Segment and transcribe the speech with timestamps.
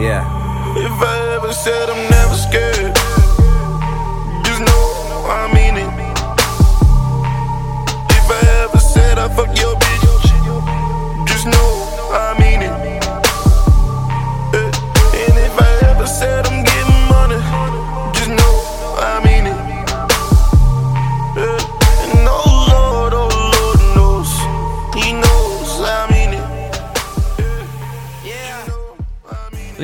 [0.00, 0.24] Yeah.
[0.78, 2.89] If I ever said I'm never scared,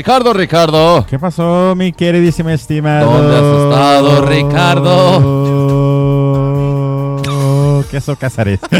[0.07, 1.05] Ricardo, Ricardo.
[1.10, 3.10] ¿Qué pasó, mi queridísima estimado?
[3.10, 5.02] ¿Dónde has estado, Ricardo?
[7.91, 8.61] Queso Casares.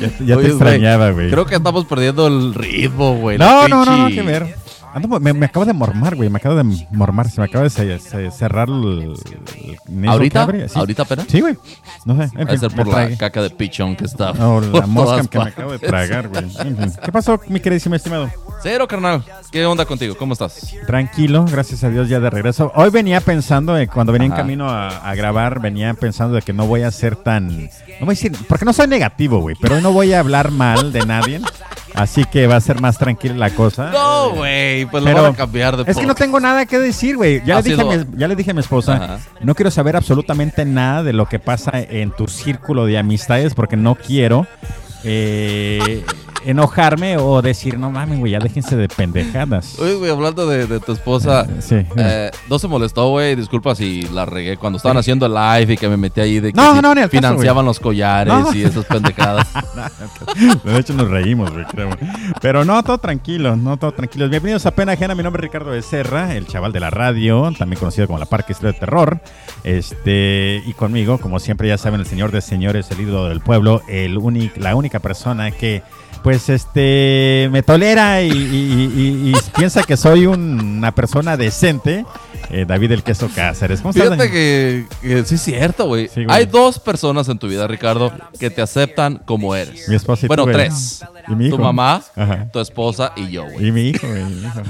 [0.00, 1.32] ya ya te extrañaba, güey.
[1.32, 3.38] Creo que estamos perdiendo el ritmo, güey.
[3.38, 4.54] No, no, no, no, que ver.
[4.94, 6.30] Ando- me, me acabo de mormar, güey.
[6.30, 7.28] Me acabo de mormar.
[7.28, 9.14] Se me acaba de ce- ce- cerrar el.
[9.88, 10.46] el ¿Ahorita?
[10.74, 11.26] ¿Ahorita apenas?
[11.28, 11.56] Sí, güey.
[12.04, 12.30] No sé.
[12.36, 14.32] En Va a fin, ser por la caca de pichón que está.
[14.32, 15.88] No, por la mosca que me acabo de partes.
[16.08, 16.44] tragar, güey.
[16.44, 16.92] En fin.
[17.04, 18.30] ¿Qué pasó, mi queridísimo estimado?
[18.62, 19.22] Cero, carnal.
[19.50, 20.16] ¿Qué onda contigo?
[20.16, 20.74] ¿Cómo estás?
[20.86, 22.72] Tranquilo, gracias a Dios ya de regreso.
[22.74, 24.42] Hoy venía pensando, eh, cuando venía en Ajá.
[24.42, 27.48] camino a, a grabar, venía pensando de que no voy a ser tan...
[27.48, 30.50] No voy a decir, porque no soy negativo, güey, pero hoy no voy a hablar
[30.50, 31.40] mal de nadie.
[31.94, 33.90] Así que va a ser más tranquila la cosa.
[33.90, 34.84] No, güey.
[34.86, 37.40] Pues Pero lo van a cambiar de Es que no tengo nada que decir, güey.
[37.44, 39.18] Ya, le dije a mi- ya le dije a mi esposa, Ajá.
[39.42, 43.76] no quiero saber absolutamente nada de lo que pasa en tu círculo de amistades porque
[43.76, 44.46] no quiero
[45.04, 46.04] eh,
[46.44, 49.78] enojarme o decir, no mames, güey, ya déjense de pendejadas.
[49.78, 51.46] Oye, güey, hablando de, de tu esposa.
[51.60, 51.76] Sí.
[51.96, 53.34] eh, no se molestó, güey.
[53.34, 56.52] Disculpa si la regué cuando estaban haciendo el live y que me metí ahí de
[56.52, 58.54] que No, si no, ni al caso, financiaban los collares No.
[58.54, 59.48] y esas pendejadas.
[60.64, 61.90] De hecho, nos reímos, güey, creo.
[62.40, 64.28] Pero no, todo tranquilo, no, todo tranquilo.
[64.28, 65.14] Bienvenidos a Pena Ajena.
[65.14, 68.52] Mi nombre es Ricardo Becerra, el chaval de la radio, también conocido como la Parque
[68.52, 69.20] Estrella de Terror.
[69.64, 73.82] Este, y conmigo, como siempre, ya saben, el señor de señores, el ídolo del pueblo,
[73.88, 75.82] el únic- la única persona que,
[76.24, 81.36] pues, este, me tolera y, y- y- y- y piensa que soy un- una persona
[81.36, 82.04] decente,
[82.50, 83.80] eh, David el Queso Cáceres.
[83.82, 83.92] ¿Cómo?
[83.92, 86.08] Fíjate que, que sí es cierto, güey.
[86.08, 86.24] Sí.
[86.28, 88.10] Hay dos personas en tu vida, Ricardo,
[88.40, 89.86] que te aceptan como eres.
[89.88, 91.04] Mi esposa y Bueno, tres.
[91.28, 91.56] Y mi hijo.
[91.56, 92.48] Tu mamá, Ajá.
[92.50, 93.68] tu esposa y yo, güey.
[93.68, 94.24] Y mi hijo, güey.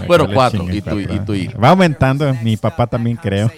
[0.08, 1.58] Bueno, cuatro, chingue, y tu- y tu hijo.
[1.60, 3.50] Va aumentando, mi papá también creo.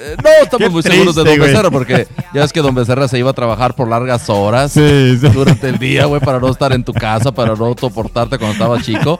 [0.00, 1.50] Eh, no estamos Qué muy seguros de triste, Don güey.
[1.50, 5.18] Becerra porque ya ves que Don Becerra se iba a trabajar por largas horas Sí,
[5.20, 5.28] sí.
[5.28, 8.80] durante el día, güey, para no estar en tu casa, para no soportarte cuando estaba
[8.80, 9.18] chico.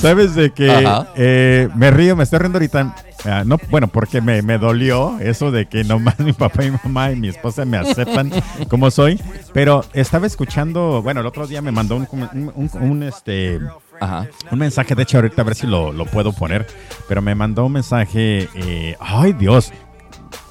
[0.00, 1.08] ¿Sabes de que Ajá.
[1.16, 2.94] eh, me río, me estoy riendo ahorita?
[3.24, 6.78] Ah, no, bueno, porque me, me dolió eso de que nomás mi papá y mi
[6.84, 8.30] mamá y mi esposa me aceptan
[8.68, 9.20] como soy.
[9.52, 13.58] Pero estaba escuchando, bueno, el otro día me mandó un- un- un, este,
[14.00, 14.26] Ajá.
[14.50, 16.66] un mensaje, de hecho ahorita a ver si lo, lo puedo poner,
[17.08, 19.72] pero me mandó un mensaje, eh, ay Dios,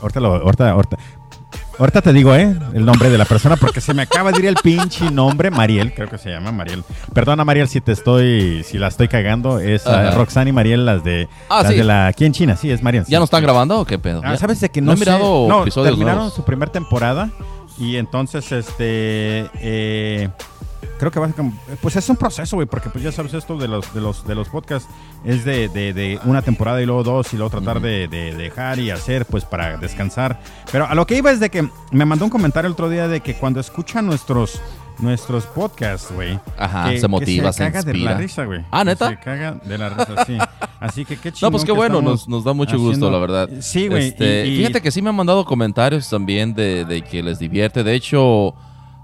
[0.02, 0.98] ahorita lo, ahorita, ahorita,
[1.80, 4.46] ahorita te digo, eh, el nombre de la persona, porque se me acaba de ir
[4.48, 6.84] el pinche nombre, Mariel, creo que se llama Mariel.
[7.14, 10.12] Perdona Mariel si te estoy, si la estoy cagando, es Ajá.
[10.12, 11.78] Roxanne y Mariel, las de, Ah, las sí.
[11.78, 13.04] de la, aquí en China, sí, es Mariel.
[13.04, 13.16] ¿Ya sí.
[13.18, 14.22] no están grabando o qué pedo?
[14.24, 14.38] Ah, ¿Ya?
[14.38, 15.80] ¿Sabes de que no no, he mirado sé?
[15.80, 16.34] No, terminaron nuevos?
[16.34, 17.30] su primera temporada
[17.80, 20.30] y entonces, este, eh,
[21.00, 21.32] creo que va a
[21.82, 24.36] pues es un proceso, güey, porque pues ya sabes esto de los, de los, de
[24.36, 24.90] los podcasts
[25.24, 28.80] es de, de- de una temporada y luego dos y luego tratar de, de dejar
[28.80, 30.40] y hacer, pues para descansar.
[30.72, 33.08] Pero a lo que iba es de que me mandó un comentario el otro día
[33.08, 34.62] de que cuando escuchan nuestros
[35.00, 36.40] nuestros podcasts, güey.
[36.58, 38.12] Ajá, que- se que motiva, se caga de inspira.
[38.14, 38.66] la risa, güey.
[38.72, 39.10] Ah, ¿neta?
[39.10, 40.38] Se caga de la risa, sí.
[40.80, 41.48] Así que qué chido.
[41.48, 43.48] No, pues qué bueno, nos, nos da mucho gusto, la verdad.
[43.62, 44.08] Sí, güey.
[44.08, 47.84] Este, y- Fíjate que sí me han mandado comentarios también de, de que les divierte.
[47.84, 48.56] De hecho,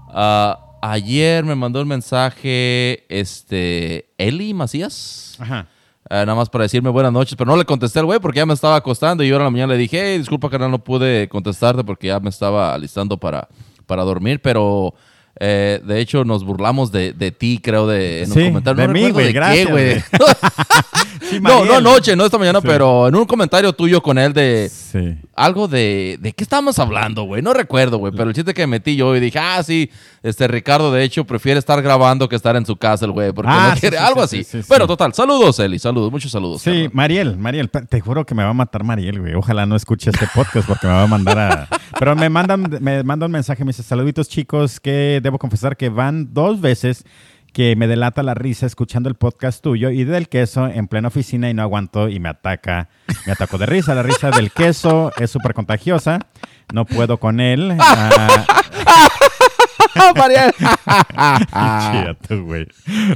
[0.08, 0.58] ah,
[0.92, 5.36] ayer me mandó un mensaje este Eli Macías.
[5.38, 5.68] Ajá.
[6.10, 8.46] Ah, nada más para decirme buenas noches, pero no le contesté al güey porque ya
[8.46, 10.84] me estaba acostando y yo ahora en la mañana le dije, hey, disculpa que no
[10.84, 13.48] pude contestarte porque ya me estaba alistando para,
[13.86, 14.94] para dormir, pero
[15.40, 18.80] eh, de hecho nos burlamos de, de ti, creo, de, en Sí, un comentario.
[18.82, 19.84] de no mí, güey, qué, gracias, güey.
[19.94, 20.02] güey.
[21.30, 22.66] Sí, No, no anoche, no esta mañana, Sí.
[22.68, 24.70] pero en un comentario tuyo con él de
[25.34, 26.18] algo de.
[26.20, 27.40] ¿De qué estábamos hablando, güey?
[27.40, 28.12] No recuerdo, güey.
[28.14, 29.90] Pero el chiste que metí yo y dije, ah, sí,
[30.22, 33.32] este Ricardo, de hecho, prefiere estar grabando que estar en su casa, el güey.
[33.32, 33.96] Porque Ah, no sí, quiere.
[33.98, 34.44] algo sí, así.
[34.44, 35.14] sí, sí, bueno, total.
[35.14, 35.78] Saludos, Eli.
[35.78, 36.60] Saludos, muchos saludos.
[36.60, 36.90] Sí, carnal.
[36.92, 39.34] Mariel, Mariel, te juro que me va a matar Mariel, güey.
[39.34, 41.68] Ojalá no escuche este podcast porque me va a mandar a...
[41.98, 45.88] Pero me mandan, me manda un mensaje, me dice, saluditos chicos, que debo confesar que
[45.88, 47.04] van dos veces
[47.52, 51.48] que me delata la risa escuchando el podcast tuyo y del queso en plena oficina
[51.48, 52.88] y no aguanto y me ataca,
[53.26, 53.94] me atacó de risa.
[53.94, 56.18] La risa del queso es súper contagiosa,
[56.72, 57.76] no puedo con él.
[59.96, 62.66] Ah, güey.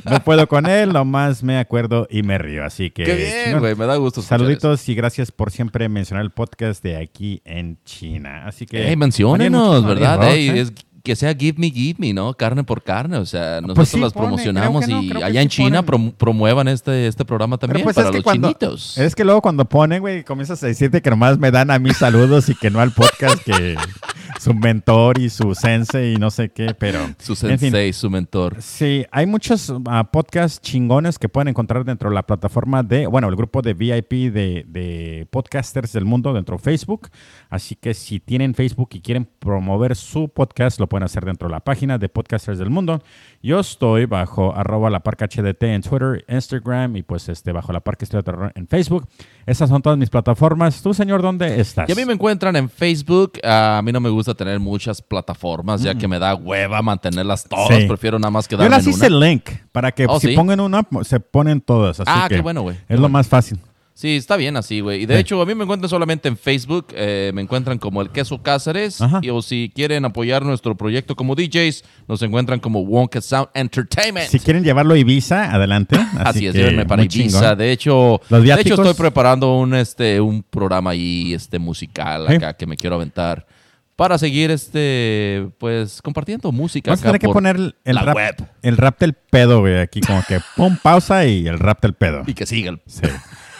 [0.05, 2.64] No puedo con él, nomás me acuerdo y me río.
[2.64, 3.05] Así que.
[3.05, 3.75] Qué bien, güey.
[3.75, 4.23] Me da gusto.
[4.23, 8.47] Saluditos y gracias por siempre mencionar el podcast de aquí en China.
[8.47, 8.88] Así que.
[8.88, 10.19] Ey, menciónenos, ¿verdad?
[10.19, 10.62] Mariel Ey, Rox, ¿eh?
[10.62, 10.73] es-
[11.09, 12.35] que sea give me, give me, ¿no?
[12.35, 13.17] Carne por carne.
[13.17, 16.13] O sea, nosotros Pues sí las pone, promocionamos no, y allá en sí China ponen.
[16.13, 18.99] promuevan este, este programa también pues para es que los cuando, chinitos.
[18.99, 21.95] es que luego cuando ponen, güey, comienzas a decirte que nomás me dan a mí
[21.95, 23.77] saludos y que no al podcast, que
[24.39, 26.99] su mentor y su sensei y no sé qué, pero...
[27.19, 27.71] Su en fin.
[27.71, 28.57] sensei, su mentor.
[28.61, 33.29] Sí, hay muchos ah, podcasts chingones que pueden encontrar dentro de la plataforma de, bueno,
[33.29, 37.09] el grupo de VIP de, de podcasters del mundo dentro de Facebook.
[37.50, 41.53] Así que si tienen Facebook y quieren promover su podcast, lo pueden hacer dentro de
[41.53, 43.03] la página de Podcasters del Mundo.
[43.43, 47.81] Yo estoy bajo arroba la parca HDT en Twitter, Instagram y pues este bajo la
[47.81, 49.09] parca de Terror en Facebook.
[49.47, 50.83] Esas son todas mis plataformas.
[50.83, 51.89] ¿Tú, señor, dónde estás?
[51.89, 53.33] Y a mí me encuentran en Facebook.
[53.43, 57.71] A mí no me gusta tener muchas plataformas, ya que me da hueva mantenerlas todas.
[57.71, 57.81] Mm.
[57.83, 57.89] Sí.
[57.89, 59.27] Prefiero nada más Yo quedarme las en hice una.
[59.27, 60.37] link para que Oh, si ¿sí?
[60.37, 62.00] pongan una, se ponen todas.
[62.00, 62.77] Así Ah, que qué bueno, güey.
[62.77, 63.12] Qué Es lo bueno.
[63.15, 63.59] más fácil.
[64.00, 65.03] Sí, está bien así, güey.
[65.03, 65.21] Y de Sí.
[65.23, 66.87] hecho, a mí me encuentran solamente en Facebook.
[66.95, 69.00] eh, me encuentran como El Queso Cáceres.
[69.00, 69.19] Ajá.
[69.23, 74.29] Y, o si quieren apoyar nuestro proyecto como DJs, nos encuentran como Wonka Sound Entertainment.
[74.29, 75.97] Si quieren llevarlo a Ibiza, adelante.
[76.21, 77.41] Así, es, llévenme para Ibiza.
[77.41, 77.59] chingón.
[77.59, 82.35] De hecho, de hecho, estoy preparando un, este, un programa ahí este, musical Sí.
[82.37, 83.49] acá que me quiero aventar
[83.97, 86.93] para seguir este, pues, compartiendo música.
[86.93, 88.37] Vamos a tener que poner el, rap, web.
[88.62, 92.23] el rap del pedo, güey, aquí como que pum, pausa y el rap del pedo.
[92.29, 92.81] Y que sigan.
[92.87, 93.03] Sí.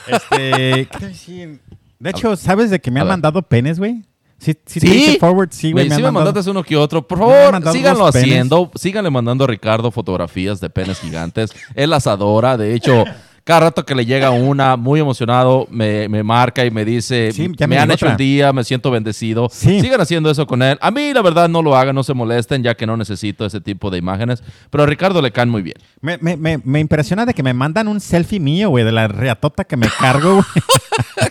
[0.09, 1.61] Este, ¿qué te decir?
[1.99, 4.05] De hecho, ¿sabes de que me han mandado penes, güey?
[4.39, 5.17] Sí, sí, ¿Sí?
[5.19, 6.27] forward, sí, güey, me, sí me mandado.
[6.27, 7.07] mandaste uno que otro.
[7.07, 8.71] Por favor, síganlo haciendo.
[8.77, 11.51] Síganle mandando a Ricardo fotografías de penes gigantes.
[11.75, 12.57] Él las adora.
[12.57, 13.05] De hecho,
[13.49, 17.49] cada rato que le llega una, muy emocionado, me, me marca y me dice, Sí,
[17.49, 18.11] me me han hecho otra.
[18.11, 19.49] el día, me siento bendecido.
[19.51, 19.81] Sí.
[19.81, 20.77] Sigan haciendo eso con él.
[20.83, 23.63] A mí, la verdad, no lo hagan, no se molesten, ya que no necesito ese
[23.63, 24.43] tipo de imágenes.
[24.69, 25.77] Pero a Ricardo le caen muy bien.
[26.03, 29.09] Me, me, me, me impresiona de que me mandan un selfie mío, güey, de la
[29.09, 30.45] reatota que me cargo, güey.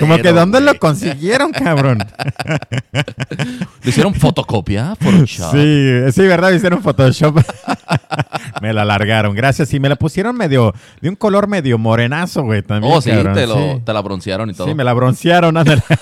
[0.00, 1.98] Como que ¿dónde lo consiguieron, cabrón?
[3.82, 4.94] ¿Le hicieron fotocopia?
[5.00, 5.52] Photoshop.
[5.52, 6.50] Sí, sí, ¿verdad?
[6.50, 7.38] Me hicieron Photoshop.
[8.62, 9.72] me la alargaron, gracias.
[9.74, 12.92] Y me la pusieron medio, de un color medio morenazo, güey, también.
[12.92, 13.82] Oh, sí, cabrón, te, lo, sí.
[13.84, 14.68] te la broncearon y todo.
[14.68, 15.82] Sí, me la broncearon, ándale.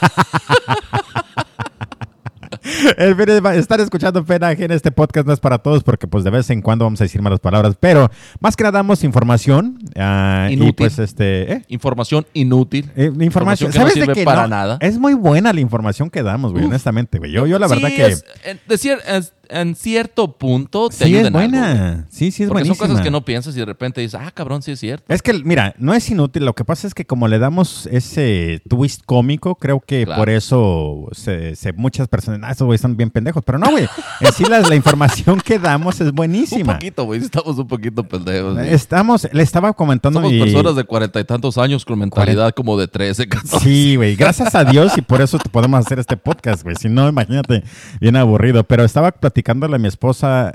[2.97, 6.49] De- Estar escuchando pena ajena este podcast no es para todos porque pues de vez
[6.51, 10.75] en cuando vamos a decir malas palabras, pero más que nada damos información y Inútil.
[10.77, 11.65] pues este ¿eh?
[11.69, 12.91] Información inútil.
[12.97, 14.25] Eh, información, que no ¿Sabes de sirve qué?
[14.25, 14.79] para No, nada.
[14.81, 17.33] Es muy buena la información que damos, güey, honestamente, güey.
[17.33, 21.05] Yo, yo la Sí, verdad que es- en, de cier- es- en cierto punto te
[21.05, 22.07] sí es algo, buena.
[22.11, 22.77] sí, sí es Porque buenísima.
[22.77, 25.05] son cosas que no piensas y de repente dices, ah, cabrón, sí es cierto.
[25.13, 26.45] Es que, mira, no es inútil.
[26.45, 30.21] Lo que pasa es que como le damos ese twist cómico, creo que Claro.
[30.21, 33.43] por eso se, se- muchas personas, ah, esos güeyes son bien pendejos.
[33.45, 33.89] Pero no, güey.
[34.21, 36.75] En sí la, la información que damos es Un buenísima.
[36.75, 37.21] poquito, güey.
[37.21, 38.59] Estamos un poquito pendejos.
[38.61, 42.79] Estamos, le estaba comentando Somos y- personas de cuarenta y tantos años con mentalidad como
[42.79, 43.59] de 13, 14.
[43.65, 44.17] Sí, güey.
[44.17, 46.77] Gracias a Dios y por eso te podemos hacer este podcast, güey.
[46.77, 47.63] Si no, imagínate,
[48.01, 48.65] bien aburrido.
[48.65, 50.49] Pero estaba platicándole a mi esposa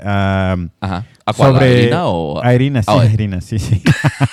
[0.80, 1.04] Ajá.
[1.28, 1.54] ¿A cuál?
[1.54, 2.44] sobre ¿A Irina o...?
[2.44, 3.06] a Irina, sí, Ah, a.
[3.06, 3.82] Irina, sí, sí.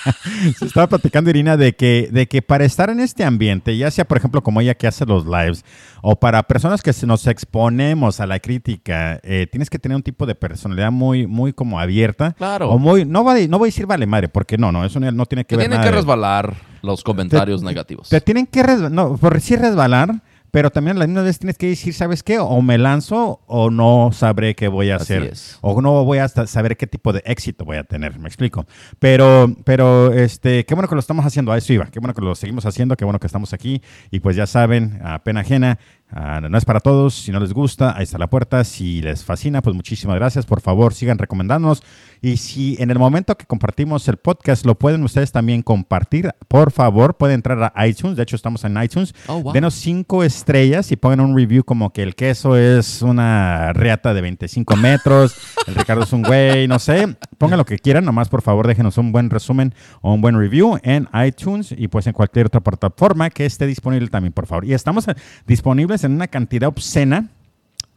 [0.59, 4.05] Se estaba platicando Irina de que, de que para estar en este ambiente, ya sea
[4.05, 5.65] por ejemplo como ella que hace los lives,
[6.03, 10.25] o para personas que nos exponemos a la crítica, eh, tienes que tener un tipo
[10.27, 12.33] de personalidad muy, muy como abierta.
[12.33, 12.69] Claro.
[12.69, 15.11] O muy, no, va, no voy a decir vale madre, porque no, no, eso no,
[15.11, 16.53] no tiene que Te ver tienen nada que resbalar
[16.83, 18.09] los comentarios negativos.
[18.09, 20.21] te tienen que resbalar, no, por sí resbalar,
[20.53, 22.37] pero también a la misma vez tienes que decir, ¿sabes qué?
[22.37, 25.23] O me lanzo o no sabré qué voy a Así hacer.
[25.23, 25.57] es.
[25.61, 28.67] O no voy a saber qué tipo de éxito voy a tener, me explico.
[28.99, 31.87] Pero, pero, este, qué bueno que lo estamos haciendo, a eso iba.
[31.87, 33.81] Qué bueno que lo seguimos haciendo, qué bueno que estamos aquí.
[34.11, 35.79] Y pues ya saben, a pena ajena,
[36.13, 37.13] ah, no es para todos.
[37.15, 38.63] Si no les gusta, ahí está la puerta.
[38.63, 40.45] Si les fascina, pues muchísimas gracias.
[40.45, 41.83] Por favor, sigan recomendándonos.
[42.21, 46.71] Y si en el momento que compartimos el podcast lo pueden ustedes también compartir, por
[46.71, 48.15] favor, pueden entrar a iTunes.
[48.15, 49.13] De hecho, estamos en iTunes.
[49.27, 49.53] Oh, wow.
[49.53, 54.21] Denos cinco estrellas y pongan un review como que el queso es una reata de
[54.21, 55.35] 25 metros,
[55.67, 57.15] el Ricardo es un güey, no sé.
[57.37, 60.79] Pongan lo que quieran, nomás por favor déjenos un buen resumen o un buen review
[60.83, 64.65] en iTunes y pues en cualquier otra plataforma que esté disponible también, por favor.
[64.65, 65.15] Y estamos eh,
[65.45, 67.29] disponibles en una cantidad obscena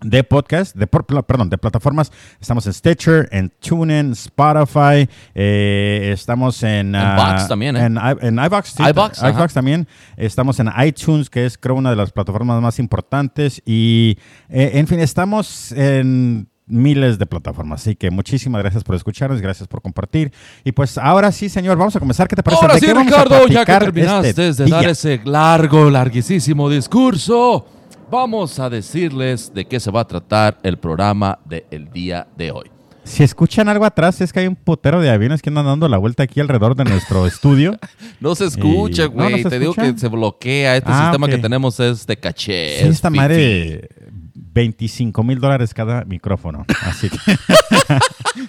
[0.02, 2.12] de podcast, de perdón, de plataformas.
[2.40, 6.94] Estamos en Stitcher, en TuneIn, Spotify, eh, estamos en...
[6.94, 7.86] ah, Vox también, ¿eh?
[7.86, 9.88] En, en iVox, sí, iVox, iVox también.
[10.16, 13.62] Estamos en iTunes, que es creo una de las plataformas más importantes.
[13.64, 17.80] Y, eh, en fin, estamos en miles de plataformas.
[17.80, 20.32] Así que muchísimas gracias por escucharnos, gracias por compartir.
[20.64, 22.28] Y pues ahora sí, señor, vamos a comenzar.
[22.28, 22.62] ¿Qué te parece?
[22.62, 25.90] Ahora ¿De sí, qué vamos a Ricardo, ya que terminaste este de dar ese largo,
[25.90, 27.66] larguísimo discurso,
[28.10, 32.70] vamos a decirles de qué se va a tratar el programa del día de hoy.
[33.04, 35.96] Si escuchan algo atrás, es que hay un putero de aviones que andan dando la
[35.96, 37.78] vuelta aquí alrededor de nuestro estudio.
[38.18, 39.44] No se escucha, Y- ¿no, no güey.
[39.44, 40.76] Te digo que se bloquea.
[40.76, 42.78] Este Ah, sistema que tenemos es de caché.
[42.80, 43.88] Sí, es esta madre
[44.34, 46.64] 25 mil dólares cada micrófono.
[46.82, 47.18] Así que.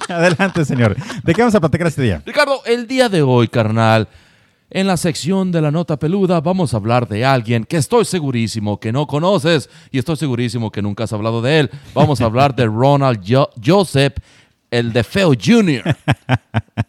[0.13, 0.95] Adelante, señor.
[1.23, 2.23] ¿De qué vamos a platicar este día?
[2.25, 4.07] Ricardo, el día de hoy, carnal,
[4.69, 8.79] en la sección de la nota peluda vamos a hablar de alguien que estoy segurísimo
[8.79, 11.69] que no conoces y estoy segurísimo que nunca has hablado de él.
[11.93, 14.15] Vamos a hablar de Ronald Jo- Joseph,
[14.69, 15.83] el de Feo Jr.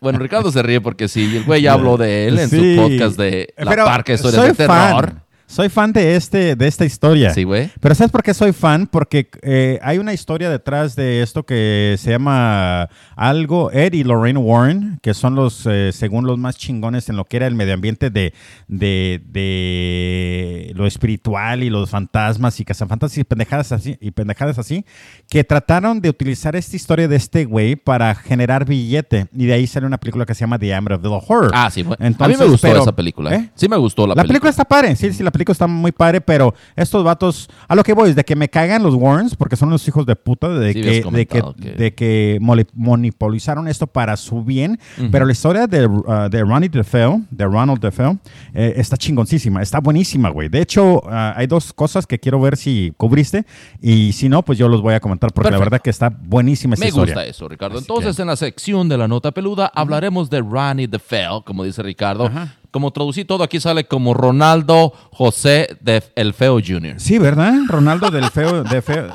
[0.01, 2.77] Bueno, Ricardo se ríe porque sí, el güey ya habló de él en Sí.
[2.77, 5.07] su podcast de La Pero Parca soy de Terror.
[5.11, 5.23] Fan.
[5.51, 7.33] Soy fan de, este, de esta historia.
[7.33, 7.71] Sí, güey.
[7.81, 8.87] Pero ¿sabes por qué soy fan?
[8.87, 14.39] Porque eh, hay una historia detrás de esto que se llama algo, Ed y Lorraine
[14.39, 17.73] Warren, que son los, eh, según los más chingones en lo que era el medio
[17.73, 18.35] ambiente de,
[18.69, 24.85] de, de lo espiritual y los fantasmas y cazafantasmas y pendejadas así, y pendejadas así,
[25.31, 29.29] que trataron de utilizar esta historia de este güey para generar billete.
[29.35, 31.51] Y de ahí sale una película que se llama The Amityville Horror.
[31.55, 31.97] Ah, sí, güey.
[31.99, 33.35] a mí Entonces, me gustó pero- esa película.
[33.35, 33.51] ¿Eh?
[33.55, 36.21] Sí me gustó la, La película está padre, sí, sí, la película está muy padre,
[36.21, 39.57] pero estos vatos, a lo que voy es de que me cagan los Warrens, porque
[39.57, 43.87] son los hijos de puta, de, Sí, que, de, que, que- de que monopolizaron esto
[43.87, 44.79] para su bien,
[45.11, 48.19] pero la historia de, uh, de Ronnie DeFeo, de Ronald DeFeo,
[48.55, 50.49] eh, está chingoncísima, está buenísima, güey.
[50.49, 53.45] De hecho, uh, hay dos cosas que quiero ver si cubriste,
[53.81, 55.71] y si no, pues yo los voy a comentar, porque la Perfecto.
[55.71, 57.15] verdad que está buenísima esta Me historia.
[57.15, 57.77] gusta eso, Ricardo.
[57.79, 61.43] Así Entonces, que- en la sección de la nota peluda hablaremos de Ronnie the Fell,
[61.45, 62.27] como dice Ricardo.
[62.27, 62.55] Ajá.
[62.71, 67.01] Como traducí todo, aquí sale como Ronaldo José de El Feo Jr.
[67.01, 67.55] Sí, ¿verdad?
[67.67, 69.09] Ronaldo del feo, de feo.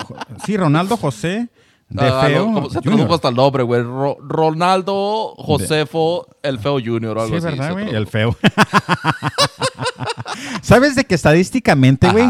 [0.46, 1.50] Sí, Ronaldo José
[1.90, 2.48] de Ah, feo.
[2.48, 3.84] no, como se tradujo hasta el nombre, güey.
[3.84, 7.16] Ro- Ronaldo Josefo El Feo Jr.
[7.18, 7.58] o algo Sí, así.
[7.58, 7.90] ¿verdad, güey?
[7.94, 8.36] El feo.
[10.62, 12.26] ¿Sabes de que estadísticamente, güey.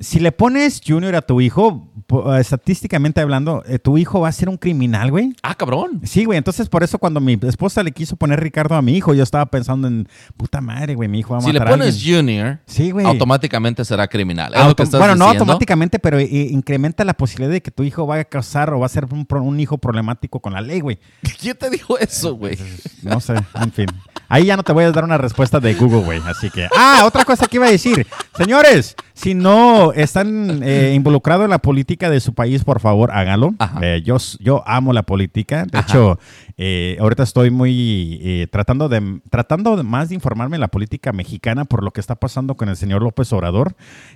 [0.00, 4.32] Si le pones Junior a tu hijo, eh, estadísticamente hablando, eh, tu hijo va a
[4.32, 5.34] ser un criminal, güey?
[5.42, 6.00] Ah, cabrón.
[6.04, 6.36] Sí, güey.
[6.38, 9.46] Entonces, por eso cuando mi esposa le quiso poner Ricardo a mi hijo, yo estaba
[9.46, 12.16] pensando en, puta madre, güey, mi hijo va a Si le matar a pones alguien.
[12.16, 13.06] Junior, Sí, güey.
[13.06, 14.52] automáticamente será criminal.
[14.52, 17.70] ¿Es lo Auto- que estás bueno, no automáticamente, pero eh, incrementa la posibilidad de que
[17.70, 20.60] tu hijo vaya a causar o va a ser un, un hijo problemático con la
[20.60, 20.98] ley, güey.
[21.40, 22.58] ¿Quién te dijo eso, güey?
[23.02, 23.86] No sé, en fin.
[24.28, 26.20] Ahí ya no te voy a dar una respuesta de Google, güey.
[26.26, 26.68] Así que.
[26.76, 28.04] Ah, otra cosa que iba a decir.
[28.36, 33.54] Señores, si no están eh, involucrados en la política de su país, por favor, háganlo.
[33.58, 33.80] Ajá.
[33.82, 35.64] Eh, yo, yo amo la política.
[35.64, 35.86] De Ajá.
[35.88, 36.18] hecho,
[36.56, 41.12] eh, ahorita estoy muy eh, tratando de tratando de más de informarme en la política
[41.12, 43.74] mexicana por lo que está pasando con el señor López Obrador.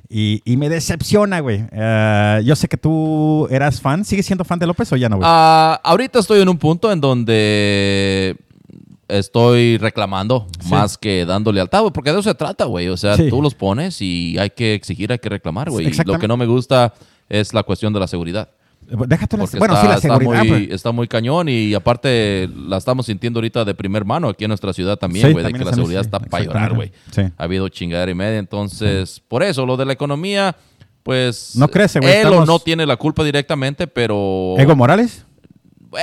[0.08, 1.64] Y, y me decepciona, güey.
[2.44, 4.04] Yo sé que tú eras fan.
[4.04, 5.28] ¿Sigues siendo fan de López o ya no, güey?
[5.30, 8.36] Ah, ahorita estoy en un punto en donde
[9.10, 10.70] estoy reclamando Sí.
[10.70, 12.88] más que dando lealtad, güey, porque de eso se trata, güey.
[12.88, 13.28] O sea, Sí.
[13.28, 15.90] tú los pones y hay que exigir, hay que reclamar, güey.
[16.04, 16.94] Lo que no me gusta
[17.28, 18.48] es la cuestión de la seguridad.
[19.06, 20.44] Déjate la, bueno, está, sí, la está seguridad.
[20.44, 20.74] muy, pues.
[20.74, 24.72] está muy cañón y aparte la estamos sintiendo ahorita de primer mano aquí en nuestra
[24.72, 26.90] ciudad también, Sí, güey, de que la seguridad sí, está para llorar, güey.
[27.38, 30.56] Ha habido chingadera y media, entonces, por eso, lo de la economía,
[31.04, 31.54] pues...
[31.54, 34.56] No crece, güey, Él o no tiene la culpa directamente, pero...
[34.58, 35.24] Ego Morales.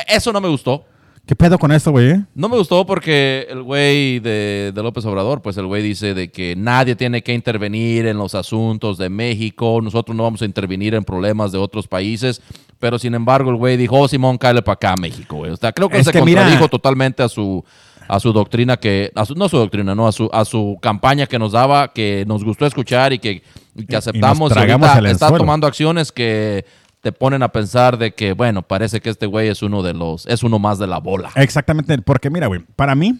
[0.07, 0.85] Eso no me gustó.
[1.27, 2.15] ¿Qué pedo con esto, güey?
[2.35, 6.31] No me gustó porque el güey de, de López Obrador, pues el güey dice de
[6.31, 10.95] que nadie tiene que intervenir en los asuntos de México, nosotros no vamos a intervenir
[10.95, 12.41] en problemas de otros países,
[12.79, 15.51] pero sin embargo el güey dijo, oh, Simón, cállale para acá, México, güey.
[15.51, 17.63] O sea, creo que Es se que mira- contradijo totalmente a su
[18.09, 20.77] a su doctrina que, a su- no a su doctrina, no, a su, a su
[20.81, 23.43] campaña que nos daba, que nos gustó escuchar y que,
[23.75, 24.49] y que Y- y aceptamos.
[24.49, 26.63] y tragamos ahorita el está tomando acciones que
[27.01, 30.25] te ponen a pensar de que, bueno, parece que este güey es uno de los,
[30.25, 31.29] es uno más de la bola.
[31.35, 33.19] Exactamente, porque mira, güey, para mí,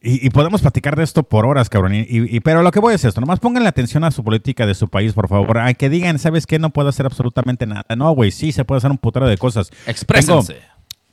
[0.00, 2.94] y, y podemos platicar de esto por horas, cabrón, y, y- pero lo que voy
[2.94, 5.88] es esto, nomás pónganle atención a su política de su país, por favor, a que
[5.88, 6.58] digan, ¿sabes qué?
[6.58, 7.84] No puedo hacer absolutamente nada.
[7.96, 9.70] No, güey, sí, se puede hacer un putero de cosas.
[9.86, 10.54] Exprésense.
[10.54, 10.66] Tengo-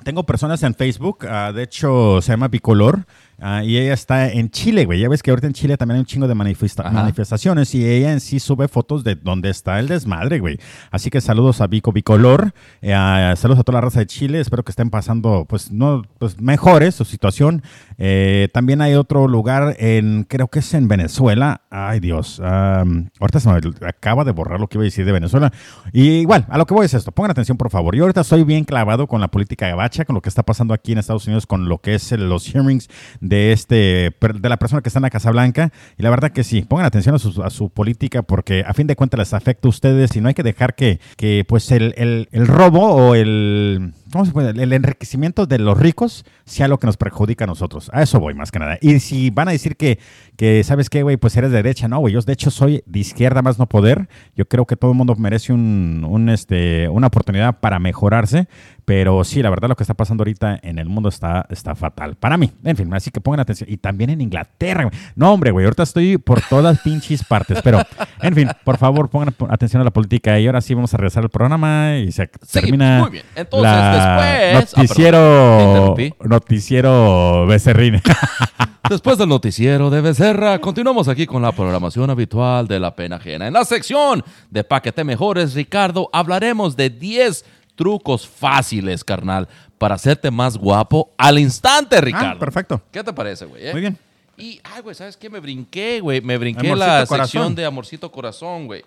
[0.04, 3.06] Tengo personas en Facebook, ah, de hecho se llama Bicolor,
[3.40, 5.00] ah, y ella está en Chile, güey.
[5.00, 6.92] Ya ves que ahorita en Chile también hay un chingo de manifesta- Ajá.
[6.92, 10.60] manifestaciones y ella en sí sube fotos de donde está el desmadre, güey.
[10.92, 12.94] Así que saludos a Bico Bicolor, eh,
[13.38, 16.96] saludos a toda la raza de Chile, espero que estén pasando, pues, no, pues, mejores
[16.96, 17.64] su situación.
[17.98, 21.62] Eh, también hay otro lugar en, creo que es en Venezuela.
[21.70, 22.40] Ay, Dios.
[22.40, 25.52] ahorita se me acaba de borrar lo que iba a decir de Venezuela.
[25.92, 27.12] Y igual, a lo que voy es esto.
[27.12, 27.96] Pongan atención, por favor.
[27.96, 30.92] Yo ahorita estoy bien clavado con la política gabacha, con lo que está pasando aquí
[30.92, 32.90] en Estados Unidos, con lo que es el- los hearings
[33.24, 35.72] de este de la persona que está en la Casa Blanca.
[35.98, 38.86] Y la verdad que sí, pongan atención a su, a su política porque a fin
[38.86, 41.94] de cuentas les afecta a ustedes y no hay que dejar que, que pues el,
[41.98, 44.52] el- el robo o el ¿cómo se puede?
[44.52, 47.90] El enriquecimiento de los ricos sea lo que nos perjudica a nosotros.
[47.94, 48.78] A eso voy más que nada.
[48.80, 49.98] Y si van a decir que,
[50.38, 51.18] que ¿sabes qué, güey?
[51.18, 51.88] Pues eres de derecha.
[51.88, 54.08] No, güey, yo de hecho soy de izquierda más no poder.
[54.36, 58.48] Yo creo que todo el mundo merece un, un, este, una oportunidad para mejorarse.
[58.86, 62.16] Pero sí, la verdad lo que está pasando ahorita en el mundo está, está fatal.
[62.16, 62.52] Para mí.
[62.64, 63.70] En fin, así que pongan atención.
[63.72, 64.84] Y también en Inglaterra.
[64.84, 64.96] güey.
[65.16, 65.66] No, hombre, güey.
[65.66, 67.62] Ahorita estoy por todas pinches partes.
[67.64, 67.82] Pero,
[68.22, 70.40] en fin, por favor, pongan atención a la política.
[70.40, 73.26] Y ahora sí vamos a regresar al programa y se Sí, termina muy bien.
[73.36, 76.30] Entonces, la después- Noticiero, Ah, perdón, te interrumpí.
[76.30, 78.02] noticiero Becerrine.
[78.90, 83.48] Después del noticiero de Becerra, continuamos aquí con la programación habitual de La Pena Ajena.
[83.48, 87.46] En la sección de Paquete Mejores, Ricardo, hablaremos de 10
[87.76, 92.32] trucos fáciles, carnal, para hacerte más guapo al instante, Ricardo.
[92.36, 92.82] Ah, perfecto.
[92.92, 93.68] ¿Qué te parece, güey?
[93.68, 93.72] eh?
[93.72, 93.98] Muy bien.
[94.38, 95.30] Y, ay, güey, ¿sabes qué?
[95.30, 96.20] Me brinqué, güey.
[96.20, 97.28] Me brinqué Amorcito la Corazón.
[97.28, 98.84] sección de Amorcito Corazón, güey.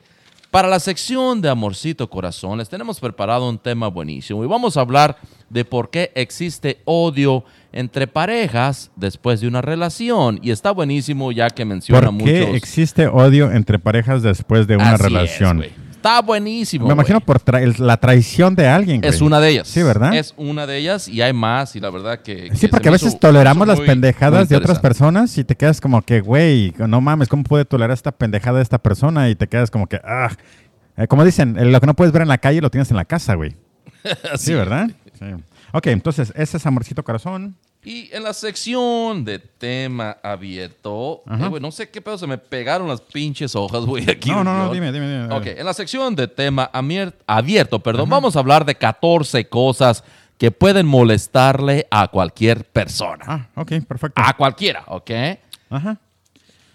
[0.51, 4.43] Para la sección de Amorcito Corazón, les tenemos preparado un tema buenísimo.
[4.45, 5.19] Y vamos a hablar
[5.51, 10.39] de por qué existe odio entre parejas después de una relación.
[10.43, 12.57] Y está buenísimo ya que menciona ¿Por qué muchos.
[12.57, 15.65] existe odio entre parejas después de una Así relación?
[16.07, 16.87] Está buenísimo.
[16.87, 19.03] Me imagino por tra- la traición de alguien.
[19.05, 19.69] Es una de ellas.
[19.69, 20.15] Sí, ¿verdad?
[20.15, 21.75] Es una de ellas y hay más.
[21.77, 22.51] Y la verdad que.
[22.55, 25.57] Sí, que porque a veces toleramos las muy- pendejadas muy de otras personas y te
[25.57, 29.29] quedas como que, güey, no mames, ¿cómo puede tolerar esta pendejada de esta persona?
[29.29, 30.31] Y te quedas como que, ah.
[30.97, 32.97] Eh, como dicen, eh, lo que no puedes ver en la calle lo tienes en
[32.97, 33.55] la casa, güey.
[34.37, 34.89] Sí, ¿verdad?
[35.19, 35.27] Sí.
[35.73, 37.57] Ok, entonces, ese es Amorcito Corazón.
[37.85, 42.89] Y en la sección de tema abierto, eh, no sé qué pedo, se me pegaron
[42.89, 44.31] las pinches hojas, güey, aquí.
[44.31, 45.35] No, no, no, dime, dime, dime.
[45.35, 50.03] Ok, en la sección de tema abierto, perdón, vamos a hablar de 14 cosas
[50.37, 53.25] que pueden molestarle a cualquier persona.
[53.27, 54.21] Ah, ok, perfecto.
[54.21, 55.11] A cualquiera, ¿ok?
[55.71, 55.99] Ajá.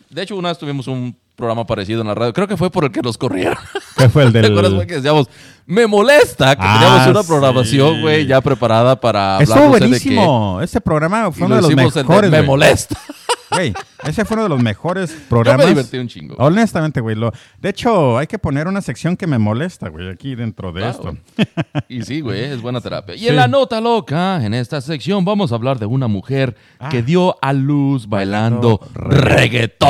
[0.10, 2.32] De hecho, una vez tuvimos un programa parecido en la radio.
[2.34, 3.58] Creo que fue por el que nos corrieron.
[3.98, 4.52] ¿Qué fue el ¿Te del...?
[4.52, 5.28] acuerdas, güey, que decíamos,
[5.66, 7.28] me molesta que Ah, teníamos una sí.
[7.28, 10.62] programación, güey, ya preparada para hablar Estuvo sé de buenísimo.
[10.62, 12.32] Ese programa fue Y uno lo de los mejores.
[12.32, 12.98] Me molesta.
[13.54, 13.74] Güey,
[14.06, 15.66] ese fue uno de los mejores Yo programas.
[15.66, 16.36] me divertí un chingo.
[16.40, 17.18] Honestamente, güey.
[17.18, 20.80] lo- De hecho, hay que poner una sección que me molesta, güey, aquí dentro de
[20.80, 21.18] Claro.
[21.36, 21.84] esto.
[21.90, 23.14] Y sí, güey, es buena terapia.
[23.14, 23.28] Y Sí.
[23.28, 26.56] en la nota loca, en esta sección, vamos a hablar de una mujer
[26.90, 27.02] que Ah.
[27.02, 29.90] dio a luz bailando Bailando reggaetón.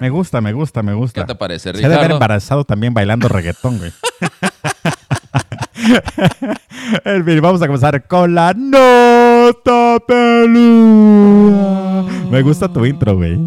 [0.00, 1.20] Me gusta, me gusta, me gusta.
[1.20, 3.92] ¿Qué te parece, Se ha de haber embarazado también bailando reggaetón, güey.
[7.04, 12.02] En fin, vamos a comenzar con la nota peluda.
[12.30, 13.38] Me gusta tu intro, güey.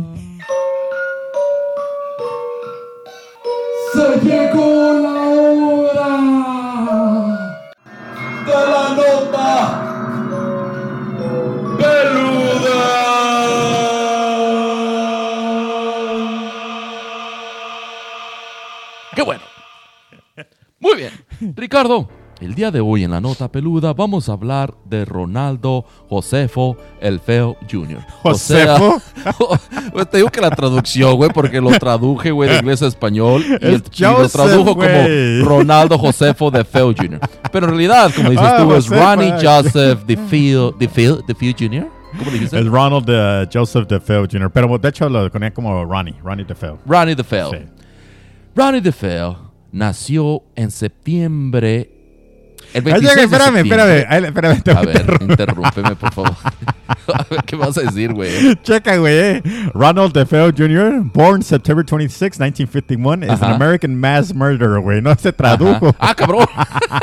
[3.93, 4.72] Se llegó
[20.83, 21.11] Muy bien.
[21.55, 22.09] Ricardo,
[22.41, 27.21] el día de hoy en la nota peluda vamos a hablar de Ronaldo Josefo el
[27.21, 28.01] Feo Jr.
[28.21, 29.01] ¿Josefo?
[29.39, 29.57] O
[29.95, 33.43] sea, te digo que la traducción, güey, porque lo traduje, güey, de inglés a español.
[33.61, 37.19] Y, el- y lo tradujo como Ronaldo Josefo de Feo Jr.
[37.51, 38.87] Pero en realidad, como dices Ah, tú, es.
[38.89, 41.87] Ronnie Joseph de Feo, de Feo, de Feo Jr.
[42.17, 42.59] ¿Cómo dijiste?
[42.59, 46.77] Es Ronald uh, Joseph DeFeo Jr., pero de hecho lo conocía como Ronnie, Ronnie DeFeo.
[46.85, 47.51] Ronnie DeFeo.
[47.51, 47.57] Sí.
[48.55, 52.02] Ronnie DeFeo nació en septiembre.
[52.73, 56.31] El Ay, 26 de espérame, espérame, ay, espérame, te A ver, interrúmpeme, por favor.
[57.13, 58.55] A ver, ¿Qué vas a decir, güey?
[58.63, 59.13] Checa, güey.
[59.13, 59.43] eh.
[59.73, 63.55] Ronald DeFeo Jr., born September 26, 1951, is an Ajá.
[63.55, 65.01] American mass murderer, güey.
[65.01, 65.37] No se Ajá.
[65.37, 65.95] tradujo.
[65.99, 66.45] Ah, cabrón.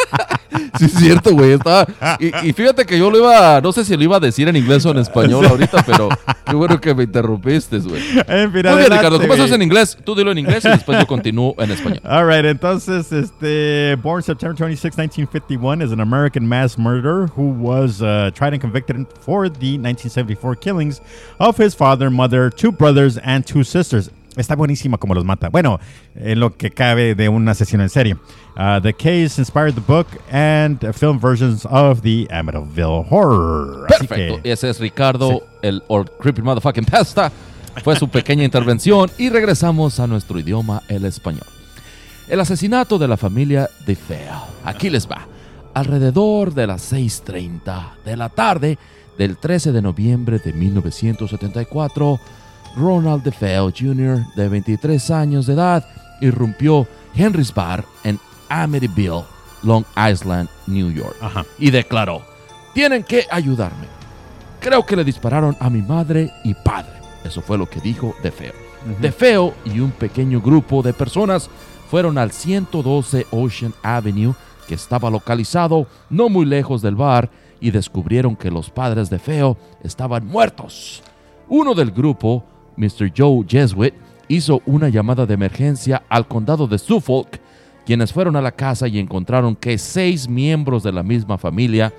[0.79, 1.53] sí, es cierto, güey.
[1.53, 1.87] Estaba...
[2.19, 4.57] Y, y fíjate que yo lo iba, no sé si lo iba a decir en
[4.57, 6.09] inglés o en español ahorita, pero
[6.47, 8.03] qué bueno que me interrumpiste, güey.
[8.27, 9.21] En fin, Muy bien, Ricardo.
[9.21, 9.99] ¿Cómo estás en inglés?
[10.05, 12.01] Tú dilo en inglés y después yo continúo en español.
[12.05, 18.01] All right, entonces, este, born September 26, 1951, is an American mass murderer who was
[18.03, 21.01] uh, tried and convicted for the 1974 killings
[21.41, 24.11] of his father, mother, two brothers, and two sisters.
[24.37, 25.51] Está buenísima como los mata.
[25.51, 25.81] Bueno,
[26.15, 28.17] en lo que cabe de un asesino en serie.
[28.57, 33.87] Uh, the case inspired the book and film versions of the Amityville Horror.
[33.89, 34.41] Así Perfecto.
[34.43, 37.33] que- Ese es Ricardo, el or creepy motherfucking pasta.
[37.83, 41.47] Fue su pequeña intervención y regresamos a nuestro idioma, el español.
[42.29, 44.45] El asesinato de la familia de Fea.
[44.65, 45.27] Aquí les va.
[45.75, 48.79] Alrededor de las 6.30 de la tarde
[49.19, 52.19] del 13 de noviembre de 1974,
[52.77, 55.87] Ronald DeFeo Jr., de 23 años de edad,
[56.21, 59.25] irrumpió Henry's Bar en Amityville,
[59.63, 61.45] Long Island, New York Ajá.
[61.59, 62.23] y declaró,
[62.75, 63.87] tienen que ayudarme.
[64.61, 66.93] Creo que le dispararon a mi madre y padre.
[67.25, 68.53] Eso fue lo que dijo De Feo.
[69.01, 71.51] De Feo y un pequeño grupo de personas
[71.91, 74.35] fueron al 112 Ocean Avenue,
[74.71, 77.29] que estaba localizado no muy lejos del bar
[77.61, 81.03] y descubrieron que los padres de Feo estaban muertos.
[81.49, 82.45] Uno del grupo,
[82.77, 83.13] Mr.
[83.17, 83.93] Joe Jesuit,
[84.29, 87.41] hizo una llamada de emergencia al condado de Suffolk,
[87.85, 91.93] quienes fueron a la casa y encontraron que seis miembros de la misma familia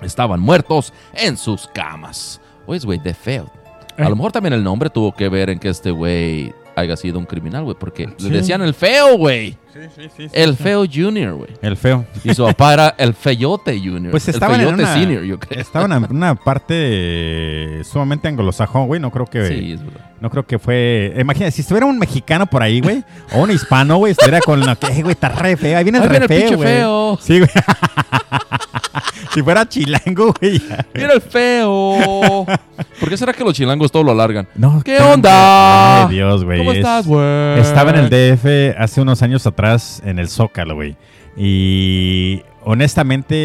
[0.00, 2.40] estaban muertos en sus camas.
[2.68, 3.50] Oye, güey, de Feo.
[3.96, 4.08] A Eh.
[4.08, 7.26] lo mejor también el nombre tuvo que ver en que este güey haya sido un
[7.26, 8.28] criminal, güey, porque Sí.
[8.30, 9.56] le decían el feo, güey.
[9.72, 10.28] Sí, sí, sí.
[10.32, 11.50] El feo junior, güey.
[11.62, 12.04] El feo.
[12.24, 14.10] Y su papá era el feyote junior.
[14.10, 15.60] Pues el estaban en feyote una, senior, yo creo.
[15.60, 19.00] estaban en una parte sumamente anglosajón, güey.
[19.00, 20.10] No creo que, Sí, es verdad.
[20.20, 21.14] no creo que fue.
[21.18, 24.74] Imagínate, si estuviera un mexicano por ahí, güey, o un hispano, güey, estuviera con la
[24.74, 25.78] que, "Eh, güey, está re feo.
[25.78, 26.68] Ahí viene el Ahí re viene el pinche feo, güey.
[26.68, 27.18] feo.
[27.20, 27.50] Sí, güey.
[29.34, 30.60] si fuera chilango, güey.
[30.94, 32.44] Mira el feo.
[33.00, 34.48] ¿Por qué será que los chilangos todo lo alargan?
[34.54, 36.06] No, ¿Qué onda?
[36.06, 36.58] Ay, Dios, güey.
[36.58, 37.58] ¿Cómo es- estás, güey?
[37.60, 40.96] Estaba en el DF hace unos años atrás en el Zócalo, güey.
[41.36, 43.36] Y honestamente,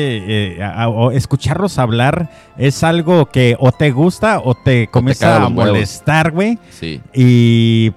[0.55, 5.43] eh, a- a- o escucharlos hablar es algo que o te gusta o te comienza
[5.43, 6.57] a molestar, güey.
[6.71, 7.01] Sí.
[7.13, 7.91] Y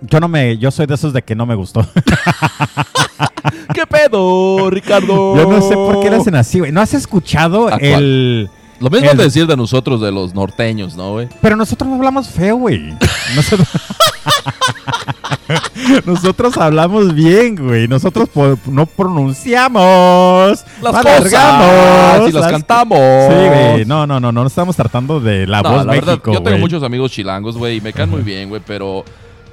[0.00, 1.86] yo no me, yo soy de esos de que no me gustó.
[3.74, 5.36] ¿Qué pedo, Ricardo?
[5.36, 6.72] yo no sé por qué lo hacen así, güey.
[6.72, 8.48] ¿No has escuchado el...
[8.78, 11.28] Lo mismo el- de decir de nosotros, de los norteños, ¿no, güey?
[11.40, 12.94] Pero nosotros no hablamos feo, güey.
[13.34, 13.68] Nosotros...
[16.04, 17.86] Nosotros hablamos bien, güey.
[17.88, 18.28] Nosotros
[18.66, 20.64] no pronunciamos.
[20.82, 22.28] Las no cosas.
[22.28, 22.98] Y las, las- cantamos.
[22.98, 23.84] Sí, güey.
[23.84, 24.46] No, no, no, no.
[24.46, 27.76] estamos tratando de la No, voz la verdad, México, yo tengo muchos amigos chilangos, güey,
[27.76, 29.04] y me caen muy bien, güey, pero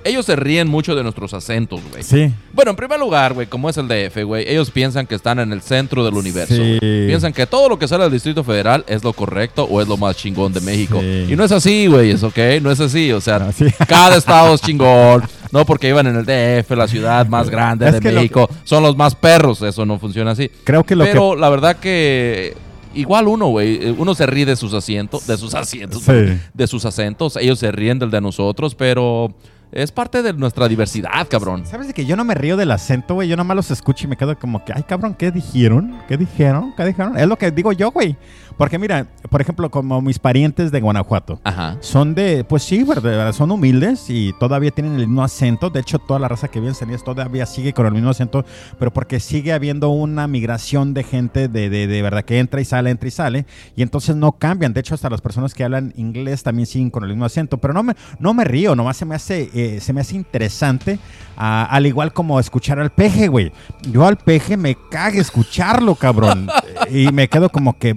[0.03, 2.03] ellos se ríen mucho de nuestros acentos, güey.
[2.03, 2.31] Sí.
[2.53, 5.51] Bueno, en primer lugar, güey, como es el DF, güey, ellos piensan que están en
[5.53, 6.55] el centro del universo.
[6.55, 6.77] Sí.
[6.79, 9.97] Piensan que todo lo que sale del Distrito Federal es lo correcto o es lo
[9.97, 10.99] más chingón de México.
[11.01, 11.27] Sí.
[11.29, 13.11] Y no es así, güey, es ok, no es así.
[13.11, 13.65] O sea, No, sí.
[13.87, 15.23] cada estado es chingón.
[15.51, 18.49] No porque iban en el DF, la ciudad más grande Es de que lo México,
[18.63, 19.61] son los más perros.
[19.61, 20.49] Eso no funciona así.
[20.63, 22.55] Creo que lo Pero la verdad que
[22.95, 26.37] igual uno, güey, eh, uno se ríe de sus asientos, de sus asientos, Sí.
[26.53, 27.35] de sus acentos.
[27.37, 29.33] Ellos se ríen del de nosotros, pero
[29.73, 31.65] es parte de nuestra diversidad, cabrón.
[31.65, 33.27] ¿Sabes de que yo no me río del acento, güey?
[33.27, 35.99] Yo nomás los escucho y me quedo como que, ay, cabrón, ¿qué dijeron?
[36.07, 36.73] ¿Qué dijeron?
[36.77, 37.17] ¿Qué dijeron?
[37.17, 38.15] Es lo que digo yo, güey.
[38.57, 41.39] Porque mira, por ejemplo, como mis parientes de Guanajuato.
[41.43, 41.77] Ajá.
[41.81, 45.69] Son de, pues sí, verdad, son humildes y todavía tienen el mismo acento.
[45.69, 48.09] De hecho, toda la raza que vive en San Luis todavía sigue con el mismo
[48.09, 48.45] acento,
[48.79, 52.65] pero porque sigue habiendo una migración de gente de, de, de verdad que entra y
[52.65, 54.73] sale, entra y sale, y entonces no cambian.
[54.73, 57.57] De hecho, hasta las personas que hablan inglés también siguen con el mismo acento.
[57.57, 60.99] Pero no me, no me río, nomás se me hace, eh, se me hace interesante,
[61.37, 63.51] ah, al igual como escuchar al peje, güey.
[63.91, 66.47] Yo al peje me caga escucharlo, cabrón.
[66.89, 67.93] y me quedo como que,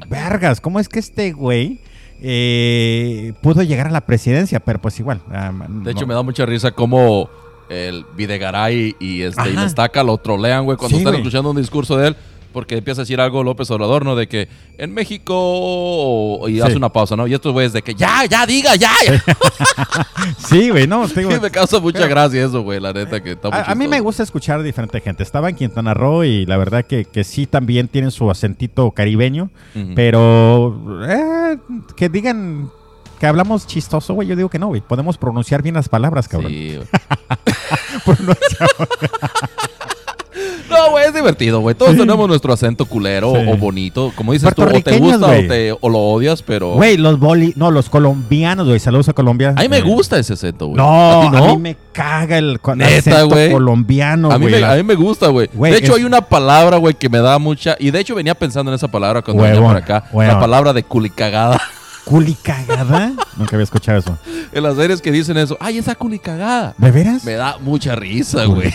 [0.63, 1.79] ¿cómo es que este güey
[2.23, 4.61] eh, pudo llegar a la presidencia?
[4.61, 5.21] Pero pues igual.
[5.31, 6.07] ah, De hecho, no.
[6.09, 7.29] me da mucha risa cómo
[7.69, 10.03] el Videgaray y, este, Ajá.
[10.05, 11.23] Lo trolean, güey, cuando Sí, están güey.
[11.23, 12.17] escuchando un discurso de él.
[12.57, 14.16] Porque empieza a decir algo López Obrador, ¿no?
[14.16, 16.40] De que en México...
[16.49, 16.61] Y Sí.
[16.62, 17.27] hace una pausa, ¿no?
[17.27, 18.95] Y estos güeyes de que ya, ya, diga, ya.
[20.38, 21.07] Sí, güey, no.
[21.07, 23.64] te digo, Y me causa mucha gracia eso, güey, la neta que está muy a,
[23.64, 25.23] a mí me gusta escuchar a diferente gente.
[25.23, 29.51] Estaba en Quintana Roo y la verdad que, que sí también tienen su acentito caribeño.
[29.95, 31.59] Pero eh,
[31.95, 32.71] que digan
[33.21, 34.29] que hablamos chistoso, güey.
[34.29, 34.81] Yo digo que no, güey.
[34.81, 36.53] Podemos pronunciar bien las palabras, cabrón.
[36.53, 36.79] Sí,
[40.71, 41.75] No, güey, es divertido, güey.
[41.75, 43.47] Todos tenemos nuestro acento culero Sí.
[43.49, 44.13] o bonito.
[44.17, 46.75] Como dices tú, o te gusta o, te, o lo odias, pero...
[46.75, 47.53] Güey, los boli...
[47.57, 48.79] No, los colombianos, güey.
[48.81, 49.55] Saludos a Colombia.
[49.57, 50.77] A mí me gusta ese acento, güey.
[50.77, 51.45] No, ¿A ti no?
[51.45, 53.53] a mí me caga el Neta, acento güey.
[53.53, 54.61] colombiano, a, güey.
[54.61, 55.49] La- a mí me gusta, güey.
[55.53, 57.77] De hecho, es- hay una palabra, güey, que me da mucha...
[57.79, 60.05] Y de hecho venía pensando en esa palabra cuando venía Huevón, por acá.
[60.15, 61.61] La palabra de culicagada.
[62.05, 63.13] ¿Culicagada?
[63.37, 64.17] Nunca había escuchado eso.
[64.53, 65.57] en las series que dicen eso.
[65.61, 66.73] ¡Ay, esa culicagada!
[66.79, 67.25] ¿De veras?
[67.25, 68.73] Me da mucha risa, güey.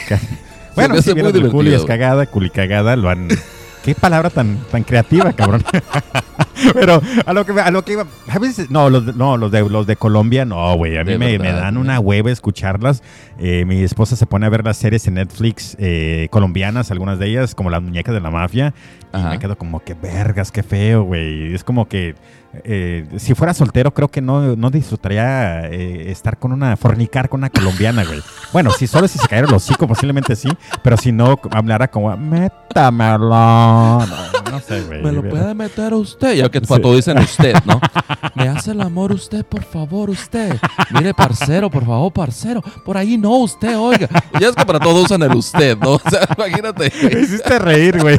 [0.75, 3.27] Bueno, si muy el culi es cagada, culicagada, lo han...
[3.83, 5.63] Qué palabra tan, tan creativa, cabrón.
[6.73, 9.51] Pero a lo que a lo que iba, a veces no, los de, no, los
[9.51, 13.01] de los de Colombia no, güey, a mí me, verdad, me dan una hueva escucharlas.
[13.39, 17.27] Eh, mi esposa se pone a ver las series en Netflix eh, colombinas, algunas de
[17.27, 18.75] ellas como las muñecas de la mafia,
[19.13, 21.53] y me quedo como que vergas, qué feo, güey.
[21.53, 22.15] Es como que
[22.63, 27.39] eh, si fuera soltero creo que no, no disfrutaría eh, estar con una fornicar con
[27.41, 28.21] una colombiana, güey.
[28.53, 30.49] Bueno, si solo si se cayera el hocico posiblemente sí,
[30.83, 33.29] pero si no hablara como métamelo.
[33.29, 34.05] No,
[34.51, 35.01] no sé, güey.
[35.01, 36.33] ¿Me lo puede meter usted?
[36.33, 36.65] Ya que Sí.
[36.67, 37.79] cuando dicen usted, ¿no?
[38.35, 40.57] Me hace el amor usted, por favor, usted.
[40.91, 42.61] Mire, parcero, por favor, parcero.
[42.85, 44.07] Por ahí no, usted, oiga.
[44.39, 45.91] Ya es que para todos usan el usted, ¿no?
[46.03, 46.91] O sea, imagínate.
[47.03, 48.17] Me hiciste reír, güey.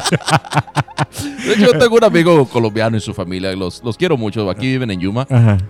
[1.45, 3.53] De hecho, yo tengo un amigo colombiano y su familia.
[3.57, 4.22] Los, los quiero mucho.
[4.51, 5.27] Aquí viven en Yuma.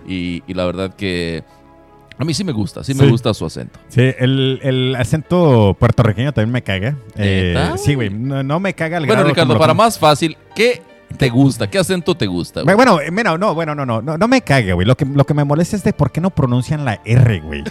[0.07, 1.43] Y, y la verdad que
[2.17, 3.79] A mí sí me gusta, sí me gusta su acento.
[3.87, 6.95] Sí, el, el acento puertorriqueño también me caga.
[7.17, 10.81] Eh, sí, güey, no, no me caga el Bueno, grado Ricardo, para más fácil, ¿qué
[11.17, 11.69] te gusta?
[11.69, 12.61] ¿Qué acento te gusta?
[12.61, 12.75] güey?
[12.75, 14.87] Bueno, eh, mira, no, bueno, no, no, no, no me caga, güey.
[14.87, 17.63] Lo que, lo que me molesta es de por qué no pronuncian la R, güey.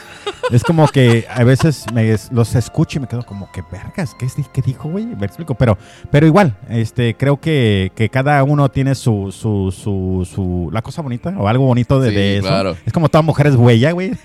[0.51, 4.27] es como que a veces me, los escucho y me quedo como que, vergas, ¿qué,
[4.53, 5.07] qué dijo, güey?
[5.07, 5.79] Me explico, pero,
[6.11, 11.03] pero igual, este, creo que, que cada uno tiene su, su, su, su, la cosa
[11.03, 12.47] bonita o algo bonito de, Sí, de eso.
[12.49, 12.77] claro.
[12.85, 14.13] Es como toda mujer es huella, güey.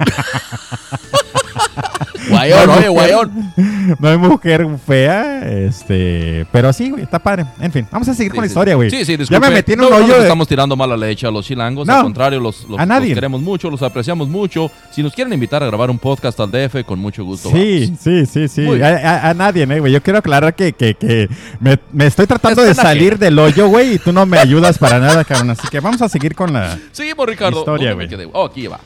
[2.29, 3.53] Guayón, oye, guayón.
[3.99, 7.45] no hay mujer fea, este, pero sí, güey, está padre.
[7.61, 8.89] En fin, vamos a seguir con la Sí, historia, güey.
[8.89, 9.47] Sí, sí, Ya disculpe.
[9.47, 10.23] me metí en un no hoyo de...
[10.23, 11.87] estamos tirando mala leche a los chilangos.
[11.87, 13.09] No, al contrario, los, los- a nadie.
[13.09, 14.69] los queremos mucho, los apreciamos mucho.
[14.91, 17.49] Si nos quieren invitar a grabar un podcast al DF, con mucho gusto.
[17.49, 18.61] Sí, sí, sí, sí.
[18.61, 19.93] Muy A, a- a nadie, ¿eh, güey.
[19.93, 21.29] Yo quiero aclarar que, que, que
[21.61, 22.97] me, me estoy tratando de Están aquí.
[22.97, 25.51] salir del hoyo, güey, y tú no me ayudas para nada, cabrón.
[25.51, 26.77] Así que vamos a seguir con la...
[26.91, 27.59] Seguimos, Ricardo.
[27.59, 28.25] Historia, ¿Dónde me güey.
[28.25, 28.29] quedé?
[28.33, 28.79] Oh, aquí va.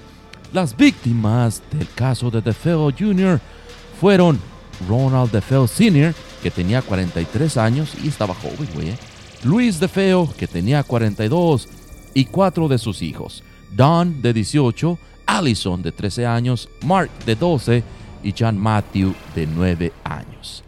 [0.53, 3.39] Las víctimas del caso de DeFeo Jr.
[3.99, 4.37] fueron
[4.87, 8.89] Ronald DeFeo Sr., que tenía 43 años y estaba joven, güey.
[8.89, 8.97] ¿eh?
[9.43, 11.69] Luis DeFeo, que tenía 42,
[12.13, 13.43] y cuatro de sus hijos.
[13.71, 17.83] Don, de 18, Allison, de 13 años, Mark, de 12,
[18.21, 20.65] y John Matthew, de 9 años.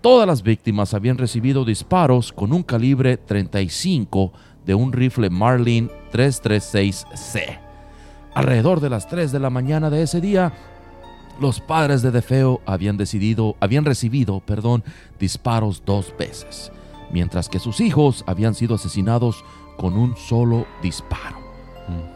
[0.00, 4.32] Todas las víctimas habían recibido disparos con un calibre 35
[4.66, 7.71] de un rifle Marlin 336C.
[8.34, 10.52] Alrededor de las 3 de la mañana de ese día,
[11.40, 14.84] los padres de DeFeo habían decidido, habían recibido, perdón,
[15.18, 16.72] disparos dos veces,
[17.12, 19.44] mientras que sus hijos habían sido asesinados
[19.76, 21.42] con un solo disparo.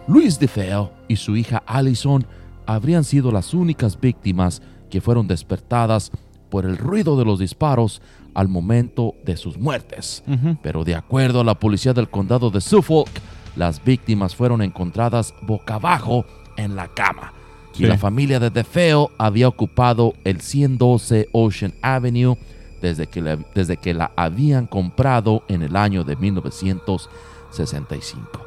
[0.06, 2.24] Luis DeFeo y su hija Allison
[2.66, 6.12] habrían sido las únicas víctimas que fueron despertadas
[6.48, 8.00] por el ruido de los disparos
[8.34, 10.22] al momento de sus muertes.
[10.62, 13.10] Pero de acuerdo a la policía del condado de Suffolk,
[13.56, 16.24] las víctimas fueron encontradas boca abajo
[16.56, 17.34] en la cama.
[17.72, 17.84] Sí.
[17.84, 22.38] Y la familia de DeFeo había ocupado el 112 Ocean Avenue
[22.80, 28.46] desde que, la, desde que la habían comprado en el año de 1965.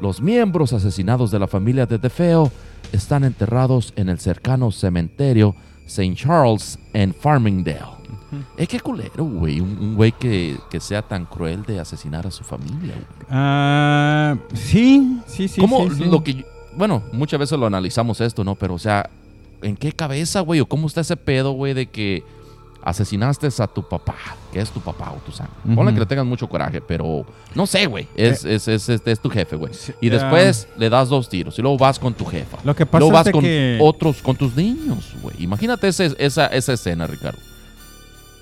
[0.00, 2.50] Los miembros asesinados de la familia de DeFeo
[2.92, 5.54] están enterrados en el cercano cementerio
[5.86, 6.14] St.
[6.14, 7.93] Charles en Farmingdale.
[8.56, 9.60] Es que culero, güey.
[9.60, 12.94] Un un güey que, que sea tan cruel de asesinar a su familia.
[12.94, 13.26] güey.
[13.30, 15.60] Ah, sí, sí, sí.
[15.60, 16.04] ¿Cómo sí, sí.
[16.04, 16.44] lo que
[16.76, 18.54] bueno, muchas veces lo analizamos esto, ¿no?
[18.56, 19.08] Pero, o sea,
[19.62, 20.60] ¿en qué cabeza, güey?
[20.60, 22.24] ¿O cómo está ese pedo, güey, de que
[22.82, 24.16] asesinaste a tu papá,
[24.52, 25.54] que es tu papá o tu sangre?
[25.62, 25.88] Ponle Ujú.
[25.90, 25.94] Eh.
[25.94, 28.08] que le tengas mucho coraje, pero no sé, güey.
[28.16, 29.72] Es, es, es, es- es tu jefe, güey.
[30.00, 32.58] Y después le das dos tiros y luego vas con tu jefa.
[32.64, 35.36] Lo que pasa luego es vas de con que- otros, con tus niños, güey.
[35.44, 37.38] Imagínate ese- esa, esa escena, Ricardo.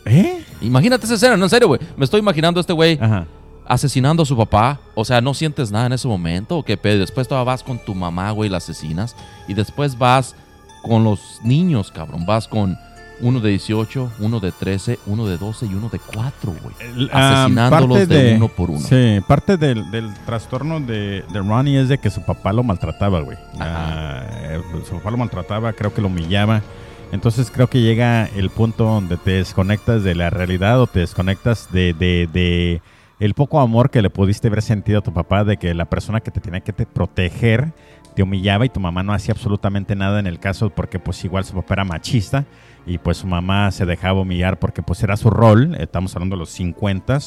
[0.05, 0.45] ¿Eh?
[0.61, 1.81] Imagínate esa escena, no en serio, güey.
[1.97, 3.27] Me estoy imaginando a este güey Ajá.
[3.67, 4.81] asesinando a su papá.
[4.95, 6.59] O sea, no sientes nada en ese momento.
[6.59, 7.01] ¿O qué pedo?
[7.01, 9.17] Después todavía vas con tu mamá, güey, la asesinas.
[9.49, 10.35] Y después vas
[10.83, 12.27] con los niños, cabrón.
[12.27, 12.77] Vas con
[13.21, 17.09] uno de 18, uno de 13, uno de 12 y uno de 4, güey.
[17.13, 18.81] Ah, Asesinándolos de, uno por uno.
[18.81, 23.21] Sí, parte del, del trastorno de, de Ronnie es de que su papá lo maltrataba,
[23.21, 23.39] güey.
[23.61, 26.63] Ah, eh, su papá lo maltrataba, creo que lo humillaba.
[27.13, 31.71] Entonces creo que llega el punto donde te desconectas de la realidad o te desconectas
[31.71, 32.83] de, de, de
[33.21, 36.21] el poco amor que le pudiste haber sentido a tu papá, de que la persona
[36.21, 37.73] que te tenía que te proteger
[38.15, 41.45] te humillaba y tu mamá no hacía absolutamente nada en el caso porque pues igual
[41.45, 42.45] su papá era machista
[42.87, 46.41] y pues su mamá se dejaba humillar porque pues era su rol, estamos hablando de
[46.41, 47.19] los 50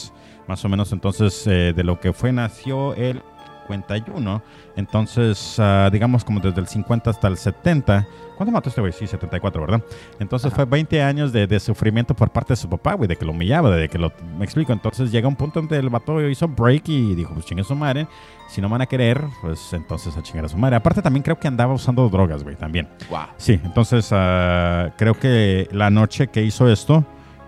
[0.48, 0.92] más o menos.
[0.92, 3.22] Entonces eh, de lo que fue nació el
[3.68, 4.44] 51,
[4.76, 8.94] entonces ah, digamos como desde el 50 hasta el 70, ¿cuándo mató este güey?
[8.94, 9.82] Sí, 74, ¿verdad?
[10.20, 13.26] Entonces fue 20 años de, de sufrimiento por parte de su papá, güey, de que
[13.26, 16.48] lo humillaba, de que lo, me explico, entonces llega un punto donde el vato hizo
[16.48, 18.08] break y dijo, pues chingue su madre,
[18.48, 20.76] si no van a querer, pues entonces a chingar a su madre.
[20.76, 22.88] Aparte también creo que andaba usando drogas, güey, también.
[23.10, 23.20] Wow.
[23.38, 27.06] Sí, entonces ah, creo que la noche que hizo esto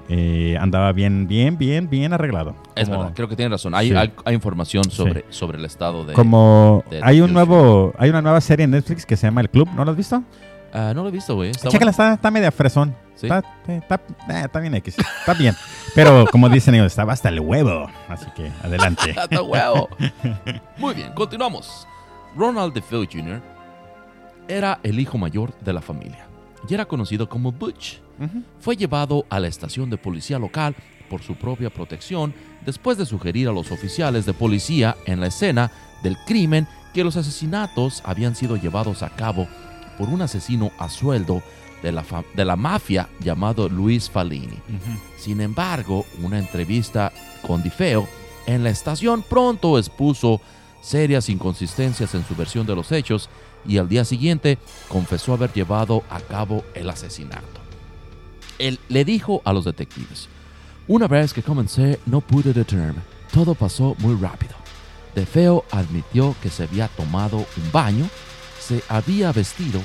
[0.10, 2.56] eh, andaba bien, bien, bien, bien arreglado.
[2.76, 3.76] Es Como- verdad, creo que tiene razón.
[3.76, 3.96] Hay, Sí.
[3.96, 6.14] hay, hay información sobre, sobre el estado de...
[6.14, 9.50] Como de hay un nuevo, hay una nueva serie en Netflix que se llama El
[9.50, 10.24] Club, ¿no lo has visto?
[10.78, 11.50] Ah, no lo he visto, güey.
[11.50, 12.96] Está Chécala, está, está media fresón.
[13.16, 13.26] ¿Sí?
[13.26, 13.96] Está, está,
[14.30, 15.56] eh, está bien X, está bien.
[15.96, 17.90] Pero como dicen ellos, estaba hasta el huevo.
[18.08, 19.16] Así que adelante.
[19.18, 19.90] Hasta huevo.
[20.78, 21.88] Muy bien, continuamos.
[22.36, 23.42] Ronald DeFeo Jr.
[24.48, 26.28] era el hijo mayor de la familia
[26.70, 28.00] y era conocido como Butch.
[28.60, 30.76] Fue llevado a la estación de policía local
[31.10, 32.36] por su propia protección
[32.66, 35.72] después de sugerir a los oficiales de policía en la escena
[36.04, 39.48] del crimen que los asesinatos habían sido llevados a cabo
[39.98, 41.42] por un asesino a sueldo
[41.82, 44.60] de la, de la mafia llamado Luis Falini.
[45.18, 47.12] Sin embargo, una entrevista
[47.46, 48.08] con DiFeo
[48.46, 50.42] en la estación pronto expuso
[50.82, 53.30] serias inconsistencias en su versión de los hechos
[53.68, 54.58] y al día siguiente
[54.88, 57.60] confesó haber llevado a cabo el asesinato.
[58.58, 60.30] Él le dijo a los detectives,
[60.88, 63.02] una vez que comencé no pude detenerme,
[63.34, 64.56] todo pasó muy rápido.
[65.14, 68.08] DeFeo admitió que se había tomado un baño,
[68.68, 69.82] se había vestido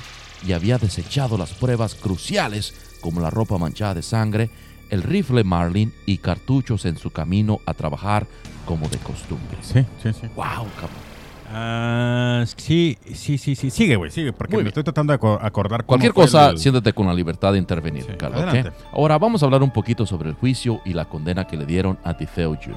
[0.47, 4.51] y había desechado las pruebas cruciales como la ropa manchada de sangre,
[4.91, 8.27] el rifle Marlin y cartuchos en su camino a trabajar
[8.67, 9.59] como de costumbre.
[9.63, 10.27] Sí, sí, sí.
[10.35, 11.13] Wow, cabrón.
[11.55, 13.71] Ah, sí, sí, sí, sí.
[13.71, 14.69] Sigue, güey, sigue, porque Muy me bien.
[14.69, 17.59] estoy tratando de aco- acordar cómo Cualquier fue cosa, el- siéntate con la libertad de
[17.59, 18.73] intervenir, adelante.
[18.93, 21.99] Ahora vamos a hablar un poquito sobre el juicio y la condena que le dieron
[22.05, 22.77] a DeFeo Jr.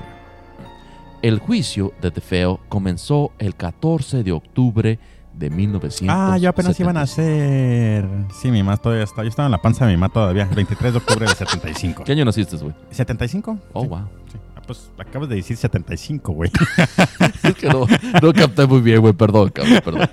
[1.21, 4.99] El juicio de DeFeo comenzó el 14 de octubre de
[5.37, 6.11] 1975.
[6.11, 8.05] Ah, yo apenas iban a hacer.
[8.41, 9.21] Sí, mi mamá todavía está.
[9.23, 10.45] Yo estaba en la panza de mi mamá todavía.
[10.55, 12.03] 23 de octubre de 75.
[12.03, 12.73] ¿Qué año naciste, güey?
[12.91, 13.59] ¿75?
[13.73, 13.99] Oh, Sí, wow.
[14.31, 14.37] sí.
[14.55, 16.51] Ah, pues acabas de decir 75, güey.
[17.43, 17.85] Es que no,
[18.21, 19.13] no capté muy bien, güey.
[19.13, 20.09] Perdón, cabrón, perdón.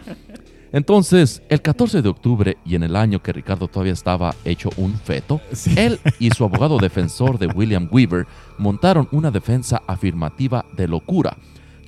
[0.74, 4.94] Entonces, el 14 de octubre y en el año que Ricardo todavía estaba hecho un
[4.94, 5.74] feto, Sí.
[5.76, 11.36] él y su abogado defensor de William Weaver montaron una defensa afirmativa de locura,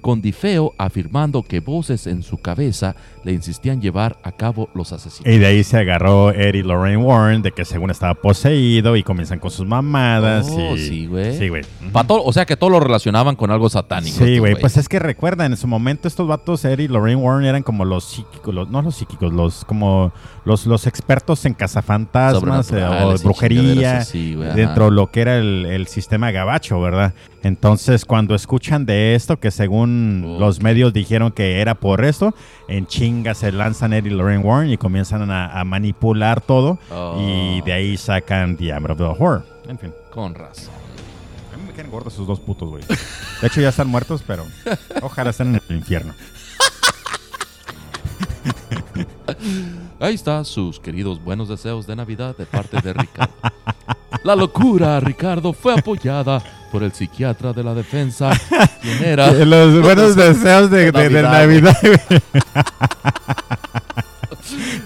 [0.04, 5.34] con Difeo afirmando que voces en su cabeza le insistían llevar a cabo los asesinatos.
[5.34, 9.38] Y de ahí se agarró Eddie Lorraine Warren de que según estaba poseído y comienzan
[9.38, 10.46] con sus mamadas.
[10.50, 10.78] Oh, y...
[10.78, 11.38] sí, güey.
[11.38, 11.62] Sí, güey.
[12.10, 14.18] O sea que todo lo relacionaban con algo satánico.
[14.18, 14.56] Sí, estos güey.
[14.56, 17.86] Pues es que recuerda, en su momento estos vatos, Eddie y Lorraine Warren, eran como
[17.86, 20.12] los psíquicos, los- no los psíquicos, los como
[20.44, 24.54] los, los expertos en cazafantasmas eh, o brujería güey, ajá.
[24.54, 27.14] dentro de lo que era el, el sistema gabacho, ¿verdad?
[27.42, 29.93] Entonces, cuando escuchan de esto, que según
[30.24, 30.38] Oh.
[30.40, 32.34] los medios dijeron que era por esto,
[32.68, 37.18] en chinga se lanzan Eddie y Lorraine Warren y comienzan a, a manipular todo Oh.
[37.20, 39.44] y de ahí sacan The Hammer of the Horror.
[39.68, 39.92] En fin.
[40.12, 40.72] Con razón.
[41.52, 42.82] A mí me quedan gordos esos dos putos, güey.
[43.40, 44.44] De hecho, ya están muertos, pero
[45.02, 46.12] ojalá estén en el infierno.
[50.00, 53.32] Ahí está sus queridos buenos deseos de Navidad de parte de Ricardo.
[54.22, 56.42] La locura, Ricardo, fue apoyada
[56.74, 58.32] por el psiquiatra de la defensa,
[58.82, 59.30] quien era...
[59.30, 61.78] Los buenos deseos de, de- de Navidad,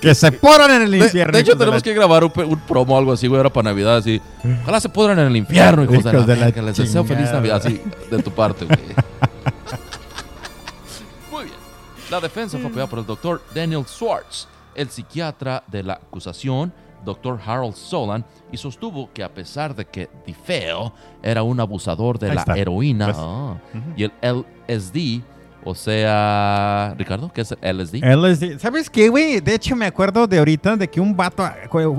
[0.02, 1.32] que se poran en el infierno.
[1.32, 2.30] de hecho, de tenemos la- que grabar un,
[2.68, 4.20] promo o algo así, güey, ahora para Navidad, así.
[4.64, 7.32] Ojalá se pudran en el infierno, hijos, de Hijos de la verga, Les deseo feliz.
[7.32, 8.78] Navidad, así, de tu parte, güey.
[11.32, 11.56] Muy bien.
[12.10, 16.70] La defensa fue apoyada por el doctor Daniel Swartz, el psiquiatra de la acusación,
[17.08, 20.92] doctor Harold Solan, y sostuvo que a pesar de que DeFeo
[21.22, 22.56] era un abusador de Ahí la está.
[22.56, 23.16] heroína ¿Ves?
[23.18, 23.56] ah,
[23.96, 25.22] y el LSD,
[25.64, 28.02] o sea, Ricardo, ¿qué es LSD?
[28.02, 28.58] LSD.
[28.58, 29.40] ¿Sabes qué, güey?
[29.40, 31.44] De hecho, me acuerdo de ahorita de que un vato.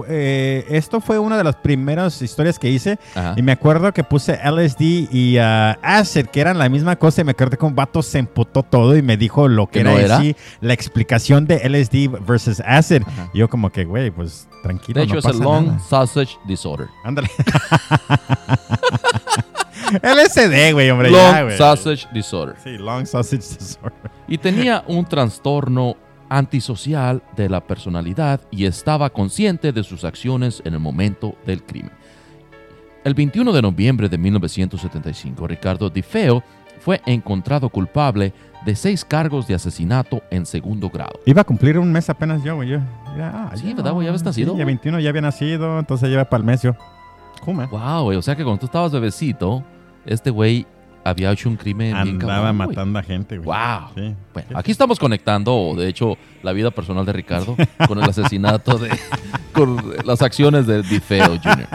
[0.08, 2.98] eh, esto fue una de las primeras historias que hice.
[3.16, 3.34] Ajá.
[3.38, 7.22] Y me acuerdo que puse LSD y ah, Acid, que eran la misma cosa.
[7.22, 9.80] Y me acuerdo que un vato se emputó todo y me dijo lo que ¿Que
[9.82, 10.20] era, no era?
[10.20, 13.04] sí la explicación de LSD versus Acid.
[13.06, 13.30] Ajá.
[13.34, 15.00] Y yo, como que, güey, pues tranquilo.
[15.00, 15.80] De hecho, no es el Long nada.
[15.80, 16.88] Sausage Disorder.
[17.04, 17.30] Ándale.
[20.04, 21.10] LSD, güey, hombre.
[21.10, 21.58] Long ya, güey.
[21.58, 22.56] Sausage Disorder.
[22.64, 24.12] Sí, Long Sausage Disorder.
[24.28, 25.96] Y tenía un trastorno
[26.30, 31.92] antisocial de la personalidad y estaba consciente de sus acciones en el momento del crimen.
[33.04, 36.44] El 21 de noviembre de 1975, Ricardo DiFeo
[36.80, 38.34] fue encontrado culpable
[38.66, 41.20] de seis cargos de asesinato en segundo grado.
[41.26, 42.70] Iba a cumplir un mes apenas yo, güey.
[42.70, 42.80] yo.
[43.18, 44.06] Ya, Sí, ¿verdad, güey?
[44.06, 44.76] ¿Ya habías nacido, Sí, ya güey?
[44.76, 46.76] 21 ya había nacido, entonces lleva para el mes yo.
[47.40, 47.66] Kuma.
[47.68, 48.18] Wow, güey.
[48.18, 49.64] O sea que cuando tú estabas bebecito,
[50.06, 50.66] este güey
[51.04, 52.68] había hecho un crimen bien Andaba cabrón, güey.
[52.70, 53.46] matando a gente, güey.
[53.48, 53.90] Wow.
[53.96, 54.16] Sí.
[54.34, 57.56] Bueno, aquí estamos conectando, de hecho, la vida personal de Ricardo
[57.88, 58.90] con el asesinato de.
[59.54, 61.68] con las acciones de Difeo Jr.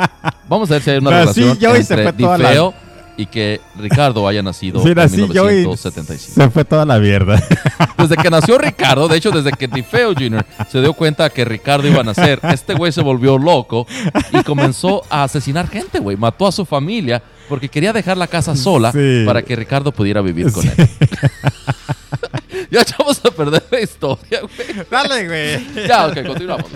[0.48, 2.74] Vamos a ver si hay una relación se entre la- Difeo
[3.16, 6.34] y que Ricardo haya nacido Sí, en nací yo y 1975.
[6.42, 7.42] se fue toda la mierda.
[7.98, 10.44] Desde que nació Ricardo, de hecho, desde que Difeo Jr.
[10.70, 13.86] se dio cuenta que Ricardo iba a nacer, este güey se volvió loco
[14.32, 16.16] y comenzó a asesinar gente, güey.
[16.16, 19.22] Mató a su familia porque quería dejar la casa sola Sí.
[19.24, 20.70] para que Ricardo pudiera vivir con Sí.
[20.76, 20.88] él.
[22.70, 24.86] ya echamos a perder la historia, güey.
[24.90, 25.86] Dale, güey.
[25.86, 26.66] Ya, ok, continuamos.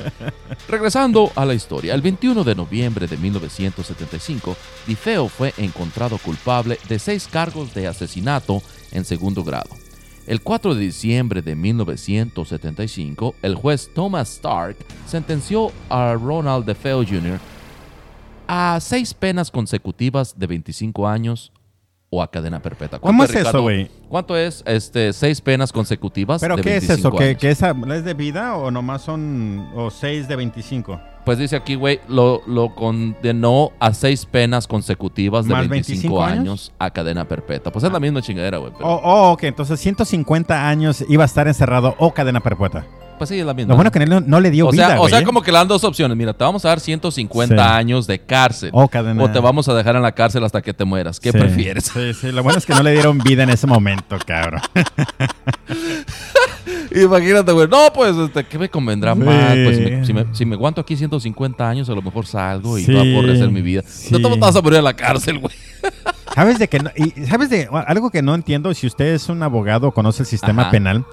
[0.67, 6.99] Regresando a la historia, el 21 de noviembre de 1975, Difeo fue encontrado culpable de
[6.99, 9.71] seis cargos de asesinato en segundo grado.
[10.27, 17.39] El 4 de diciembre de 1975, el juez Thomas Stark sentenció a Ronald DeFeo Jr.
[18.47, 21.51] a seis penas consecutivas de 25 años
[22.11, 22.99] o a cadena perpetua.
[22.99, 23.91] ¿Cómo ¿Cuánto es eso, güey?
[24.09, 27.39] ¿Cuánto es este, seis penas consecutivas ¿Pero de qué es 25 eso?
[27.39, 31.01] ¿Que, esa es de vida o nomás son o 6 de 25?
[31.27, 36.25] Pues dice aquí, güey, lo, lo condenó a seis penas consecutivas de ¿Más 25, 25
[36.25, 36.39] años?
[36.39, 36.73] años?
[36.79, 37.71] a cadena perpetua.
[37.71, 38.73] Pues es la misma chingadera, güey.
[38.73, 42.87] pero- Oh, oh, ok, entonces 150 años iba a estar encerrado o cadena perpetua.
[43.19, 43.73] Pues sí, es la misma.
[43.73, 45.25] Lo bueno que no, no le dio o vida, sea, o sea ¿eh?
[45.25, 46.17] como que le dan dos opciones.
[46.17, 47.61] Mira, te vamos a dar 150 Sí.
[47.75, 48.71] años de cárcel.
[48.73, 49.23] O cadena.
[49.23, 51.21] O te vamos a dejar en la cárcel hasta que te mueras.
[51.21, 51.39] ¿Qué Sí.
[51.39, 51.85] prefieres?
[51.93, 52.33] Sí, sí.
[52.33, 54.61] Lo bueno es que no le dieron vida en ese momento, cabrón.
[56.95, 57.69] Imagínate, güey.
[57.69, 59.21] No, pues, este, ¿qué me convendrá Sí.
[59.21, 59.55] más?
[59.65, 62.79] Pues, si me, si, me, si me aguanto aquí 150 años, a lo mejor salgo
[62.79, 62.91] y Sí.
[62.93, 63.83] no va a aborrecer mi vida.
[63.87, 64.09] Sí.
[64.15, 65.55] No te vas a morir a la cárcel, güey.
[66.35, 68.73] ¿Sabes de que no- y sabes de algo que no entiendo?
[68.75, 70.71] Si usted es un abogado o conoce el sistema Ajá.
[70.71, 71.05] penal.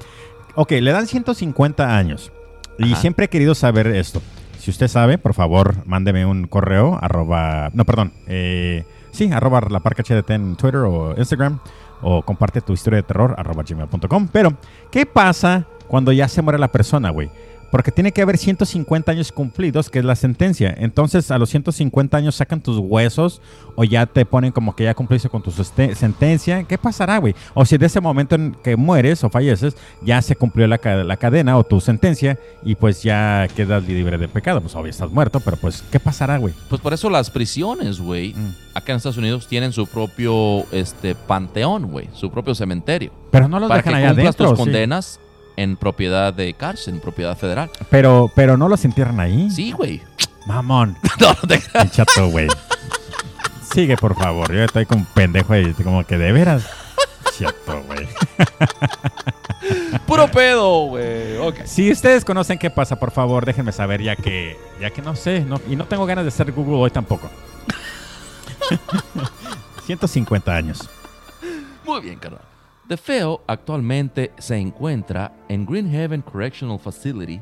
[0.56, 2.32] Ok, le dan 150 años.
[2.78, 3.02] Y Ajá.
[3.02, 4.22] siempre he querido saber esto.
[4.60, 9.80] Si usted sabe, por favor, mándeme un correo, arroba, no, perdón, eh, sí, arroba la
[9.82, 11.60] parca HDT en Twitter o Instagram,
[12.02, 14.28] o comparte tu historia de terror, arroba gmail.com.
[14.32, 14.54] Pero,
[14.92, 17.30] ¿qué pasa cuando ya se muere la persona, güey?
[17.76, 20.74] Porque tiene que haber 150 años cumplidos, que es la sentencia.
[20.78, 23.42] Entonces, a los 150 años sacan tus huesos
[23.76, 26.64] o ya te ponen como que ya cumpliste con tu sentencia.
[26.64, 27.36] ¿Qué pasará, güey?
[27.54, 31.18] O si de ese momento en que mueres o falleces, ya se cumplió la, la
[31.18, 34.62] cadena o tu sentencia y pues ya quedas libre de pecado.
[34.62, 36.54] Pues obvio estás muerto, pero pues, ¿qué pasará, güey?
[36.70, 38.54] Pues por eso las prisiones, güey, Mm.
[38.74, 43.12] acá en Estados Unidos tienen su propio este, panteón, güey, su propio cementerio.
[43.32, 44.50] Pero no los para que dejan allá cumplas adentro.
[44.52, 44.64] tus sí.
[44.64, 45.20] condenas
[45.56, 47.70] en propiedad de cárcel, en propiedad federal.
[47.90, 49.50] Pero, pero no los entierran ahí.
[49.50, 50.02] Sí, güey.
[50.46, 50.98] Mamón.
[51.20, 51.92] No, no te creas.
[51.92, 52.48] Chato, güey.
[53.74, 54.54] Sigue, por favor.
[54.54, 56.66] Yo estoy como un pendejo ahí, como que de veras.
[57.38, 58.08] Chato, güey.
[60.06, 61.38] Puro pedo, güey.
[61.66, 65.42] Si ustedes conocen qué pasa, por favor, déjenme saber, ya que, ya que no sé,
[65.42, 67.30] no, y no tengo ganas de hacer Google hoy tampoco.
[69.86, 70.90] 150 años.
[71.86, 72.42] Muy bien, carnal.
[72.88, 77.42] DeFeo actualmente se encuentra en Greenhaven Correctional Facility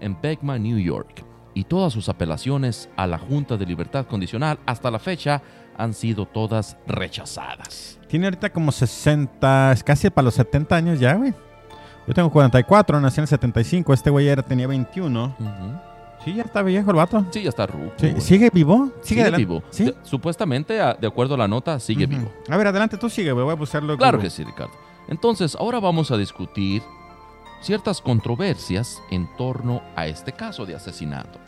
[0.00, 1.24] en Beckman, New York,
[1.54, 5.40] y todas sus apelaciones a la Junta de Libertad Condicional hasta la fecha
[5.78, 7.98] han sido todas rechazadas.
[8.08, 11.32] Tiene ahorita como 60, es casi para los 70 años ya, güey.
[12.06, 15.36] Yo tengo 44, nací en el 75, este güey era, tenía 21.
[15.38, 15.91] Ujú.
[16.24, 17.24] Sí, ya está viejo el vato.
[17.30, 17.92] Sí, ya está ruco.
[17.96, 18.14] Sí.
[18.20, 18.90] ¿Sigue vivo?
[19.02, 19.62] Sigue, vivo.
[19.70, 19.86] ¿Sí?
[19.86, 22.30] De- supuestamente, a- de acuerdo a la nota, sigue vivo.
[22.48, 23.32] A ver, adelante, tú sigue.
[23.32, 23.96] Voy a buscarlo.
[23.96, 24.72] Claro que sí, Ricardo.
[25.08, 26.82] Entonces, ahora vamos a discutir
[27.60, 31.38] ciertas controversias en torno a este caso de asesinato.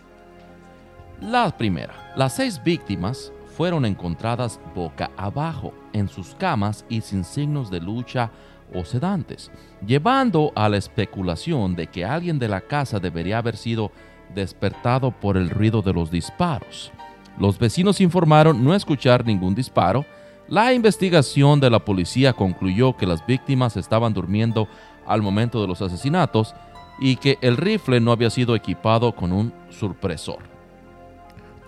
[1.21, 7.71] La primera, las seis víctimas fueron encontradas boca abajo en sus camas y sin signos
[7.71, 8.31] de lucha
[8.75, 9.53] o sedantes,
[9.87, 13.93] llevando a la especulación de que alguien de la casa debería haber sido
[14.35, 16.93] despertado por el ruido de los disparos.
[17.39, 20.05] Los vecinos informaron no escuchar ningún disparo.
[20.49, 24.69] La investigación de la policía concluyó que las víctimas estaban durmiendo
[25.07, 26.55] al momento de los asesinatos
[27.01, 30.39] y que el rifle no había sido equipado con un supresor.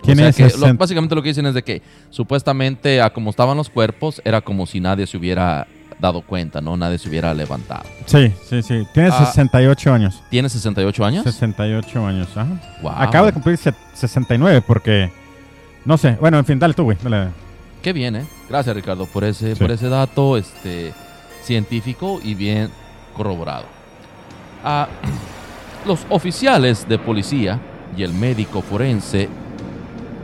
[0.01, 3.29] O sea que lo- 60 básicamente lo que dicen es de que supuestamente a como
[3.31, 5.65] estaban los cuerpos era como si nadie se hubiera
[5.99, 6.77] dado cuenta, ¿no?
[6.77, 7.83] Nadie se hubiera levantado.
[8.05, 8.85] Sí, sí, sí.
[8.93, 9.25] Tiene Ah.
[9.25, 10.21] 68 años.
[10.29, 11.23] ¿Tiene 68 años?
[11.23, 12.47] 68 años, ajá.
[12.81, 12.91] Wow.
[12.97, 15.11] Acaba de cumplir se- 69 porque...
[15.85, 16.17] No sé.
[16.19, 16.97] Bueno, en fin, dale tú, güey.
[17.01, 17.29] Dale.
[17.81, 18.25] Qué bien, ¿eh?
[18.49, 19.59] Gracias, Ricardo, por ese, Sí.
[19.61, 20.93] por ese dato este,
[21.43, 22.69] científico y bien
[23.15, 23.65] corroborado.
[24.63, 24.87] Ah,
[25.85, 27.59] los oficiales de policía
[27.95, 29.29] y el médico forense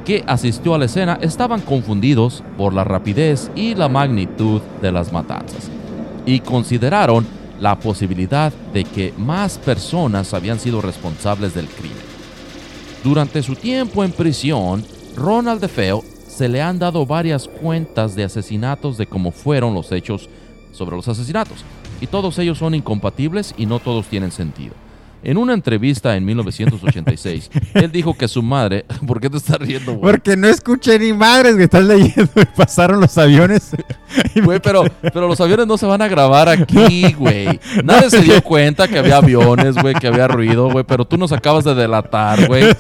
[0.06, 5.12] que asistió a la escena estaban confundidos por la rapidez y la magnitud de las
[5.12, 5.70] matanzas
[6.26, 7.26] y consideraron
[7.60, 11.98] la posibilidad de que más personas habían sido responsables del crimen.
[13.04, 14.84] Durante su tiempo en prisión,
[15.16, 20.30] Ronald DeFeo se le han dado varias cuentas de asesinatos de cómo fueron los hechos
[20.72, 21.64] sobre los asesinatos,
[22.02, 24.74] y todos ellos son incompatibles y no todos tienen sentido.
[25.24, 29.94] En una entrevista en 1986, él dijo que su madre, ¿por qué te estás riendo,
[29.94, 30.12] güey?
[30.14, 33.72] Porque no escuché ni madres que estás leyendo y pasaron los aviones.
[34.36, 37.60] Me Güey, pero, pero los aviones no se van a grabar aquí, güey.
[37.84, 40.84] Nadie se dio cuenta que había aviones, güey, que había ruido, güey.
[40.84, 42.76] Pero tú nos acabas de delatar, güey.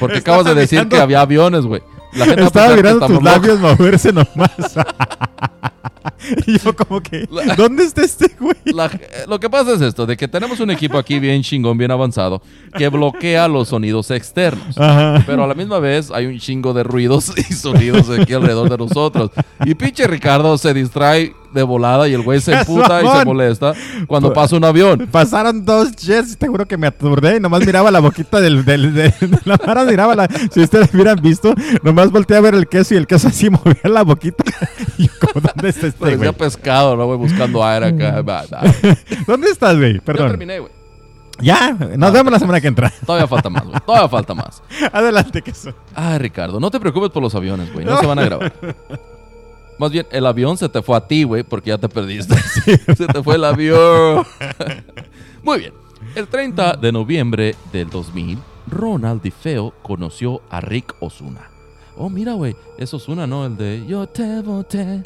[0.00, 1.82] Porque acabas de decir mirando- que había aviones, güey.
[2.14, 4.74] La gente Estaba mirando tus labios moverse nomás.
[6.46, 8.56] y yo como que, La- ¿dónde está este güey?
[8.64, 8.90] La-
[9.28, 12.42] lo que pasa es esto, de que tenemos un equipo aquí bien chingón, bien avanzado,
[12.76, 14.76] que bloquea los sonidos externos.
[14.78, 15.22] Ajá.
[15.26, 18.78] Pero a la misma vez hay un chingo de ruidos y sonidos aquí alrededor de
[18.78, 19.30] nosotros.
[19.64, 23.24] Y pinche Ricardo se distrae de volada y el güey se ¡Es emputa y se
[23.24, 23.74] molesta
[24.06, 25.08] cuando pasa un avión.
[25.10, 28.64] Pasaron dos jets y te juro que me aturdé y nomás miraba la boquita del,
[28.64, 30.28] del, de, de la Mara, miraba la...
[30.50, 33.76] Si ustedes hubieran visto, nomás volteé a ver el queso y el queso así movía
[33.84, 34.44] la boquita.
[34.98, 36.32] Y yo como, ¿dónde está este Parecía güey?
[36.38, 37.18] pescado, ¿no, güey?
[37.18, 38.22] Buscando aire acá.
[38.22, 38.44] Va.
[39.26, 39.94] ¿Dónde estás, güey?
[39.94, 40.28] Ya Perdón.
[40.28, 40.72] terminé, güey.
[41.40, 42.92] Ya, nos vemos la semana que entra.
[43.04, 43.80] Todavía falta más, güey.
[43.84, 44.62] Todavía falta más.
[44.92, 45.74] Adelante, queso.
[45.94, 47.84] Ay, Ricardo, no te preocupes por los aviones, güey.
[47.84, 48.52] No se van a grabar.
[49.78, 52.36] Más bien, el avión se te fue a ti, güey, porque ya te perdiste.
[52.96, 54.24] se te fue el avión.
[55.42, 55.72] Muy bien.
[56.14, 61.48] El 30 de noviembre del 2000, Ronald DeFeo conoció a Rick Osuna.
[61.96, 63.46] Oh, mira, güey, es Osuna, ¿no?
[63.46, 65.02] El de Yo te voté.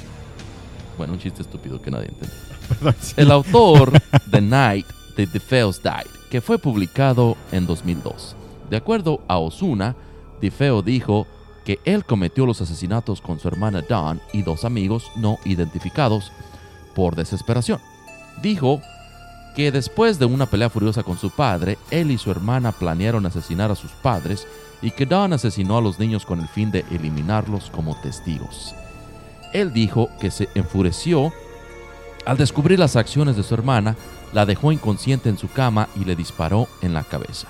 [0.96, 2.34] Bueno, un chiste estúpido que nadie entiende.
[2.68, 3.14] Perdón, sí.
[3.16, 3.92] El autor
[4.30, 4.86] The Night
[5.16, 8.36] the DeFeos Died, que fue publicado en 2002.
[8.70, 9.96] De acuerdo a Osuna,
[10.40, 11.26] DeFeo dijo
[11.66, 16.30] que él cometió los asesinatos con su hermana Dawn y dos amigos no identificados
[16.94, 17.80] por desesperación.
[18.40, 18.80] Dijo
[19.56, 23.72] que después de una pelea furiosa con su padre, él y su hermana planearon asesinar
[23.72, 24.46] a sus padres
[24.80, 28.72] y que Dawn asesinó a los niños con el fin de eliminarlos como testigos.
[29.52, 31.32] Él dijo que se enfureció
[32.26, 33.96] al descubrir las acciones de su hermana,
[34.32, 37.48] la dejó inconsciente en su cama y le disparó en la cabeza.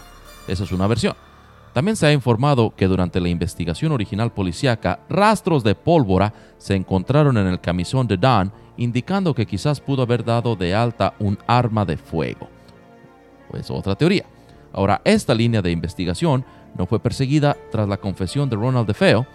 [0.49, 1.26] Esa es una versión.
[1.77, 7.37] También se ha informado que durante la investigación original policíaca, rastros de pólvora se encontraron
[7.37, 11.85] en el camisón de Dawn, indicando que quizás pudo haber dado de alta un arma
[11.85, 12.49] de fuego.
[13.51, 14.25] Pues otra teoría.
[14.73, 16.47] Ahora, esta línea de investigación
[16.79, 19.27] no fue perseguida tras la confesión de Ronald DeFeo.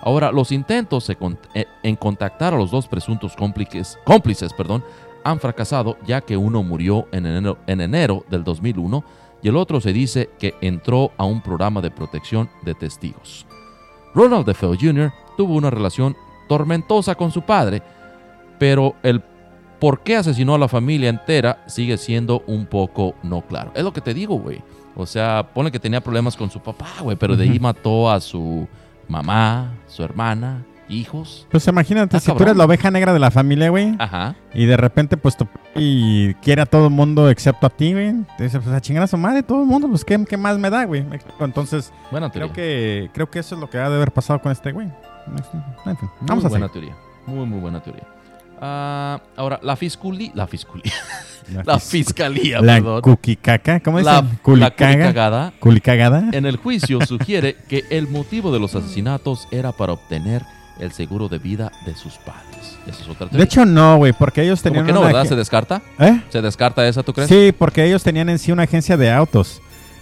[0.00, 4.84] Ahora, los intentos eh, en contactar a los dos presuntos cómplices, cómplices perdón,
[5.24, 9.02] han fracasado ya que uno murió en enero, en enero del 2001
[9.42, 13.46] y el otro se dice que entró a un programa de protección de testigos.
[14.14, 15.12] Ronald DeFeo Jr.
[15.36, 16.16] tuvo una relación
[16.48, 17.82] tormentosa con su padre,
[18.58, 19.22] pero el
[19.78, 23.70] por qué asesinó a la familia entera sigue siendo un poco no claro.
[23.74, 24.60] Es lo que te digo, güey.
[24.96, 28.20] O sea, pone que tenía problemas con su papá, güey, pero de ahí mató a
[28.20, 28.66] su
[29.06, 31.46] mamá, su hermana, hijos.
[31.50, 34.34] Pues imagínate, Ah, si tú eres la oveja negra de la familia, güey, Ajá.
[34.54, 38.14] y de repente, pues, tu y quiere a todo el mundo excepto a ti, güey.
[38.36, 40.58] Te dice, pues, a chingar a su madre, todo el mundo, pues, ¿qué, qué más
[40.58, 41.04] me da, güey?
[41.40, 44.50] Entonces, Buena creo que, creo que eso es lo que ha de haber pasado con
[44.52, 44.86] este güey.
[44.86, 46.82] En fin, Muy vamos a buena seguir.
[46.90, 46.96] teoría.
[47.26, 48.04] Muy, muy buena teoría.
[48.60, 50.32] Ah, ahora, la fiscalía.
[50.34, 50.92] La fiscalía.
[51.64, 53.00] La fis- fiscalía, La perdón.
[53.00, 54.28] cuquicaca, ¿cómo La, dicen?
[54.32, 54.92] la Culicaga.
[54.92, 56.24] culicagada Culicagada.
[56.32, 60.42] en el juicio sugiere que el motivo de los asesinatos era para obtener
[60.78, 62.78] el seguro de vida de sus padres.
[62.86, 63.38] Esa es otra teoría.
[63.38, 65.26] De hecho, no, güey, porque ellos ¿Cómo tenían que no, una verdad?
[65.26, 65.82] ¿Se descarta?
[65.98, 66.20] ¿Eh?
[66.30, 67.28] ¿Se descarta esa, tú crees?
[67.28, 69.60] Sí, porque ellos tenían en sí una agencia de autos.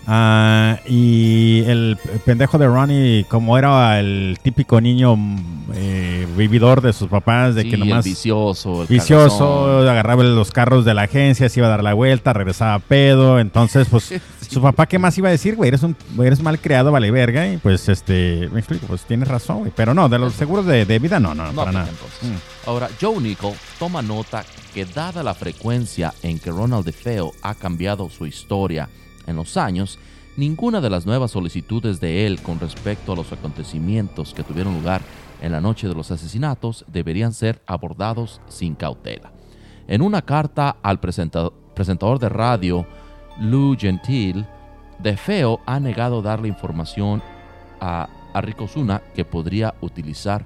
[0.08, 5.38] Ah, y el pendejo de Ronnie, como era el típico niño mm,
[5.74, 9.88] eh, vividor de sus papás, de Sí, que el nomás vicioso, el vicioso, cagazón.
[9.88, 13.40] agarraba los carros de la agencia, se iba a dar la vuelta, regresaba a pedo.
[13.40, 14.14] Entonces, pues,
[14.48, 15.68] su papá, ¿qué más iba a decir, güey?
[15.68, 17.46] Eres un eres mal criado, vale verga.
[17.52, 19.72] Y pues, este, me explico, pues tienes razón, güey.
[19.74, 21.92] Pero no, de los seguros de, de vida, no, no, No para aplica,
[22.22, 22.34] nada.
[22.34, 22.68] Mm.
[22.68, 24.44] Ahora, Joe Nickel toma nota
[24.74, 28.88] que dada la frecuencia en que Ronald DeFeo ha cambiado su historia
[29.26, 29.98] en los años,
[30.36, 35.00] ninguna de las nuevas solicitudes de él con respecto a los acontecimientos que tuvieron lugar
[35.42, 39.32] en la noche de los asesinatos deberían ser abordados sin cautela.
[39.88, 42.86] En una carta al presenta- presentador de radio,
[43.40, 44.44] Lou Gentil,
[44.98, 47.22] DeFeo ha negado darle información
[47.80, 50.44] a, a Rick Osuna que podría utilizar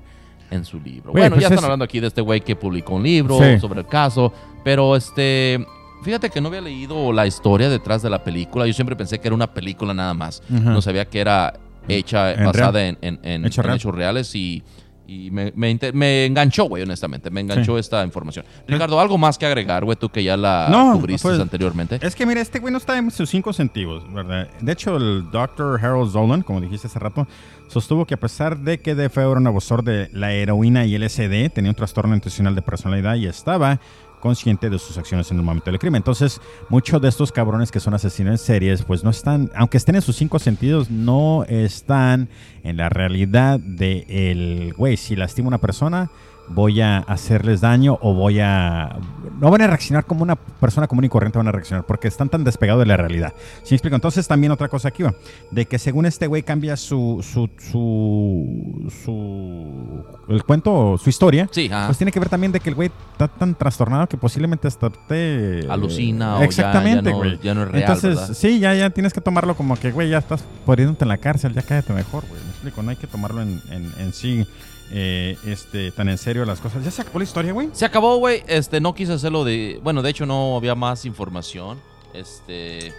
[0.51, 1.13] en su libro.
[1.13, 3.61] Bueno, pues ya es- están hablando aquí de este güey que publicó un libro Sí.
[3.61, 4.33] sobre el caso,
[4.65, 5.65] pero este,
[6.03, 8.67] fíjate que no había leído la historia detrás de la película.
[8.67, 10.43] Yo siempre pensé que era una película nada más.
[10.49, 11.55] No sabía que era
[11.89, 13.77] hecha, En basada en, en- en- Hecho en real.
[13.77, 14.63] hechos reales y,
[15.11, 17.31] y me, me enganchó, güey, honestamente.
[17.31, 18.45] Me enganchó esta información.
[18.69, 19.97] Ricardo, ¿algo más que agregar, güey?
[19.97, 21.99] Tú que ya la No, cubriste pues, anteriormente.
[22.01, 24.49] Es que mira, este güey no está en sus cinco sentidos, ¿verdad?
[24.61, 25.85] De hecho, el Dr.
[25.85, 27.27] Harold Zolan, como dijiste hace rato,
[27.67, 31.51] sostuvo que a pesar de que DeFeo era un abusor de la heroína y LSD,
[31.53, 33.81] tenía un trastorno intencional de personalidad y estaba
[34.21, 35.99] consciente de sus acciones en el momento del crimen.
[35.99, 39.97] Entonces, muchos de estos cabrones que son asesinos en series, pues no están, aunque estén
[39.97, 42.29] en sus cinco sentidos, no están
[42.63, 46.11] en la realidad de el, güey, si lastima una persona,
[46.53, 48.97] voy a hacerles daño o voy a...
[49.41, 52.29] No van a reaccionar como una persona común y corriente van a reaccionar porque están
[52.29, 53.33] tan despegados de la realidad.
[53.63, 53.95] ¿Sí me explico?
[53.95, 55.15] Entonces también otra cosa aquí va,
[55.51, 61.69] de que según este güey cambia su, su, su, su, el cuento, su historia, Sí,
[61.73, 61.87] ajá.
[61.87, 64.91] pues tiene que ver también de que el güey está tan trastornado que posiblemente hasta
[64.91, 65.67] te...
[65.69, 67.39] Alucina o ya- Exactamente, ya no- güey.
[67.43, 68.35] ya no es real, Entonces, ¿verdad?
[68.35, 71.55] sí, ya, ya tienes que tomarlo como que, güey, ya estás poniéndote en la cárcel,
[71.55, 72.41] ya cállate mejor, güey.
[72.43, 74.47] Me explico, no hay que tomarlo en, en, en sí
[74.93, 76.85] eh, este, tan en serio las cosas.
[76.85, 77.69] ¿Ya se acabó la historia, güey?
[77.73, 78.43] Se acabó, güey.
[78.47, 79.81] Este, no quise hacerlo de.
[79.83, 81.79] Bueno, de hecho, no había más información.
[82.13, 82.93] Este.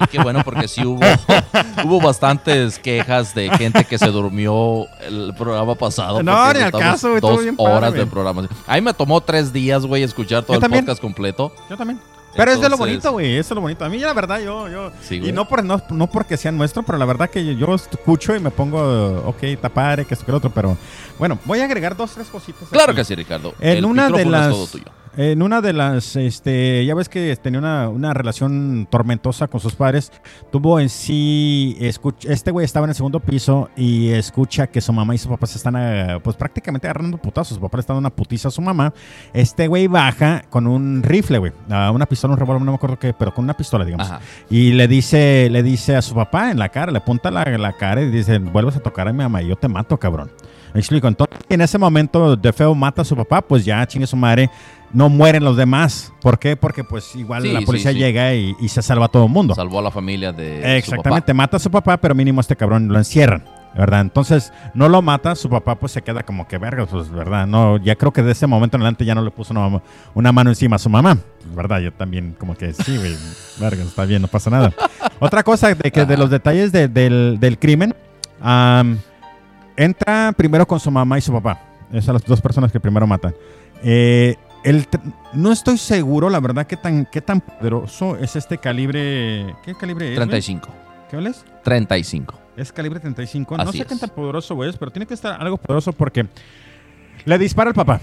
[0.00, 0.98] Y qué bueno, porque sí hubo,
[1.84, 6.20] hubo bastantes quejas de gente que se durmió el programa pasado.
[6.22, 8.04] No, ni al caso, güey, Dos bien padre, horas güey.
[8.04, 8.48] de programa.
[8.66, 10.84] A mí me tomó tres días, güey, escuchar todo Yo el también.
[10.84, 11.52] podcast completo.
[11.70, 12.00] Yo también.
[12.36, 13.36] Pero es de lo Entonces, bonito, güey.
[13.36, 13.84] Eso es lo bonito.
[13.84, 14.68] A mí, la verdad, yo.
[14.68, 17.52] yo Sí, y no, por, no, no porque sea nuestro, pero la verdad que yo,
[17.52, 20.50] yo escucho y me pongo, ok, está padre, que esto que lo otro.
[20.50, 20.76] Pero
[21.18, 22.68] bueno, voy a agregar dos, tres cositas.
[22.70, 23.00] Claro aquí.
[23.00, 23.54] que sí, Ricardo.
[23.60, 24.46] En el una de las.
[24.46, 24.84] es todo tuyo.
[25.18, 29.74] En una de las, este, ya ves que tenía una, una relación tormentosa con sus
[29.74, 30.12] padres,
[30.52, 34.92] tuvo en sí, escuch- este güey estaba en el segundo piso y escucha que su
[34.92, 37.94] mamá y su papá se están, ah, pues prácticamente agarrando putazos, su papá le está
[37.94, 38.92] dando una putiza a su mamá,
[39.32, 43.14] este güey baja con un rifle, güey, una pistola, un revólver, no me acuerdo qué,
[43.14, 44.06] pero con una pistola, digamos.
[44.10, 44.20] Ajá.
[44.50, 47.72] Y le dice, le dice a su papá en la cara, le apunta la, la
[47.72, 50.30] cara y dice, vuelves a tocar a mi mamá y yo te mato, cabrón.
[50.76, 51.08] Me explico.
[51.08, 54.50] Entonces, en ese momento, De Feo mata a su papá, pues ya chingue su madre,
[54.92, 56.12] no mueren los demás.
[56.20, 56.54] ¿Por qué?
[56.54, 57.98] Porque pues igual Sí, la policía sí.
[57.98, 59.54] llega y, y se salva a todo el mundo.
[59.54, 62.98] Salvó a la familia de Exactamente, mata a su papá, pero mínimo este cabrón lo
[62.98, 63.42] encierran.
[63.74, 64.00] ¿Verdad?
[64.02, 67.46] Entonces, no lo mata, su papá pues se queda como que verga, pues, ¿verdad?
[67.46, 69.82] No, ya creo que de ese momento en adelante ya no le puso una,
[70.14, 71.18] una mano encima a su mamá,
[71.54, 71.80] ¿verdad?
[71.80, 73.14] Yo también como que sí, güey,
[73.60, 74.72] verga, está bien, no pasa nada.
[75.20, 77.94] Otra cosa de que de los detalles de- del, del crimen,
[78.40, 78.96] am,
[79.76, 81.60] entra primero con su mamá y su papá.
[81.90, 83.34] Esas son las dos personas que primero matan.
[83.82, 84.86] Eh, el
[85.32, 89.54] no estoy seguro, la verdad, qué tan, qué tan poderoso es este calibre.
[89.64, 90.16] ¿Qué calibre es?
[90.16, 90.28] güey?
[90.28, 90.68] 35.
[91.10, 91.44] ¿Qué es?
[91.62, 92.34] 35.
[92.56, 93.56] Es calibre 35.
[93.56, 93.88] no Así sé es.
[93.88, 96.26] qué tan poderoso es, pero tiene que estar algo poderoso porque
[97.24, 98.00] le dispara al papá.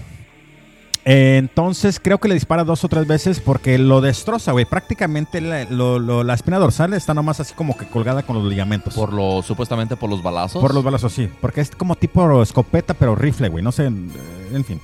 [1.06, 4.64] Eh, entonces creo que le dispara dos o tres veces porque lo destroza, güey.
[4.64, 8.48] Prácticamente la, lo- lo- la espina dorsal está nomás así como que colgada con los
[8.48, 8.94] ligamentos.
[8.94, 10.62] Por lo, supuestamente por los balazos.
[10.62, 11.28] Por los balazos, sí.
[11.42, 13.62] Porque es como tipo escopeta, pero rifle, güey.
[13.62, 14.80] No sé, en fin.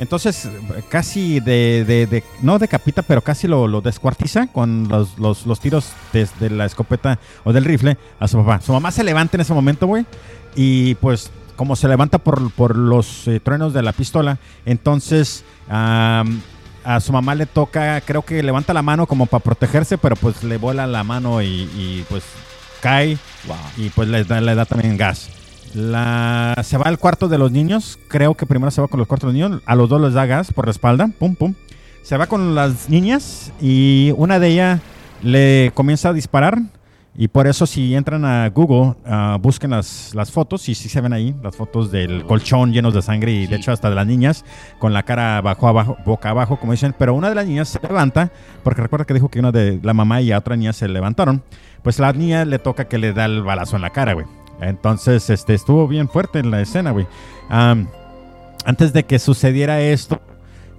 [0.00, 0.48] Entonces,
[0.88, 5.60] casi de, de- de- no decapita, pero casi lo, lo descuartiza con los, los- los
[5.60, 8.60] tiros desde la escopeta o del rifle a su papá.
[8.60, 10.04] Su mamá se levanta en ese momento, güey.
[10.56, 11.30] Y pues,
[11.60, 16.24] como se levanta por, por los eh, truenos de la pistola, entonces a
[17.00, 20.56] su mamá le toca, creo que levanta la mano como para protegerse, pero pues le
[20.56, 22.24] vuela la mano y, y, pues
[22.80, 23.56] cae Wow.
[23.76, 25.28] y pues le da, le da también gas.
[25.74, 27.98] La, se va al cuarto de los niños.
[28.08, 29.62] Creo que primero se va con los cuartos de los niños.
[29.66, 31.10] A los dos les da gas por la espalda.
[31.18, 31.52] Pum, pum.
[32.02, 34.80] Se va con las niñas y una de ellas
[35.22, 36.58] le comienza a disparar.
[37.14, 41.00] Y por eso si entran a Google, ah, busquen las, las fotos y sí se
[41.00, 44.06] ven ahí las fotos del colchón llenos de sangre y de hecho hasta de las
[44.06, 44.44] niñas
[44.78, 46.94] con la cara bajo abajo, boca abajo, como dicen.
[46.96, 48.30] Pero una de las niñas se levanta,
[48.62, 51.42] porque recuerda que dijo que una de la mamá y a otra niña se levantaron.
[51.82, 54.26] Pues la niña le toca que le da el balazo en la cara, güey.
[54.60, 57.06] Entonces, este, estuvo bien fuerte en la escena, güey.
[57.48, 60.20] Antes de que sucediera esto,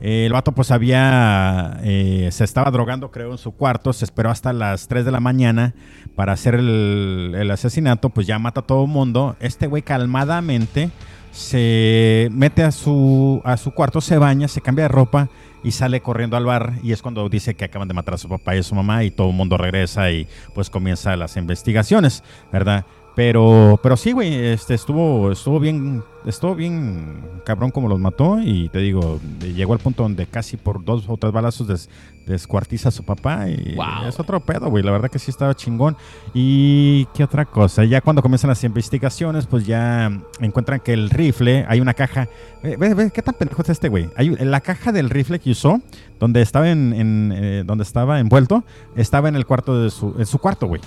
[0.01, 4.31] eh, el vato pues había, eh, se estaba drogando creo en su cuarto, se esperó
[4.31, 5.75] hasta las 3 de la mañana
[6.15, 9.35] para hacer el, el asesinato, pues ya mata a todo el mundo.
[9.39, 10.89] Este güey calmadamente
[11.31, 15.29] se mete a su, a su cuarto, se baña, se cambia de ropa
[15.63, 18.27] y sale corriendo al bar y es cuando dice que acaban de matar a su
[18.27, 22.23] papá y a su mamá y todo el mundo regresa y pues comienza las investigaciones,
[22.51, 22.85] ¿verdad?
[23.15, 28.69] Pero, pero sí, güey, este estuvo, estuvo bien, estuvo bien cabrón como los mató y
[28.69, 31.89] te digo, llegó al punto donde casi por dos o tres balazos des-
[32.25, 34.07] descuartiza a su papá y Wow.
[34.07, 35.97] es otro pedo, güey, la verdad que sí estaba chingón.
[36.33, 40.09] Y qué otra cosa, ya cuando comienzan las investigaciones, pues ya
[40.39, 42.29] encuentran que el rifle, hay una caja,
[42.63, 45.51] ve, ve, ve, qué tan pendejo es este güey, hay la caja del rifle que
[45.51, 45.81] usó,
[46.17, 48.63] donde estaba en, en, eh, donde estaba envuelto,
[48.95, 50.81] estaba en el cuarto de su, en su cuarto, güey.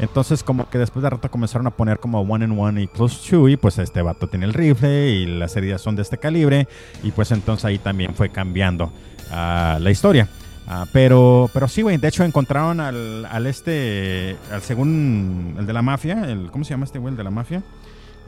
[0.00, 3.22] Entonces, como que después de rato comenzaron a poner como one and one y plus
[3.22, 6.66] two, y pues este vato tiene el rifle y las heridas son de este calibre,
[7.02, 8.90] y pues entonces ahí también fue cambiando
[9.30, 10.28] ah, la historia.
[10.66, 15.72] Ah, pero, pero sí, güey, de hecho encontraron al, al este, al según el de
[15.72, 17.62] la mafia, el, ¿cómo se llama este güey, el de la mafia?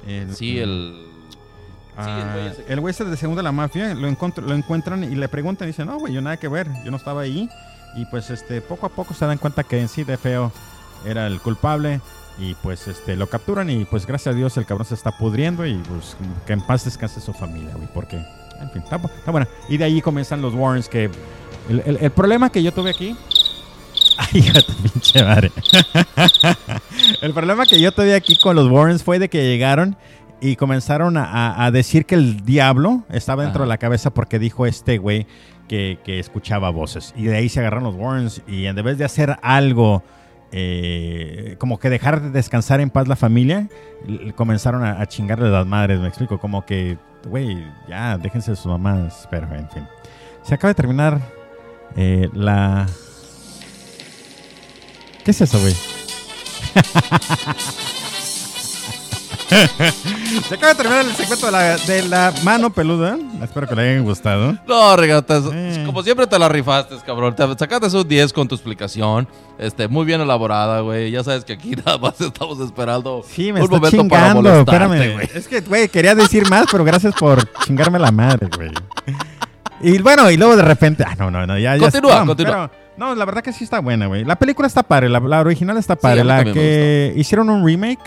[0.07, 1.07] El- Sí, el.
[1.93, 2.11] Sí,
[2.68, 5.68] el güey el ese de segundo de la mafia lo, lo encuentran y le preguntan
[5.68, 7.49] y dicen, no, güey, yo nada que ver, yo no estaba ahí.
[7.95, 10.51] Y pues este, poco a poco se dan cuenta que en sí de feo
[11.07, 12.00] era el culpable.
[12.38, 15.66] Y pues este, lo capturan y pues gracias a Dios el cabrón se está pudriendo
[15.66, 19.46] y pues que en paz descanse su familia, güey, porque, en fin, está, está buena.
[19.68, 21.11] Y de ahí comienzan los Warrens que...
[21.68, 23.14] El, el- el problema que yo tuve aquí...
[24.18, 25.53] Ay, hija de tu pinche madre.
[27.20, 29.96] el problema que yo tuve aquí con los Warrens fue de que llegaron
[30.40, 33.66] y comenzaron a, a- a decir que el diablo estaba dentro Ajá.
[33.66, 35.26] de la cabeza porque dijo este güey
[35.68, 37.12] que, que escuchaba voces.
[37.16, 40.03] Y de ahí se agarraron los Warrens y en vez de hacer algo,
[40.53, 43.68] eh, como que dejar de descansar en paz la familia,
[44.36, 48.66] comenzaron a, a chingarle las madres, me explico, como que, güey, ya, déjense de sus
[48.66, 49.86] mamás, pero en fin.
[50.42, 51.20] Se acaba de terminar
[51.96, 52.86] eh, la...
[55.24, 55.74] ¿Qué es eso, güey?
[60.48, 63.16] Se acaba de terminar el segmento de la, de la mano peluda.
[63.42, 64.57] Espero que le hayan gustado.
[64.66, 65.82] No, Eh.
[65.86, 67.34] como siempre te la rifaste, cabrón.
[67.34, 69.28] Te sacaste un 10 con tu explicación.
[69.59, 71.11] Este, muy bien elaborada, güey.
[71.11, 74.59] Ya sabes que aquí nada más estamos esperando Sí, me un está momento para chingando.
[74.61, 75.12] Espérame.
[75.14, 75.28] güey.
[75.34, 78.70] Es que, güey, quería decir más, pero gracias por chingarme la madre, güey.
[79.82, 81.05] Y bueno, y luego de repente.
[81.07, 81.76] Ah, no, no, no, ya.
[81.78, 82.70] Continúa, no, continúa.
[82.70, 84.24] pero- no, la verdad que sí está buena, güey.
[84.24, 86.22] La película está padre, la, la original está padre.
[86.22, 87.98] mí la que hicieron un remake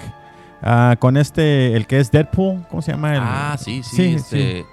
[0.66, 3.13] ah, con este, el que es Deadpool, ¿cómo se llama?
[3.13, 4.66] El- Ah, sí, sí, Sí, este...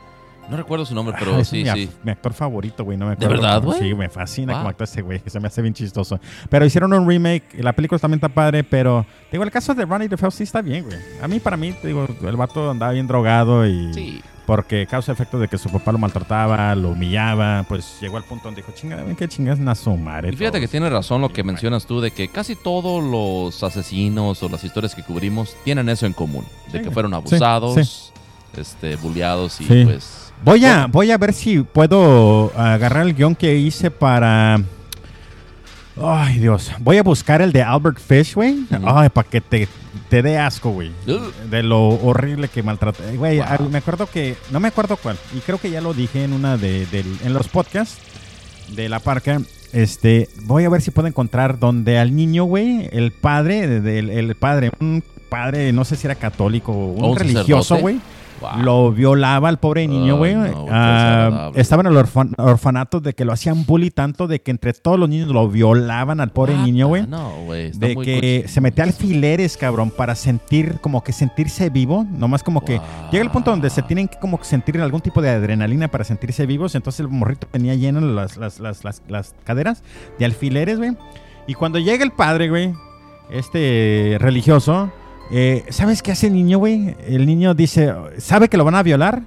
[0.51, 1.90] No recuerdo su nombre, Ah, pero es sí, mi, sí.
[2.03, 2.99] mi actor favorito, güey.
[2.99, 3.43] No me ¿De acuerdo.
[3.43, 3.78] verdad, güey?
[3.78, 4.61] Sí, me fascina Wow.
[4.61, 5.22] como actúa ese güey.
[5.24, 6.18] Se me hace bien chistoso.
[6.51, 7.45] Pero hicieron un remake.
[7.62, 9.07] La película también está padre, pero...
[9.30, 10.99] Digo, el caso de Ronnie DeFeo sí está bien, güey.
[11.22, 13.95] A mí, para mí, te digo, el vato andaba bien drogado y...
[13.95, 14.20] Sí.
[14.55, 17.64] Porque causa efecto de que su papá lo maltrataba, lo humillaba.
[17.66, 20.28] Pues llegó al punto donde dijo, chingada, ven qué chingas na su madre.
[20.28, 20.70] Y fíjate que todos".
[20.72, 24.94] tiene razón lo que mencionas tú de que casi todos los asesinos o las historias
[24.94, 28.12] que cubrimos tienen eso en común, de Sí, que fueron sí, abusados,
[28.55, 33.57] este, bulleados y pues Voy a, voy a ver si puedo agarrar el guion que
[33.57, 34.61] hice para.
[36.01, 36.70] Ay, Dios.
[36.80, 38.61] Voy a buscar el de Albert Fish, güey.
[38.70, 38.82] Ujú.
[38.86, 39.68] Ay, para que te,
[40.09, 40.90] te dé asco, güey.
[41.51, 43.03] De lo horrible que maltrata.
[43.14, 43.68] Güey, Wow.
[43.70, 44.36] me acuerdo que.
[44.51, 45.16] No me acuerdo cuál.
[45.36, 46.86] Y creo que ya lo dije en una de,
[47.24, 47.99] en los podcasts
[48.74, 49.40] de la parca.
[49.74, 54.34] Este, voy a ver si puedo encontrar donde al niño, güey, el padre, del- el
[54.34, 57.99] padre, un padre, no sé si era católico o un ¿O un religioso, güey.
[58.43, 58.62] Wow.
[58.62, 60.34] Lo violaba al pobre niño, güey.
[60.34, 64.43] no, qué Ah, estaba en el orfan- orfanato de que lo hacían bully tanto de
[64.43, 67.07] que entre todos los niños lo violaban al pobre What niño, güey.
[67.07, 72.05] No, güey, De muy que se metía alfileres, cabrón, para sentir, como que sentirse vivo.
[72.11, 72.80] Nomás como que
[73.11, 76.45] llega el punto donde se tienen que como sentir algún tipo de adrenalina para sentirse
[76.47, 76.74] vivos.
[76.74, 79.82] Entonces el morrito tenía llenas las, las, las, las, las caderas
[80.18, 80.97] de alfileres, güey.
[81.47, 82.72] Y cuando llega el padre, güey,
[83.30, 84.90] este religioso,
[85.30, 86.94] eh, ¿sabes qué hace el niño, güey?
[87.06, 89.22] El niño dice, sabe que lo van a violar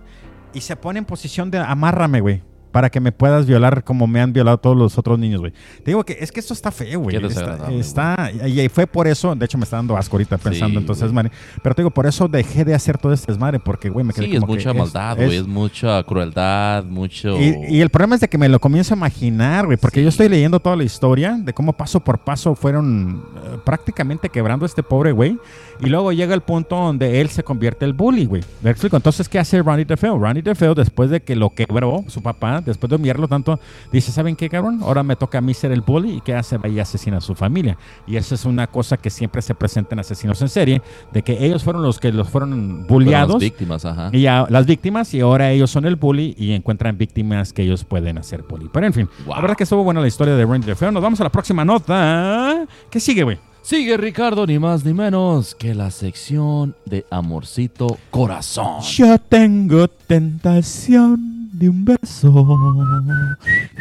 [0.53, 2.41] y se pone en posición de amárrame, güey.
[2.71, 5.53] Para que me puedas violar como me han violado todos los otros niños, güey.
[5.77, 7.15] Te digo que es que esto está feo, güey.
[7.15, 10.83] Está, está- y, fue por eso, de hecho me está dando asco ahorita pensando Sí,
[10.83, 11.31] entonces, madre.
[11.63, 14.25] Pero te digo, por eso dejé de hacer todo este desmadre, porque, güey, me quedé
[14.25, 17.39] Sí, es como que mucha maldad, es- güey, es mucha crueldad, mucho...
[17.39, 20.03] y, y el problema es de que me lo comienzo a imaginar, güey, porque Sí.
[20.03, 24.65] yo estoy leyendo toda la historia de cómo paso por paso fueron eh, prácticamente quebrando
[24.65, 25.37] a este pobre güey.
[25.81, 28.43] Y luego llega el punto donde él se convierte el bully, güey.
[28.61, 28.95] ¿Me explico?
[28.95, 30.17] Entonces, ¿qué hace Ronnie DeFeo?
[30.17, 33.59] Ronnie DeFeo, después de que lo quebró su papá, después de humillarlo tanto,
[33.91, 34.79] dice, ¿saben qué, cabrón?
[34.81, 36.17] Ahora me toca a mí ser el bully.
[36.17, 36.57] ¿Y qué hace?
[36.57, 37.77] Va y asesina a su familia.
[38.07, 41.45] Y esa es una cosa que siempre se presenta en asesinos en serie, de que
[41.45, 43.39] ellos fueron los que los fueron fueron las bulleados.
[43.39, 44.09] víctimas, ajá.
[44.13, 47.83] Y a las víctimas, y ahora ellos son el bully y encuentran víctimas que ellos
[47.83, 48.69] pueden hacer bully.
[48.71, 49.35] Pero en fin, Wow.
[49.35, 50.91] la verdad que estuvo buena la historia de Randy Feo.
[50.91, 52.65] Nos vamos a la próxima nota.
[52.89, 53.37] ¿Qué sigue, güey?
[53.65, 58.81] Sigue Ricardo, ni más ni menos que la sección de Amorcito Corazón.
[58.81, 62.59] Yo tengo tentación de un beso.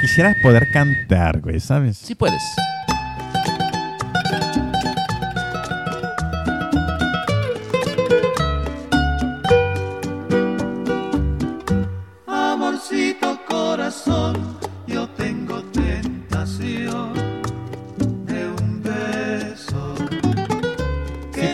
[0.00, 1.98] Quisiera poder cantar, güey, ¿sabes?
[1.98, 2.40] Sí puedes.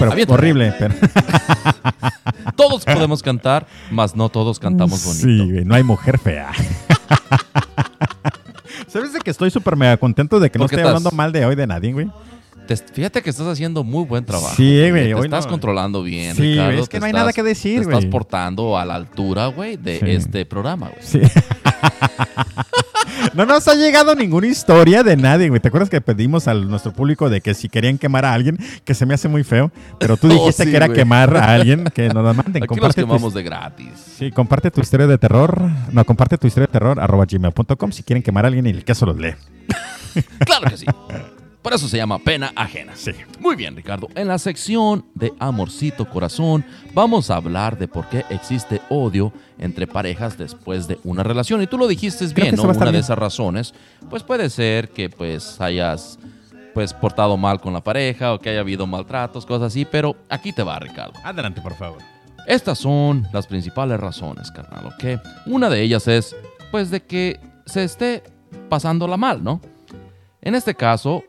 [0.08, 0.94] Pero horrible, pero...
[2.56, 5.26] Todos podemos cantar, mas no todos cantamos bonito.
[5.26, 6.50] Sí, güey, no hay mujer fea.
[8.86, 10.96] ¿Sabes de que estoy súper mega contento de que no ¿Por qué estoy estás?
[10.96, 12.10] hablando mal de hoy de nadie, güey?
[12.70, 14.54] Te- fíjate que estás haciendo muy buen trabajo.
[14.56, 15.50] Sí, güey, Te hoy estás no.
[15.50, 16.70] controlando bien, Sí, Ricardo.
[16.70, 18.10] güey, es que no hay estás- nada que decir, Te estás güey.
[18.10, 20.04] portando a la altura, güey, de Sí.
[20.08, 21.02] este programa, güey.
[21.02, 21.20] Sí.
[23.34, 25.60] no nos ha llegado ninguna historia de nadie, güey.
[25.60, 28.94] ¿Te acuerdas que pedimos a nuestro público de que si querían quemar a alguien, que
[28.94, 29.72] se me hace muy feo?
[29.98, 30.96] Pero tú Oh, dijiste sí, que era güey.
[30.98, 32.56] quemar a alguien, que nos la manden.
[32.56, 33.88] Aquí los Comparte tu, quemamos de gratis.
[34.16, 35.60] sí, comparte tu historia de terror.
[35.92, 38.84] No, comparte tu historia de terror arroba gmail.com si quieren quemar a alguien y el
[38.84, 39.34] caso los lee.
[40.44, 40.86] Claro que sí.
[41.62, 42.96] Por eso se llama pena ajena.
[42.96, 43.12] Sí.
[43.38, 44.08] Muy bien, Ricardo.
[44.14, 49.86] En la sección de Amorcito Corazón vamos a hablar de por qué existe odio entre
[49.86, 51.60] parejas después de una relación.
[51.60, 52.62] Y tú lo dijiste Creo bien, ¿no?
[52.62, 53.74] Una de esas razones,
[54.08, 56.18] pues puede ser que pues hayas
[56.72, 60.52] pues portado mal con la pareja o que haya habido maltratos, cosas así, pero aquí
[60.52, 61.12] te va, Ricardo.
[61.24, 61.98] Adelante, por favor.
[62.46, 65.20] Estas son las principales razones, carnal, ¿ok?
[65.46, 66.34] Una de ellas es,
[66.70, 68.22] pues, de que se esté
[68.68, 69.60] pasándola mal, ¿no?
[70.40, 71.22] En este caso,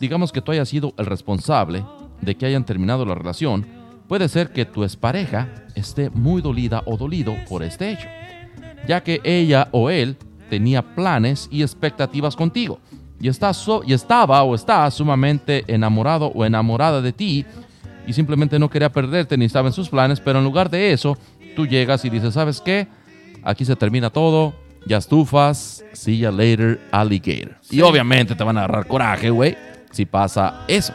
[0.00, 1.84] digamos que tú hayas sido el responsable
[2.20, 3.66] de que hayan terminado la relación,
[4.08, 8.08] puede ser que tu expareja esté muy dolida o dolido por este hecho,
[8.86, 10.16] ya que ella o él
[10.50, 12.80] tenía planes y expectativas contigo,
[13.20, 17.44] y, está so- y estaba o está sumamente enamorado o enamorada de ti,
[18.06, 21.18] y simplemente no quería perderte ni estaba en sus planes, pero en lugar de eso,
[21.54, 22.88] tú llegas y dices, ¿sabes qué?
[23.42, 24.54] Aquí se termina todo,
[24.86, 27.56] ya estufas, see ya later, alligator.
[27.70, 29.56] Y obviamente te van a agarrar coraje, güey,
[29.90, 30.92] si pasa eso.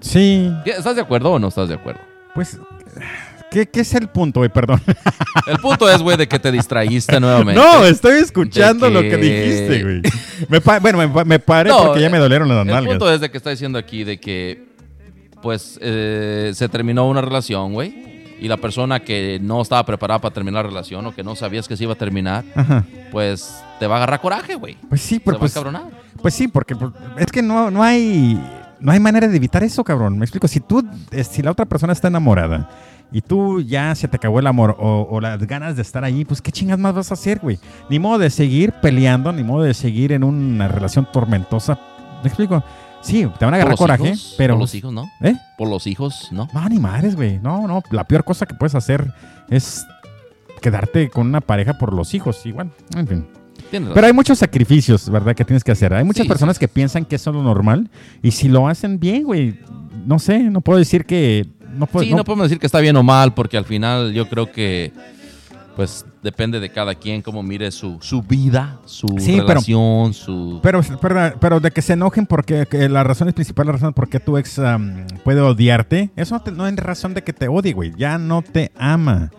[0.00, 2.00] Sí, ¿Estás de acuerdo o no estás de acuerdo?
[2.34, 2.58] pues
[3.50, 4.48] ¿Qué, qué es el punto, güey?
[4.48, 4.80] Perdón.
[5.48, 7.60] El punto es, güey, de que te distraíste nuevamente.
[7.60, 10.02] No, estoy escuchando lo que dijiste, güey.
[10.48, 12.86] Me pa- bueno, me, me paré No, porque ya me dolieron las El nalgas.
[12.86, 14.68] punto es de que está diciendo aquí de que,
[15.42, 18.36] pues, eh, se terminó una relación, güey.
[18.40, 21.66] Y la persona que no estaba preparada para terminar la relación o que no sabías
[21.66, 22.84] que se iba a terminar, Ajá.
[23.10, 24.76] pues te va a agarrar coraje, güey.
[24.88, 25.84] Pues sí, a pues, cabronar.
[26.22, 28.38] pues sí, porque pues, es que no, no hay
[28.78, 30.18] no hay manera de evitar eso, cabrón.
[30.18, 30.46] Me explico.
[30.46, 32.68] Si tú, eh, si la otra persona está enamorada
[33.10, 36.24] y tú ya se te acabó el amor o, o las ganas de estar ahí,
[36.26, 37.58] pues qué chingas más vas a hacer, güey.
[37.88, 41.78] Ni modo de seguir peleando, ni modo de seguir en una relación tormentosa.
[42.22, 42.62] ¿Me explico?
[43.00, 44.54] Sí, te van a agarrar coraje, hijos, pero...
[44.54, 45.10] Por los hijos, ¿no?
[45.22, 45.34] ¿Eh?
[45.56, 46.48] Por los hijos, ¿no?
[46.52, 47.38] No, ni madres, güey.
[47.38, 47.82] No, no.
[47.90, 49.14] La peor cosa que puedes hacer
[49.48, 49.86] es
[50.60, 52.44] quedarte con una pareja por los hijos.
[52.44, 53.39] Igual, en fin.
[53.70, 55.34] Pero hay muchos sacrificios, ¿verdad?
[55.34, 55.92] Que tienes que hacer.
[55.94, 57.88] Hay muchas Sí, personas sí, que piensan que eso es lo normal.
[58.22, 59.58] Y si lo hacen bien, güey,
[60.06, 61.46] no sé, no puedo decir que...
[61.76, 64.12] No puedo, sí, no- no podemos decir que está bien o mal, porque al final
[64.12, 64.92] yo creo que,
[65.76, 70.58] pues, depende de cada quien cómo mire su, su vida, su Sí, pero- relación, su...
[70.64, 73.92] Pero, pero, pero de que se enojen porque que la razón es principal, la razón
[73.94, 77.32] por qué tu ex am, puede odiarte, eso no, te- no es razón de que
[77.32, 77.92] te odie, güey.
[77.96, 79.30] Ya no te ama.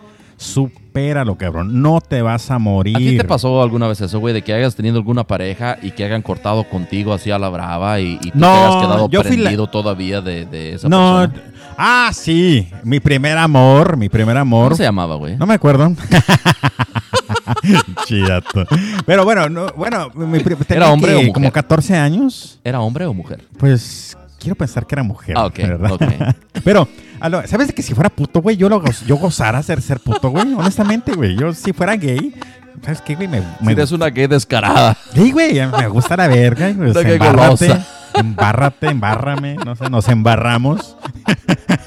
[0.42, 1.80] Supéralo, cabrón.
[1.82, 2.96] No te vas a morir.
[2.96, 5.92] ¿A ti te pasó alguna vez eso, güey, de que hayas tenido alguna pareja y
[5.92, 9.10] que hayan cortado contigo así a la brava y, y tú No, te hayas quedado
[9.10, 11.28] yo fui la- prendido todavía de, de esa No.
[11.30, 11.48] persona?
[11.78, 12.68] Ah, sí.
[12.84, 14.64] Mi primer amor, mi primer amor.
[14.68, 15.36] ¿Cómo se llamaba, güey?
[15.36, 15.92] No me acuerdo.
[18.06, 18.64] Chidato.
[19.06, 21.32] Pero bueno, no, bueno, mi tenía hombre que o mujer?
[21.32, 22.58] como 14 años.
[22.64, 23.44] ¿Era hombre o mujer?
[23.58, 26.36] Pues quiero pensar que era mujer, Ah, ok, ¿verdad?
[26.64, 26.88] Pero,
[27.20, 29.98] a lo- ¿sabes de que si fuera puto, güey, yo, lo, yo gozara ser, ser
[30.00, 30.52] puto, güey?
[30.54, 31.36] Honestamente, güey.
[31.36, 32.34] Yo si fuera gay,
[32.82, 33.28] ¿sabes qué, güey?
[33.28, 34.96] Me, Si me, eres una gay descarada.
[35.14, 36.70] Sí, güey, me gusta la verga.
[36.70, 37.72] gay embárrate,
[38.14, 40.96] embárrate, embárrame, no sé, nos embarramos.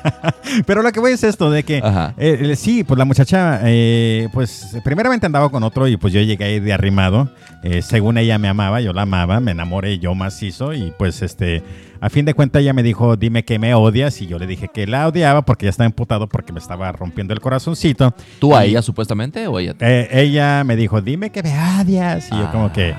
[0.66, 1.82] Pero lo que voy es esto, de que
[2.18, 6.46] eh, sí, pues la muchacha, eh, pues primeramente andaba con otro y pues yo llegué
[6.46, 7.30] ahí de arrimado.
[7.64, 11.64] Eh, según ella me amaba, yo la amaba, me enamoré yo macizo y pues este,
[12.00, 14.68] a fin de cuentas ella me dijo, dime que me odias y yo le dije
[14.72, 18.14] que la odiaba porque ya estaba emputado porque me estaba rompiendo el corazoncito.
[18.40, 19.74] ¿Tú a Y- ella supuestamente o ella?
[19.80, 22.28] eh, ella me dijo, dime que me odias.
[22.32, 22.94] Y yo como que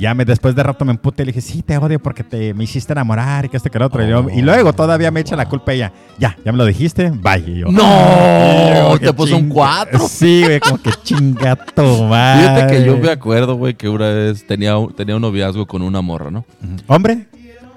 [0.00, 2.52] ya me después de rato me emputé y le dije, sí, te odio porque te,
[2.54, 4.04] me hiciste enamorar y que esto que lo otro.
[4.04, 5.92] Y, yo- y luego todavía me echa la culpa ella.
[6.18, 7.44] Ya, ya me lo dijiste, bye.
[7.46, 7.82] Y yo, ¡No!
[7.82, 9.98] Y yo como Te puso un cuatro.
[10.08, 12.42] Sí, güey, como que chingato, madre.
[12.42, 15.82] Fíjate que yo me acuerdo, güey, que una vez tenía, un- tenía un noviazgo con
[15.82, 16.44] una morra, ¿no?
[16.86, 17.26] ¿Hombre?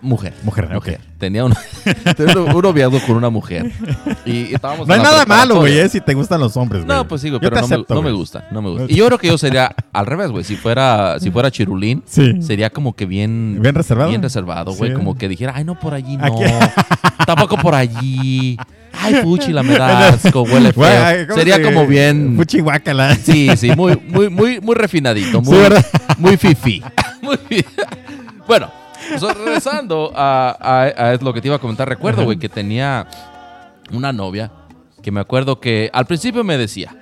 [0.02, 0.34] Mujer.
[0.43, 0.74] Mujer, ok.
[0.74, 1.02] Mujer.
[1.18, 1.54] Tenía un,
[2.18, 3.72] tenía un un noviazgo con una mujer.
[4.26, 6.97] Y, estábamos No hay nada malo, güey, eh, si te gustan los hombres, güey.
[6.97, 8.86] No, pues sí, güey, pero no, me, no gusta, no me gusta.
[8.88, 10.43] Y yo creo que yo sería al revés, güey.
[10.43, 12.41] Si fuera, si fuera chirulín, Sí.
[12.41, 13.60] sería como que bien...
[13.62, 14.10] Bien reservado.
[14.10, 14.91] Bien reservado, güey.
[14.91, 14.95] Sí.
[14.95, 16.26] Como que dijera, ay, no, por allí no.
[16.26, 16.43] Aquí-
[17.26, 18.58] Tampoco por allí.
[18.93, 21.06] Ay, fuchi, la me da asco, huele Güey, feo.
[21.06, 22.34] ay, ¿cómo Sería que- como bien...
[22.38, 23.16] Fuchi guácala.
[23.16, 25.86] Sí, sí, muy, muy, muy, muy refinadito, muy, ¿verdad?
[26.18, 26.82] muy fifi.
[27.22, 27.38] Muy
[28.47, 28.72] bueno,
[29.20, 33.08] so, regresando a, a- a lo que te iba a comentar, recuerdo, güey, que tenía
[33.91, 34.52] una novia
[35.02, 36.95] que me acuerdo que al principio me decía,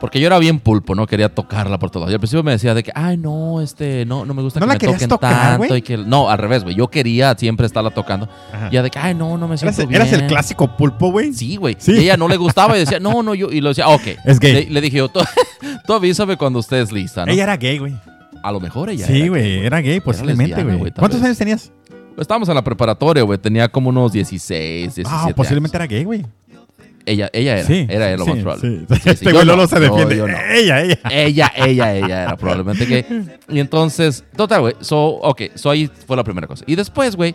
[0.00, 2.10] porque yo era bien pulpo, no quería tocarla por todos.
[2.10, 4.66] Y al principio me decía de que, ay, no, este, no, no me gusta ¿No
[4.66, 5.76] que la me toquen tocar, tanto.
[5.76, 6.74] Y que, no, al revés, güey.
[6.74, 8.28] Yo quería siempre estarla tocando.
[8.52, 8.66] Ajá.
[8.68, 10.02] Y ya de que, ay, no, no me ¿Eras, siento bien.
[10.02, 11.32] eras el clásico pulpo, güey?
[11.32, 11.76] Sí, güey.
[11.78, 11.92] Sí.
[11.96, 13.50] Ella no le gustaba y decía, no, no, yo.
[13.52, 14.02] Y lo decía, ok.
[14.24, 14.52] Es gay.
[14.66, 15.20] Le, le dije yo, tú,
[15.86, 17.30] tú avísame cuando estés lista, ¿no?
[17.32, 17.94] Ella era gay, güey.
[18.42, 19.06] A lo mejor ella.
[19.06, 20.92] Sí, era güey, era gay, posiblemente, güey.
[20.92, 21.24] ¿Cuántos vez.
[21.26, 21.72] años tenías?
[22.18, 23.38] Estábamos en la preparatoria, güey.
[23.38, 25.08] Tenía como unos 16, 17.
[25.10, 25.86] Ah, posiblemente años.
[25.86, 26.24] era gay, güey.
[27.04, 27.66] Ella, ella era.
[27.66, 27.86] Sí.
[27.88, 28.86] Era lo sí, más probable.
[28.88, 28.94] sí.
[29.10, 30.16] Este güey no, Lolo se defiende.
[30.16, 30.36] yo no.
[30.52, 30.98] Ella, ella.
[31.10, 33.04] Ella, ella, ella era probablemente gay.
[33.48, 34.74] Y entonces, total, güey.
[34.80, 36.64] So, ok, so ahí fue la primera cosa.
[36.66, 37.34] Y después, güey,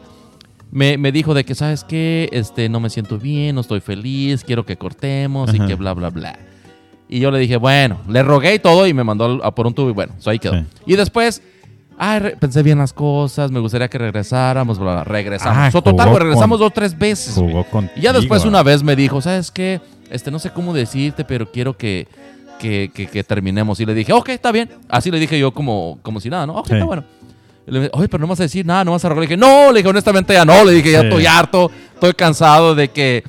[0.72, 2.30] me, me dijo de que, ¿sabes qué?
[2.32, 6.10] Este, no me siento bien, no estoy feliz, quiero que cortemos y que bla, bla,
[6.10, 6.40] bla.
[7.10, 9.74] Y yo le dije, bueno, le rogué y todo y me mandó a por un
[9.74, 10.54] tubo y bueno, so ahí quedó.
[10.56, 10.66] Sí.
[10.88, 11.42] Y después,
[11.98, 15.58] ay, pensé bien las cosas, me gustaría que regresáramos, bla, bla, regresamos.
[15.58, 17.36] Ah, so, total, güey, regresamos con- dos, tres veces.
[17.36, 17.90] Jugó con.
[17.96, 19.80] Y ya después una vez me dijo, ¿sabes qué?
[20.10, 22.08] Este, no sé cómo decirte, pero quiero que,
[22.60, 23.80] que, que- que terminemos.
[23.80, 24.70] Y le dije, ok, está bien.
[24.90, 26.56] Así le dije yo como, como si nada, ¿no?
[26.56, 26.74] Ok, Sí.
[26.74, 27.04] está bueno.
[27.68, 29.22] Y le dije, oye, pero no vas a decir nada, no vas a rogar.
[29.22, 30.64] Le dije, no, le dije, honestamente ya no.
[30.66, 31.08] Le dije, ya Sí.
[31.08, 33.24] estoy harto, estoy cansado de que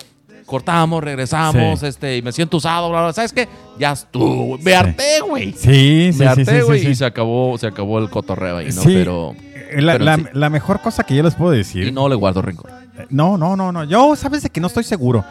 [0.48, 1.86] cortamos, regresamos, Sí.
[1.86, 3.12] este, y me siento usado, bla, bla.
[3.12, 3.46] ¿Sabes qué?
[3.78, 4.58] Ya estuvo.
[4.58, 4.72] Me Sí.
[4.72, 5.52] harté, güey.
[5.52, 8.82] Sí, sí, me harté, güey, sí, y se acabó, se acabó el cotorreo ahí, ¿no?
[8.82, 9.34] Pero,
[9.70, 10.24] Eh, La, pero la- sí.
[10.32, 11.86] la mejor cosa que yo les puedo decir.
[11.86, 12.70] y no le guardo rencor.
[13.10, 13.84] No, no, no, no.
[13.84, 15.24] Yo, sabes de que no estoy seguro.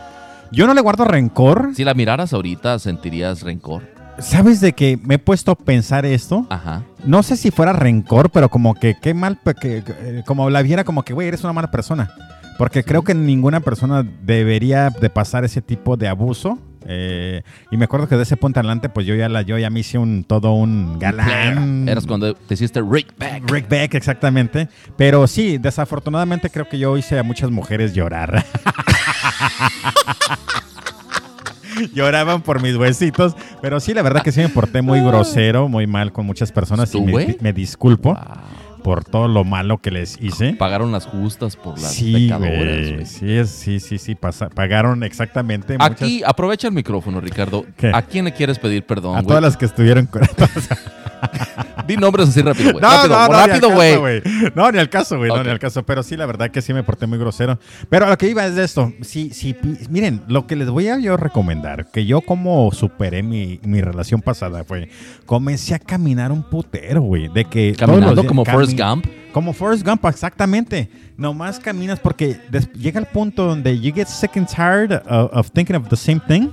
[0.51, 1.71] Yo no le guardo rencor.
[1.75, 3.81] Si la miraras ahorita, sentirías rencor.
[4.19, 6.45] ¿Sabes de que me he puesto a pensar esto?
[6.49, 6.83] Ajá.
[7.03, 11.03] No sé si fuera rencor, pero como que qué mal, que- como la viera como
[11.03, 12.09] que, güey, eres una mala persona.
[12.57, 16.57] Porque creo que ninguna persona debería de pasar ese tipo de abuso
[16.89, 19.69] Eh, y me acuerdo que de ese punto adelante, pues yo ya, la, yo ya
[19.69, 21.89] me hice un todo un galán.
[21.89, 23.51] Eras cuando te hiciste Rick Back.
[23.51, 24.69] Rick Beck, exactamente.
[24.95, 28.45] Pero sí, desafortunadamente creo que yo hice a muchas mujeres llorar.
[31.93, 33.35] Lloraban por mis huesitos.
[33.61, 36.89] Pero sí, la verdad que sí me porté muy grosero, muy mal con muchas personas.
[36.89, 38.23] ¿Tú, y me, me disculpo Wow.
[38.87, 40.53] Por todo lo malo que les hice.
[40.53, 43.09] Pagaron las justas por las Sí, pecadoras.
[43.09, 44.15] Sí, sí, sí, sí.
[44.15, 47.65] pasa- pagaron exactamente Aquí, aprovecha el micrófono, Ricardo.
[47.75, 47.91] ¿Qué?
[47.93, 50.21] ¿A quién le quieres pedir perdón, a todas las que estuvieron con
[51.87, 52.81] Di nombres así rápido, güey.
[52.81, 54.21] No, rápido, no, rápido, caso, güey.
[54.55, 55.29] No, ni al caso, güey.
[55.29, 55.83] No, ni al caso.
[55.85, 57.57] Pero sí, la verdad que sí me porté muy grosero.
[57.89, 58.91] Pero a lo que iba es de esto.
[59.01, 59.55] Sí, sí,
[59.89, 64.21] miren, lo que les voy a yo recomendar, que yo como superé mi, mi relación
[64.21, 64.89] pasada fue,
[65.25, 67.29] comencé a caminar un putero, güey.
[67.29, 69.05] De que Caminando días- como Forrest cami- Gump.
[69.31, 70.89] Como Forrest Gump, exactamente.
[71.15, 72.37] Nomás caminas porque
[72.77, 76.19] llega el punto donde you get sick and tired of, of thinking of the same
[76.27, 76.49] thing.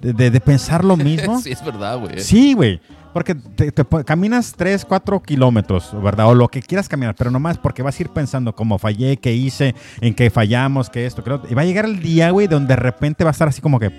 [0.00, 1.40] De, de- de pensar lo mismo.
[1.40, 2.20] sí, es verdad, güey.
[2.20, 2.80] Sí, güey.
[3.14, 6.28] Porque te, te caminas 3, 4 kilómetros, ¿verdad?
[6.28, 9.32] O lo que quieras caminar, pero nomás porque vas a ir pensando cómo fallé, qué
[9.32, 11.50] hice, en qué fallamos, qué esto, qué lo otro.
[11.50, 13.78] Y va a llegar el día, güey, donde de repente va a estar así como
[13.78, 13.92] que,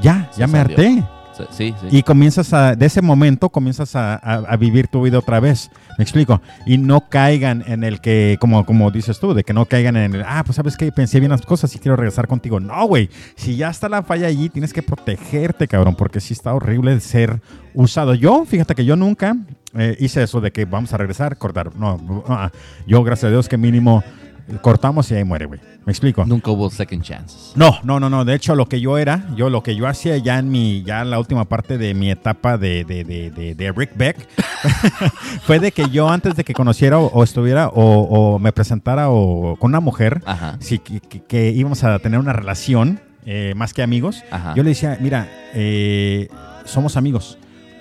[0.00, 1.04] ya, ya me harté.
[1.90, 5.70] Y comienzas a, de ese momento comienzas a, a- vivir tu vida otra vez.
[5.98, 6.40] Me explico.
[6.66, 10.14] Y no caigan en el que, como, como dices tú, de que no caigan en
[10.14, 12.60] el, ah, pues sabes que pensé bien las cosas y quiero regresar contigo.
[12.60, 13.10] No, güey.
[13.36, 17.40] Si ya está la falla allí, tienes que protegerte, cabrón, porque sí está horrible ser
[17.74, 18.14] usado.
[18.14, 19.36] Yo, fíjate que yo nunca
[19.74, 21.74] eh, hice eso de que vamos a regresar, cortar.
[21.76, 22.50] No, ah,
[22.86, 24.02] yo, gracias a Dios, que mínimo
[24.62, 25.60] cortamos y ahí muere, güey.
[25.86, 26.24] Me explico.
[26.24, 27.52] Nunca hubo second chances.
[27.56, 28.24] No, no, no, no.
[28.24, 31.02] De hecho, lo que yo era, yo lo que yo hacía ya en mi, ya
[31.02, 34.16] en la última parte de mi etapa de, de, de, de, de Rick Beck,
[35.42, 39.10] fue de que yo antes de que conociera o, o estuviera o, o me presentara
[39.10, 40.58] o con una mujer, Ajá.
[40.66, 44.54] que, que- que íbamos a tener una relación eh, más que amigos, Ajá.
[44.54, 46.28] yo le decía, mira, eh,
[46.64, 47.38] somos amigos.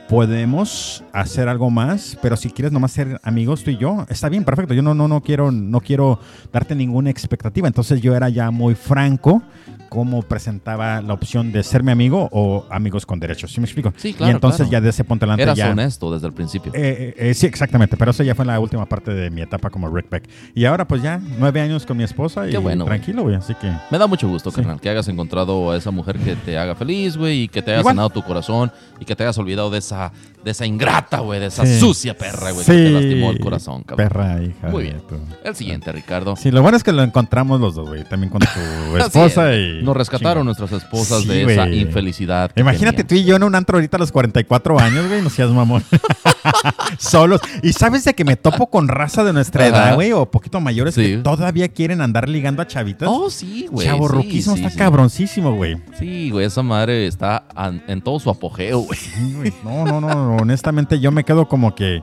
[0.10, 4.44] Podemos hacer algo más, pero si quieres nomás ser amigos tú y yo, está bien,
[4.44, 4.74] perfecto.
[4.74, 6.20] Yo no, no, no quiero, no quiero
[6.52, 7.68] darte ninguna expectativa.
[7.68, 9.44] Entonces yo era ya muy franco
[9.90, 13.52] cómo presentaba la opción de ser mi amigo o amigos con derechos.
[13.54, 13.94] ¿Sí me explico?
[13.96, 14.72] Sí, claro, Y entonces claro.
[14.72, 15.70] ya de ese punto adelante Eras ya...
[15.70, 16.72] honesto desde el principio.
[16.74, 19.70] Eh, eh, eh, sí, exactamente, pero eso ya fue la última parte de mi etapa
[19.70, 20.28] como Rick Beck.
[20.56, 22.98] Y ahora pues ya nueve años con mi esposa y Qué bueno, güey.
[22.98, 23.72] tranquilo, güey, así que...
[23.92, 24.56] Me da mucho gusto, Sí.
[24.56, 27.70] carnal, que hayas encontrado a esa mujer que te haga feliz, güey, y que te
[27.70, 27.92] haya Igual.
[27.94, 30.12] sanado tu corazón y que te hayas olvidado de esa,
[30.44, 31.80] de esa ingrata, güey, de esa Sí.
[31.80, 34.08] sucia perra, güey, que te lastimó el corazón, cabrón.
[34.10, 34.68] Perra, hija.
[34.70, 35.02] Muy bien.
[35.08, 36.36] tu- El siguiente, Ricardo.
[36.36, 38.04] Sí, lo bueno es que lo encontramos los dos, güey.
[38.04, 39.82] También con tu esposa es.
[39.82, 39.84] y...
[39.86, 42.52] Nos rescataron nuestras esposas Sí, de esa infelicidad.
[42.56, 45.50] Imagínate tú y yo en un antro ahorita a los 44 años, güey, no seas
[45.52, 45.84] mamón.
[46.98, 47.42] Solos.
[47.62, 49.70] Y sabes de que me topo con raza de nuestra Ajá.
[49.88, 51.02] edad, güey, o poquito mayores Sí.
[51.02, 53.08] que todavía quieren andar ligando a chavitas.
[53.12, 53.88] Oh, sí, güey.
[53.88, 54.78] Chavorruquismo sí, sí, está sí.
[54.78, 55.78] cabroncísimo, güey.
[55.98, 57.46] Sí, güey, esa madre está
[57.88, 59.00] en todo su apogeo, güey.
[59.00, 59.54] Sí, güey.
[59.64, 60.02] No, no,
[60.38, 62.02] honestamente yo me quedo como que,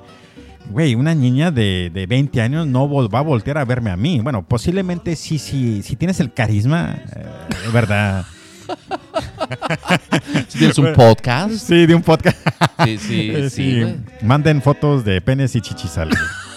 [0.70, 4.20] güey, una niña de, de 20 años no va a voltear a verme a mí.
[4.20, 7.26] Bueno, posiblemente sí, sí, si tienes el carisma, eh,
[7.72, 8.24] verdad.
[10.49, 11.53] Si tienes un podcast.
[11.55, 12.37] Sí, de un podcast.
[12.85, 13.97] Sí, sí, Eh, sí.
[14.22, 16.11] Manden fotos de penes y chichis al,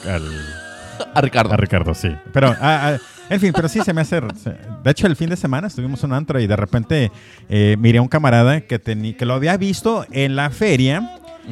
[0.08, 0.46] al-
[1.16, 1.54] A Ricardo.
[1.54, 2.10] a Ricardo, sí.
[2.32, 2.98] Pero, ah, ah,
[3.30, 4.22] en fin, pero sí se me hace.
[4.22, 7.12] De hecho, el fin de semana estuvimos en un antro y de repente
[7.50, 11.10] eh, miré a un camarada que, teni- que lo había visto en la feria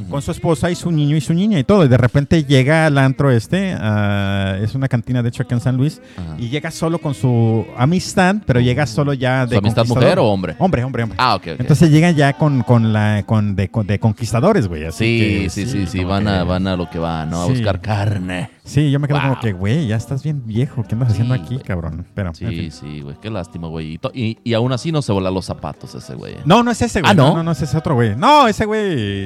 [0.09, 1.83] Con su esposa y su niño y su niña y todo.
[1.83, 5.59] Y de repente llega al antro este, ah, es una cantina de hecho aquí en
[5.59, 6.01] San Luis,
[6.37, 10.25] y llega solo con su amistad, pero llega solo ya de ¿Su amistad mujer o
[10.27, 10.55] hombre?
[10.59, 11.17] Hombre, hombre, hombre.
[11.19, 11.47] Ah, ok.
[11.59, 14.85] Entonces llegan ya con, con la con de, con- de conquistadores, güey.
[14.85, 17.41] así sí, sí, sí, sí, como van, que- a, van a lo que van, ¿no?
[17.43, 17.51] A Sí.
[17.53, 18.49] buscar carne.
[18.71, 19.29] Sí, yo me quedo Wow.
[19.31, 20.81] como que, güey, ya estás bien viejo.
[20.87, 21.65] ¿Qué andas haciendo aquí, güey.
[21.65, 22.07] cabrón?
[22.15, 22.71] Pero, Sí, en fin.
[22.71, 23.17] sí, güey.
[23.21, 23.99] Qué lástima, güey.
[24.13, 26.35] Y, y, aún así no se volan los zapatos ese güey.
[26.45, 27.11] No, no es ese, güey.
[27.11, 27.35] Ah, no, ¿no?
[27.37, 28.15] no, no es ese otro, güey.
[28.15, 29.25] No, ese güey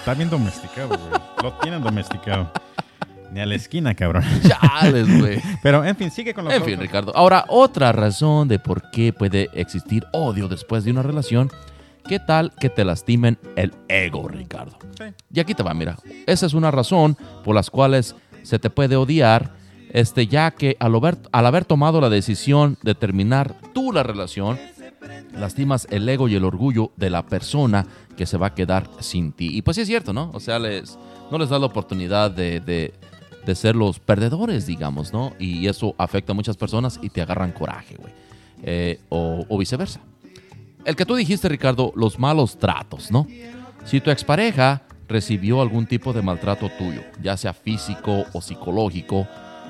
[0.00, 1.22] está bien domesticado, güey.
[1.40, 2.50] Lo tienen domesticado.
[3.32, 4.24] Ni a la esquina, cabrón.
[4.80, 5.40] Chales, güey.
[5.62, 7.12] Pero, en fin, sigue con los En fin, Ricardo.
[7.14, 11.48] Ahora, otra razón de por qué puede existir odio después de una relación.
[12.08, 14.76] ¿Qué tal que te lastimen el ego, Ricardo?
[14.98, 15.04] Sí.
[15.32, 15.94] Y aquí te va, mira.
[16.26, 19.54] Esa es una razón por las cuales se te puede odiar,
[19.92, 24.58] este, ya que al haber, al haber tomado la decisión de terminar tú la relación,
[25.36, 27.86] lastimas el ego y el orgullo de la persona
[28.16, 29.48] que se va a quedar sin ti.
[29.56, 30.30] Y pues sí es cierto, ¿no?
[30.34, 30.98] O sea, les,
[31.30, 32.94] no les das la oportunidad de, de-
[33.46, 35.32] de ser los perdedores, digamos, ¿no?
[35.38, 38.12] Y eso afecta a muchas personas y te agarran coraje, güey.
[38.62, 40.00] Eh, o, o viceversa.
[40.84, 43.26] El que tú dijiste, Ricardo, los malos tratos, ¿no?
[43.86, 49.26] Si tu expareja recibió algún tipo de maltrato tuyo, ya sea físico o psicológico,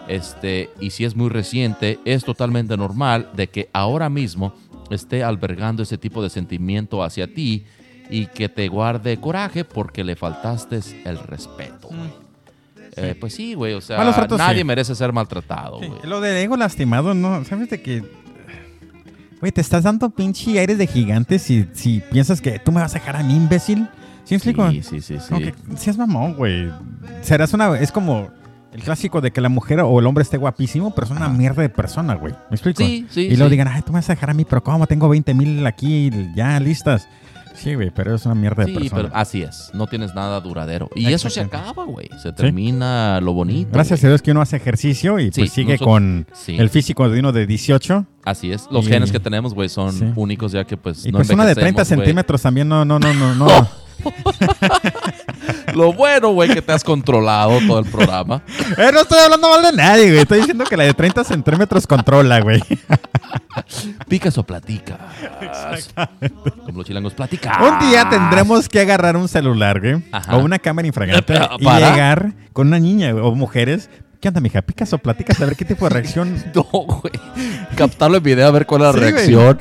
[0.06, 4.52] este, y si es muy reciente, es totalmente normal de que ahora mismo
[4.90, 7.64] esté albergando ese tipo de sentimiento hacia ti
[8.10, 12.10] y que te guarde coraje porque le faltaste el respeto, güey.
[12.96, 14.02] Eh, pues sí, güey, o sea,
[14.36, 14.64] nadie sí.
[14.64, 15.88] merece ser maltratado, Sí.
[16.02, 17.44] Lo del ego lastimado, ¿no?
[17.44, 18.02] ¿Sabes de que...
[19.38, 22.94] Güey, te estás dando pinche aires de gigante si, si piensas que tú me vas
[22.94, 23.88] a dejar a mí, imbécil.
[24.24, 24.70] ¿Sí me explico?
[24.70, 25.28] Sí, sí, sí, sí.
[25.28, 26.70] Como que seas mamón, güey.
[27.22, 27.78] Serás una...
[27.78, 28.28] Es como
[28.72, 31.62] el clásico de que la mujer o el hombre esté guapísimo, pero es una mierda
[31.62, 32.32] de persona, güey.
[32.50, 32.82] ¿Me explico?
[32.84, 33.50] Sí, sí, Y luego sí.
[33.50, 34.86] digan, ay, tú me vas a dejar a mí, pero ¿cómo?
[34.86, 37.08] Tengo 20 mil aquí ya listas.
[37.52, 39.02] Sí, güey, pero es una mierda de Sí, persona.
[39.02, 40.88] pero así es, no tienes nada duradero.
[40.94, 42.08] Y eso se acaba, güey.
[42.22, 43.70] Se termina lo bonito.
[43.72, 44.08] Gracias a.
[44.08, 46.56] Dios que uno hace ejercicio y Sí, pues sigue nosotros- con sí.
[46.56, 48.06] el físico de uno de 18.
[48.24, 48.66] Así es.
[48.70, 50.04] Los Y- genes que tenemos, güey, son Sí.
[50.14, 52.06] únicos ya que pues Y no persona de 30 envejecemos, güey.
[52.06, 53.46] centímetros también no, no, no, no, no.
[55.74, 58.42] Lo bueno, güey, que te has controlado todo el programa.
[58.76, 60.18] Eh, no estoy hablando mal de nadie, güey.
[60.20, 62.62] Estoy diciendo que la de 30 centímetros controla, güey.
[64.08, 64.98] Picas o platicas.
[66.66, 67.58] Como los chilangos, platicas.
[67.60, 70.02] Un día tendremos que agarrar un celular, güey.
[70.12, 70.36] Ajá.
[70.36, 71.34] O una cámara infragante.
[71.34, 73.90] Eh, y llegar con una niña güey, o mujeres.
[74.20, 74.60] ¿Qué onda, mija?
[74.60, 75.40] ¿Picas o platicas?
[75.40, 76.34] A ver qué tipo de reacción.
[76.54, 77.12] No, güey.
[77.74, 79.12] Captarlo en video a ver cuál es la Sí, güey.
[79.12, 79.58] reacción.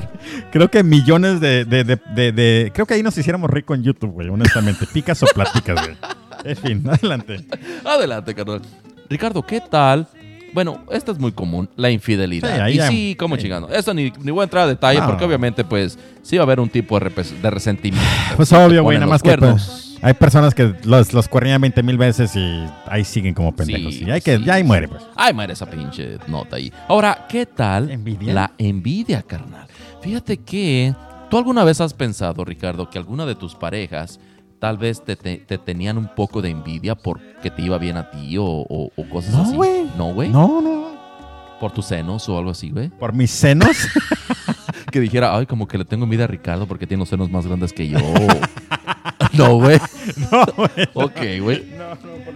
[0.52, 4.28] Creo que millones de, de, de, Creo que ahí nos hiciéramos rico en YouTube, güey,
[4.28, 4.86] honestamente.
[4.92, 5.96] ¿Picas o platicas, güey?
[6.44, 7.46] En fin, adelante.
[7.84, 8.60] Adelante, carnal.
[9.08, 10.06] Ricardo, ¿qué tal?
[10.52, 12.54] Bueno, esta es muy común, la infidelidad.
[12.54, 13.42] Sí, ahí y ya- sí, como sí.
[13.42, 13.68] chingando.
[13.70, 15.06] Esto ni, ni voy a entrar a detalle No.
[15.06, 18.06] porque obviamente, pues, sí va a haber un tipo de, resentimiento.
[18.36, 21.98] Pues obvio, güey, nada más que pues, hay personas que los, los cuernían 20 mil
[21.98, 23.94] veces y ahí siguen como pendejos.
[23.94, 25.02] Sí, y hay que, sí, ya ahí muere, pues.
[25.16, 26.72] Ay, madre, esa pinche nota ahí.
[26.88, 28.32] Ahora, ¿qué tal ¿Envidia?
[28.34, 29.66] la envidia, carnal?
[30.02, 30.94] Fíjate que
[31.28, 34.18] tú alguna vez has pensado, Ricardo, que alguna de tus parejas
[34.58, 38.10] tal vez te, te- te tenían un poco de envidia porque te iba bien a
[38.10, 39.54] ti o, o- o cosas No, así.
[39.56, 39.84] güey.
[39.96, 40.28] No, güey.
[40.30, 40.90] No, no.
[41.60, 42.88] Por tus senos o algo así, güey.
[42.88, 43.68] Por mis senos.
[44.90, 47.46] Que dijera, ay, como que le tengo envidia a Ricardo porque tiene los senos más
[47.46, 47.98] grandes que yo.
[49.44, 49.78] no, güey.
[50.32, 50.88] no, güey.
[50.94, 51.64] Ok, güey.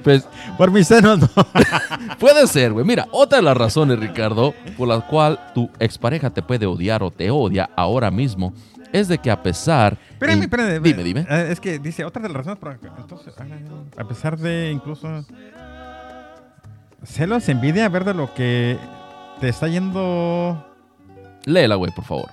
[0.02, 0.26] Pues
[0.58, 1.28] Por mis senos, no.
[2.18, 2.84] Puede ser, güey.
[2.84, 7.10] Mira, otra de las razones, Ricardo, por la cual tu expareja te puede odiar o
[7.10, 8.52] te odia ahora mismo,
[8.92, 9.96] es de que a pesar...
[10.12, 10.82] Espérame, y- espérame.
[10.82, 11.26] Dime, dime.
[11.28, 13.44] Eh, Es que dice, otra de las razones por entonces, ah,
[14.00, 15.24] a pesar de incluso
[17.04, 18.78] celos, envidia, ver de lo que
[19.40, 20.64] te está yendo...
[21.44, 22.30] Léela, güey, por favor.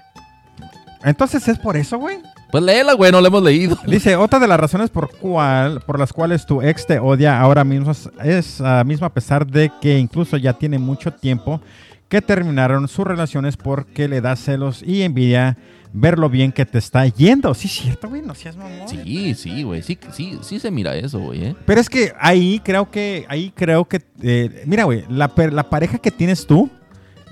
[1.03, 2.19] Entonces es por eso, güey.
[2.51, 3.77] Pues léela, güey, no la hemos leído.
[3.87, 7.63] Dice, otra de las razones por, cual, por las cuales tu ex te odia ahora
[7.63, 7.91] mismo
[8.23, 11.61] es- ah, mismo a pesar de que incluso ya tiene mucho tiempo
[12.09, 15.57] que terminaron sus relaciones porque le da celos y envidia
[15.93, 17.53] ver lo bien que te está yendo.
[17.53, 18.87] Sí, es cierto, güey, no seas mamón.
[18.89, 19.81] Sí, sí, güey.
[19.81, 21.55] Sí, sí, sí se mira eso, güey, ¿eh?
[21.65, 25.97] Pero es que ahí creo que, ahí creo que, eh, mira, güey, la, la pareja
[25.99, 26.69] que tienes tú,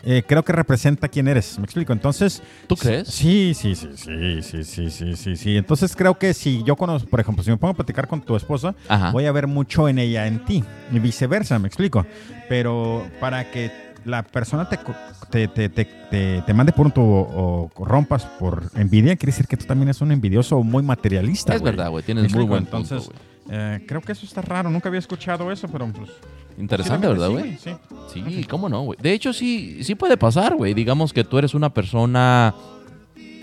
[0.04, 1.58] eh, creo que representa quién eres.
[1.60, 1.94] ¿Me explico?
[1.94, 3.08] Entonces, ¿Tú crees?
[3.08, 5.58] Sí, sí, sí, sí, sí, sí, sí, sí, sí.
[5.58, 8.36] Entonces creo que si yo conozco, por ejemplo, si me pongo a platicar con tu
[8.36, 9.12] esposa, Ajá.
[9.12, 12.06] voy a ver mucho en ella, en ti, y viceversa, me explico.
[12.48, 13.72] Pero para que
[14.06, 14.78] la persona te,
[15.30, 19.58] te, te, te, te- te mande punto o, o rompas por envidia, quiere decir que
[19.58, 21.54] tú también eres un envidioso o muy materialista.
[21.54, 22.02] Es verdad, güey.
[22.02, 23.29] ¿Me Tienes muy buen Entonces, punto, güey.
[23.50, 24.70] Eh, creo que eso está raro.
[24.70, 26.10] Nunca había escuchado eso, pero pues.
[26.58, 27.58] Interesante, ¿verdad, güey?
[27.58, 27.72] Sí,
[28.14, 28.24] sí.
[28.28, 29.00] Sí, cómo no, güey.
[29.02, 30.74] De hecho, sí, sí puede pasar, güey.
[30.74, 32.54] Digamos que tú eres una persona,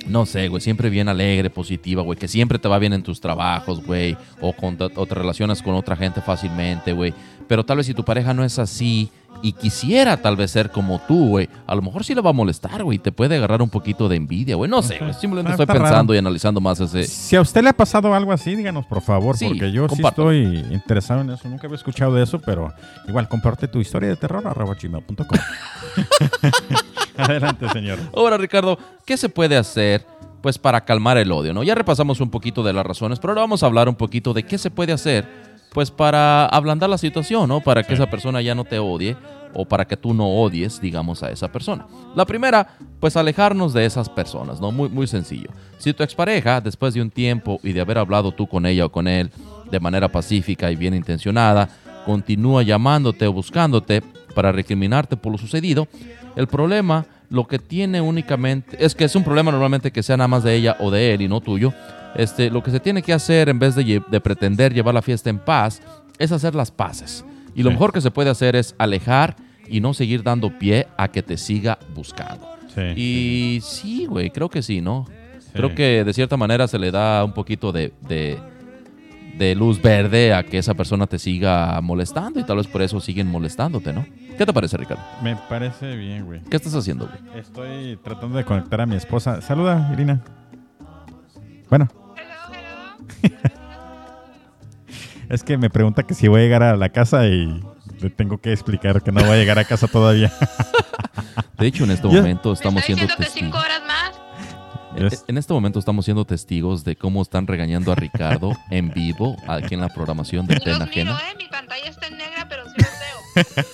[0.09, 3.21] no sé, güey, siempre bien alegre, positiva, güey, que siempre te va bien en tus
[3.21, 7.13] trabajos, güey, o, con, o te relacionas con otra gente fácilmente, güey.
[7.49, 9.11] Pero tal vez si tu pareja no es así
[9.43, 12.33] y quisiera tal vez ser como tú, güey, a lo mejor sí le va a
[12.33, 12.99] molestar, güey.
[12.99, 14.69] Te puede agarrar un poquito de envidia, güey.
[14.71, 15.13] No sé, güey.
[15.15, 16.15] Simplemente Está- estoy pensando raro.
[16.15, 17.05] y analizando más ese...
[17.05, 20.03] Si a usted le ha pasado algo así, díganos por favor, Sí, porque yo sí
[20.03, 21.49] estoy interesado en eso.
[21.49, 22.73] Nunca había escuchado de eso, pero
[23.07, 24.43] igual comparte tu historia de terror
[24.83, 25.27] gmail.com.
[27.23, 27.99] Adelante, señor.
[28.15, 30.07] Ahora, Ricardo, ¿qué se puede hacer
[30.41, 31.63] pues para calmar el odio, no?
[31.63, 34.45] Ya repasamos un poquito de las razones, pero ahora vamos a hablar un poquito de
[34.45, 35.27] qué se puede hacer
[35.73, 37.61] pues para ablandar la situación, ¿no?
[37.61, 39.17] Para que esa persona ya no te odie
[39.53, 41.87] o para que tú no odies, digamos, a esa persona.
[42.15, 44.73] La primera, pues alejarnos de esas personas, ¿no?
[44.73, 45.51] Muy, muy sencillo.
[45.79, 48.93] Si tu expareja, después de un tiempo y de haber hablado tú con ella o
[48.93, 49.31] con él
[49.71, 51.69] de manera pacífica y bien intencionada,
[52.07, 54.03] continúa llamándote o buscándote
[54.35, 55.89] para recriminarte por lo sucedido,
[56.37, 60.29] el problema, lo que tiene únicamente, es que es un problema normalmente que sea nada
[60.29, 61.73] más de ella o de él y no tuyo.
[62.15, 65.39] Este, lo que se tiene que hacer en vez de, pretender llevar la fiesta en
[65.39, 65.83] paz,
[66.19, 67.25] es hacer las paces.
[67.55, 67.75] Y lo Sí.
[67.75, 69.37] mejor que se puede hacer es alejar
[69.69, 72.47] y no seguir dando pie a que te siga buscando.
[72.75, 72.83] Sí.
[72.97, 75.07] Y sí, güey, creo que sí, ¿no?
[75.41, 75.49] Sí.
[75.55, 78.39] Creo que de cierta manera se le da un poquito de, de,
[79.39, 83.01] de luz verde a que esa persona te siga molestando y tal vez por eso
[83.01, 84.07] siguen molestándote, ¿no?
[84.39, 85.03] ¿Qué te parece, Ricardo?
[85.23, 86.41] Me parece bien, güey.
[86.43, 87.41] ¿Qué estás haciendo, güey?
[87.41, 89.41] Estoy tratando de conectar a mi esposa.
[89.41, 90.23] Saluda, Irina.
[91.69, 91.89] Bueno,
[95.29, 97.63] es que me pregunta que si voy a llegar a la casa y
[98.01, 100.33] le tengo que explicar que no voy a llegar a casa todavía.
[101.59, 103.65] De hecho, en este momento ¿Me estamos siendo diciendo que cinco testigos.
[103.65, 103.96] horas más?
[104.97, 105.25] En- Yes.
[105.29, 109.75] En este momento estamos siendo testigos de cómo están regañando a Ricardo en vivo aquí
[109.75, 111.19] en la programación de miro, Ajena.
[111.31, 111.35] ¿eh?
[111.39, 113.65] Mi pantalla está en negra, pero sí los veo.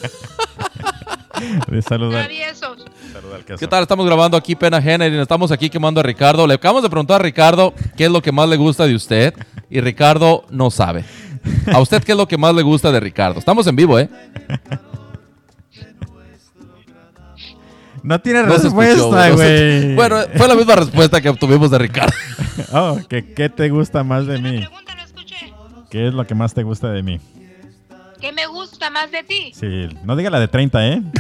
[1.68, 2.28] De saludar.
[3.58, 3.82] ¿Qué tal?
[3.82, 6.46] Estamos grabando aquí Pena Ajena y estamos aquí quemando a Ricardo.
[6.46, 9.34] Le acabamos de preguntar a Ricardo qué es lo que más le gusta de usted
[9.70, 11.04] y Ricardo no sabe.
[11.72, 13.38] ¿A usted qué es lo que más le gusta de Ricardo?
[13.40, 14.08] Estamos en vivo, ¿eh?
[18.02, 19.94] No tiene No respuesta, no güey.
[19.94, 22.12] Bueno, fue la misma respuesta que obtuvimos de Ricardo.
[22.74, 24.58] Oh, ¿qué, ¿qué te gusta más de mí?
[24.58, 25.52] pregunta, no escuché.
[25.90, 27.20] ¿Qué es lo que más te gusta de mí?
[28.20, 29.52] ¿Qué me gusta más de ti?
[29.54, 31.02] Sí, no diga la de 30, ¿eh?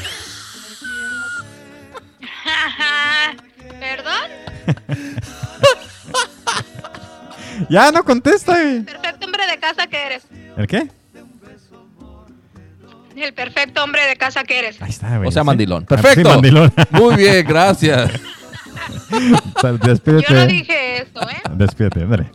[3.80, 4.30] ¿Perdón?
[7.68, 8.82] Ya no contesta, güey.
[8.82, 10.24] Perfecto hombre de casa que eres.
[10.56, 10.88] ¿El qué?
[13.16, 14.80] El perfecto hombre de casa que eres.
[14.82, 15.28] Ahí está, güey.
[15.28, 15.46] O sea, ¿sí?
[15.46, 15.84] mandilón.
[15.86, 16.22] Perfecto.
[16.22, 16.72] Sí, mandilón.
[16.90, 18.10] Muy bien, gracias.
[19.60, 20.34] Sal- Yo Despídete.
[20.34, 21.42] no dije eso, ¿eh?
[21.52, 22.30] Despídete, ándale.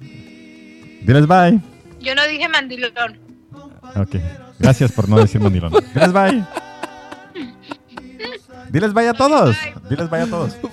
[0.00, 1.60] Diles bye.
[2.00, 3.18] Yo no dije mandilón.
[3.96, 4.16] Ok.
[4.58, 5.72] Gracias por no decir mandilón.
[5.94, 6.44] Diles bye.
[8.70, 9.56] Diles bye a todos.
[9.88, 10.56] Diles bye a todos.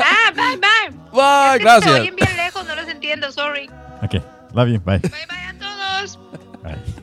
[0.00, 0.98] Ah, bye, bye.
[1.12, 2.00] Bye, Es que gracias.
[2.00, 3.68] oyen bien lejos, no los entiendo, sorry.
[4.02, 4.14] Ok.
[4.54, 4.80] Love you.
[4.80, 4.98] Bye.
[4.98, 6.18] Bye, bye a todos.
[6.62, 6.94] Bye.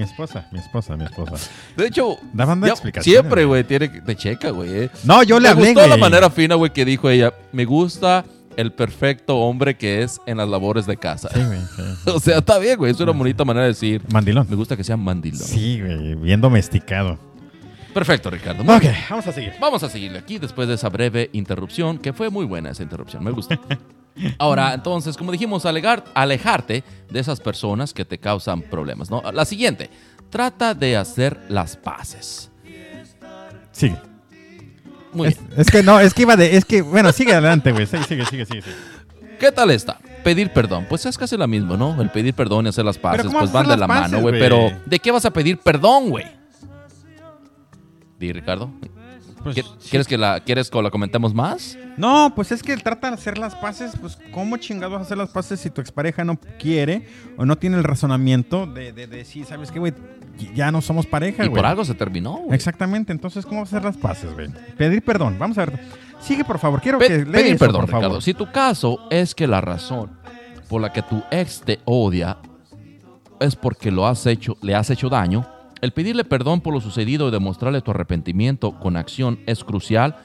[0.00, 1.34] Mi esposa, mi esposa, mi esposa.
[1.76, 2.62] De hecho, Daban
[3.02, 4.84] siempre, güey, tiene que- te checa, güey.
[4.84, 4.90] eh.
[5.04, 7.34] No, yo le Me hablé, gustó la manera fina, güey, que dijo ella.
[7.52, 8.24] Me gusta
[8.56, 11.28] el perfecto hombre que es en las labores de casa.
[11.34, 11.58] Sí, güey.
[11.76, 11.82] sí.
[12.14, 12.92] O sea, está bien, güey.
[12.92, 14.02] Es una bonita manera de decir.
[14.12, 14.46] Mandilón.
[14.48, 15.38] Me gusta que sea mandilón.
[15.40, 16.14] Sí, güey.
[16.14, 17.18] Bien domesticado.
[17.92, 18.64] Perfecto, Ricardo.
[18.64, 18.94] Muy Ok, bien.
[19.10, 19.52] vamos a seguir.
[19.60, 23.22] Vamos a seguirle aquí después de esa breve interrupción, que fue muy buena esa interrupción,
[23.22, 23.54] me gustó.
[24.38, 29.22] Ahora, entonces, como dijimos, alegar, alejarte de esas personas que te causan problemas, ¿no?
[29.32, 29.90] La siguiente,
[30.30, 32.50] trata de hacer las paces.
[33.72, 33.96] Sigue.
[35.12, 35.60] Muy Es, bien.
[35.60, 36.56] es que no, es que iba de.
[36.56, 37.86] Es que, bueno, sigue adelante, güey.
[37.86, 38.62] Sigue, sigue, sigue, sigue.
[39.38, 39.98] ¿Qué tal está?
[40.22, 40.86] Pedir perdón.
[40.88, 42.00] Pues es casi lo mismo, ¿no?
[42.00, 44.38] El pedir perdón y hacer las paces, ¿cómo pues van de la mano, güey?
[44.38, 46.26] Pero, ¿de qué vas a pedir perdón, güey?
[48.18, 48.70] Di, Ricardo.
[49.42, 49.88] Pues, ¿Qui- sí.
[49.90, 51.78] ¿Quieres que la, ¿Quieres que la comentemos más?
[51.96, 53.92] No, pues es que trata de hacer las paces.
[54.00, 57.06] Pues, ¿cómo chingados vas a hacer las paces si tu expareja no quiere
[57.38, 59.94] o no tiene el razonamiento de, de decir, ¿sabes qué, güey?
[60.54, 61.60] Ya no somos pareja, Y güey.
[61.62, 62.54] por algo se terminó, güey.
[62.54, 64.48] Exactamente, entonces, ¿cómo vas a hacer las paces, güey?
[64.76, 65.80] Pedir perdón, vamos a ver.
[66.20, 68.04] Sigue, por favor, quiero Pe- que lea pedir eso, perdón, por favor.
[68.04, 68.20] Ricardo.
[68.20, 70.10] Si tu caso es que la razón
[70.68, 72.36] por la que tu ex te odia
[73.40, 75.46] es porque lo has hecho, le has hecho daño,
[75.82, 80.16] el pedirle perdón por lo sucedido y demostrarle tu arrepentimiento con acción es crucial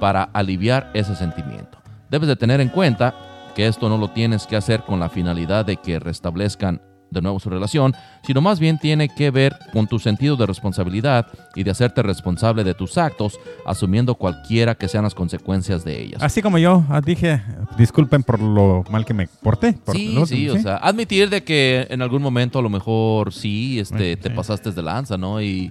[0.00, 1.78] para aliviar ese sentimiento.
[2.10, 3.14] Debes de tener en cuenta
[3.54, 7.38] que esto no lo tienes que hacer con la finalidad de que restablezcan de nuevo
[7.40, 7.94] su relación,
[8.26, 12.64] sino más bien tiene que ver con tu sentido de responsabilidad y de hacerte responsable
[12.64, 16.22] de tus actos, asumiendo cualquiera que sean las consecuencias de ellas.
[16.22, 17.42] Así como yo ah, dije,
[17.78, 19.74] disculpen por lo mal que me porté.
[19.74, 23.78] por Sí, sí, o sea, admitir de que en algún momento a lo mejor sí,
[23.78, 24.34] este, Sí, te sí.
[24.34, 25.40] pasaste de lanza, ¿no?
[25.40, 25.70] Y,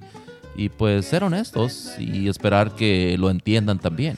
[0.55, 4.17] y pues ser honestos y esperar que lo entiendan también.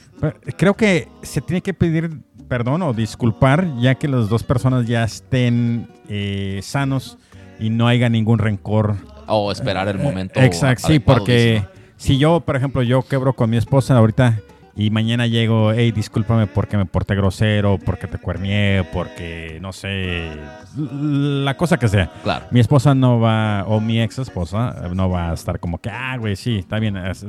[0.56, 2.10] Creo que se tiene que pedir
[2.48, 7.18] perdón o disculpar ya que las dos personas ya estén eh, sanos
[7.58, 8.96] y no haya ningún rencor.
[9.26, 10.40] O esperar el momento.
[10.40, 11.62] Exacto, sí, porque
[11.96, 14.40] si yo, por ejemplo, yo quebro con mi esposa ahorita
[14.78, 20.28] y mañana llego, hey, discúlpame porque me porté grosero, porque te cuernié, porque no sé,
[20.76, 22.10] la cosa que sea.
[22.22, 22.44] Claro.
[22.50, 25.88] Mi esposa no va, o mi ex esposa, eh, no va a estar como que,
[25.88, 27.24] ah, güey, sí, está bien, ac-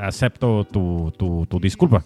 [0.00, 2.04] acepto tu, tu, tu disculpa.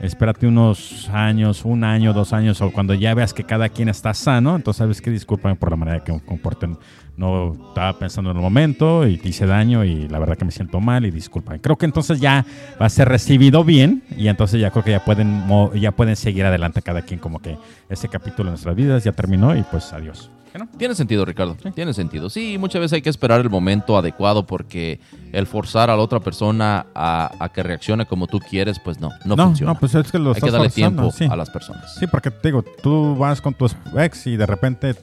[0.00, 4.12] Espérate unos años, un año, dos años, o cuando ya veas que cada quien está
[4.12, 6.68] sano, entonces sabes que discúlpame por la manera que me comporté.
[7.16, 10.50] No estaba pensando en el momento y te hice daño y la verdad que me
[10.50, 11.56] siento mal y disculpa.
[11.58, 12.44] Creo que entonces ya
[12.80, 15.44] va a ser recibido bien y entonces ya creo que ya pueden,
[15.80, 17.56] ya pueden seguir adelante cada quien como que
[17.88, 20.30] ese capítulo de nuestras vidas ya terminó y pues adiós.
[20.78, 21.56] Tiene sentido, Ricardo.
[21.74, 22.30] Tiene sentido.
[22.30, 25.00] Sí, muchas veces hay que esperar el momento adecuado porque
[25.32, 29.10] el forzar a la otra persona a, a que reaccione como tú quieres, pues no,
[29.24, 29.74] no, funciona.
[29.74, 31.26] pues es que lo hay que darle forzando, tiempo sí.
[31.30, 31.94] a las personas.
[31.98, 33.66] Sí, porque te digo, tú vas con tu
[33.98, 34.94] ex y de repente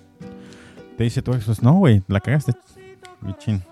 [0.97, 2.53] te dice tu ex, pues no, güey, la cagaste.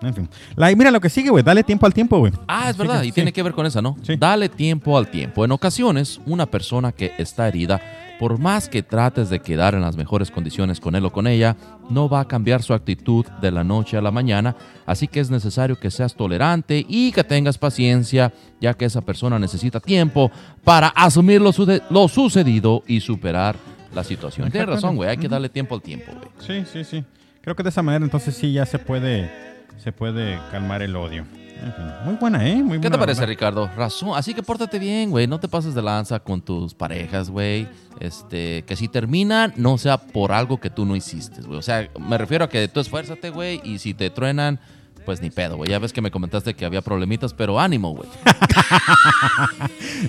[0.01, 0.29] en fin.
[0.55, 1.43] La- mira lo que sigue, güey.
[1.43, 2.31] Dale tiempo al tiempo, güey.
[2.47, 3.09] Ah, es verdad, sí.
[3.09, 3.97] y tiene que ver con esa, ¿no?
[4.01, 4.15] Sí.
[4.17, 5.43] Dale tiempo al tiempo.
[5.43, 7.81] En ocasiones, una persona que está herida,
[8.21, 11.57] por más que trates de quedar en las mejores condiciones con él o con ella,
[11.89, 15.31] no va a cambiar su actitud de la noche a la mañana, así que es
[15.31, 18.31] necesario que seas tolerante y que tengas paciencia,
[18.61, 20.29] ya que esa persona necesita tiempo
[20.63, 23.55] para asumir lo, sude- lo sucedido y superar
[23.95, 24.51] la situación.
[24.51, 26.29] Tienes razón, güey, hay que darle tiempo al tiempo, güey.
[26.45, 27.03] Sí, sí, sí.
[27.41, 29.31] Creo que de esa manera entonces sí ya se puede,
[29.77, 31.25] se puede calmar el odio.
[31.61, 32.55] En fin, muy buena, ¿eh?
[32.55, 33.25] Muy ¿Qué te buena parece.
[33.25, 33.69] Ricardo?
[33.77, 34.11] Razón.
[34.15, 35.27] Así que pórtate bien, güey.
[35.27, 37.67] No te pases de lanza con tus parejas, güey.
[37.99, 41.59] Este, que si terminan, no sea por algo que tú no hiciste, güey.
[41.59, 43.61] O sea, me refiero a que tú esfuérzate, güey.
[43.63, 44.59] Y si te truenan,
[45.05, 45.69] pues ni pedo, güey.
[45.69, 48.09] Ya ves que me comentaste que había problemitas, pero ánimo, güey.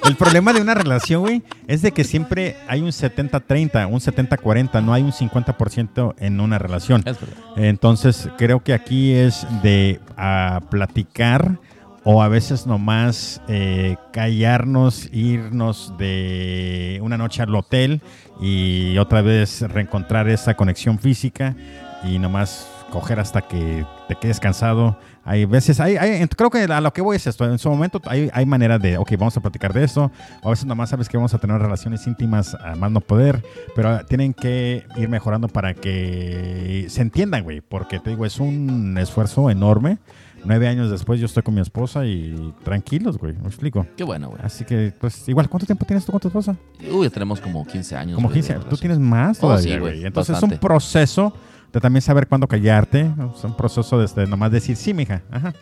[0.06, 4.82] El problema de una relación, güey, es de que siempre hay un 70-30, un 70-40,
[4.82, 7.02] no hay un 50% en una relación.
[7.06, 7.36] Es verdad.
[7.56, 11.59] Entonces, creo que aquí es de a platicar
[12.05, 18.02] o a veces nomás eh, callarnos, irnos de una noche al hotel
[18.40, 21.55] y otra vez reencontrar esa conexión física
[22.02, 24.98] y nomás coger hasta que te quedes cansado.
[25.24, 27.44] Hay veces, hay, hay- creo que a lo que voy es esto.
[27.44, 30.10] En su momento hay, hay manera de, ok, vamos a platicar de eso.
[30.43, 33.43] O a veces nomás sabes que vamos a tener relaciones íntimas a más no poder.
[33.76, 37.60] Pero tienen que ir mejorando para que se entiendan, güey.
[37.60, 39.98] Porque te digo, es un esfuerzo enorme.
[40.44, 43.34] Nueve años después yo estoy con mi esposa y tranquilos, güey.
[43.34, 43.86] Me explico.
[43.97, 44.40] Qué bueno, güey.
[44.43, 46.56] Así que, pues, igual, ¿cuánto tiempo tienes tú con tu esposa?
[46.90, 48.16] Uy, tenemos como 15 años.
[48.16, 48.55] Como güey, de 15.
[48.55, 48.80] Tú relación.
[48.80, 49.94] tienes más Oh, todavía, sí, güey.
[49.98, 50.56] güey, Entonces bastante.
[50.56, 51.32] es un proceso
[51.73, 53.01] de también saber cuándo callarte.
[53.36, 55.23] Es un proceso de este, nomás decir, sí, mija.
[55.31, 55.53] Ajá.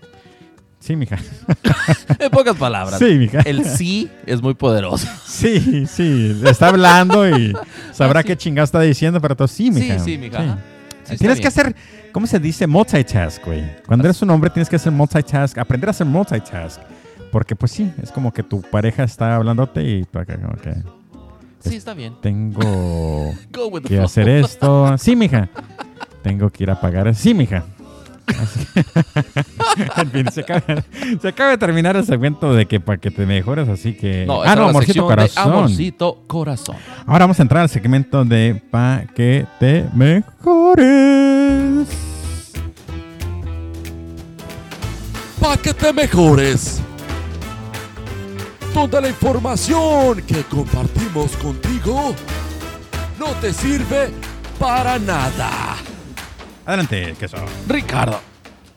[0.79, 1.17] Sí, mija.
[2.19, 2.99] En pocas palabras.
[2.99, 3.41] Sí, mija.
[3.41, 5.07] El sí es muy poderoso.
[5.27, 6.41] Sí, sí.
[6.45, 7.55] Está hablando y
[7.93, 8.29] sabrá Ah, sí.
[8.29, 9.99] qué chingado está diciendo, pero tú sí, mija.
[9.99, 10.59] sí, mija.
[11.05, 11.75] Sí, está tienes que hacer,
[12.13, 12.67] ¿cómo se dice?
[12.67, 13.63] Multitask, güey.
[13.87, 16.81] Cuando eres un hombre tienes que hacer multitask, aprender a hacer multitask.
[17.31, 20.75] Porque pues sí, es como que tu pareja está hablándote y tú acá como que
[21.61, 22.15] Sí, está bien.
[22.23, 23.33] tengo
[23.87, 24.97] que hacer esto.
[24.99, 25.49] Sí, mija.
[26.23, 27.15] Tengo que ir a pagar.
[27.15, 27.65] Sí, mija.
[29.97, 30.63] En fin, se acaba,
[31.21, 34.25] se acaba de terminar el segmento de que para que te mejores, así que...
[34.25, 35.53] No, ah, no, amorcito corazón.
[35.53, 36.77] Amorcito corazón.
[37.07, 41.31] Ahora vamos a entrar al segmento de pa' que te mejores.
[45.41, 46.81] para que te mejores.
[48.75, 52.15] Toda la información que compartimos contigo
[53.19, 54.11] no te sirve
[54.59, 55.77] para nada.
[56.71, 57.37] Adelante, queso.
[57.67, 58.21] Ricardo.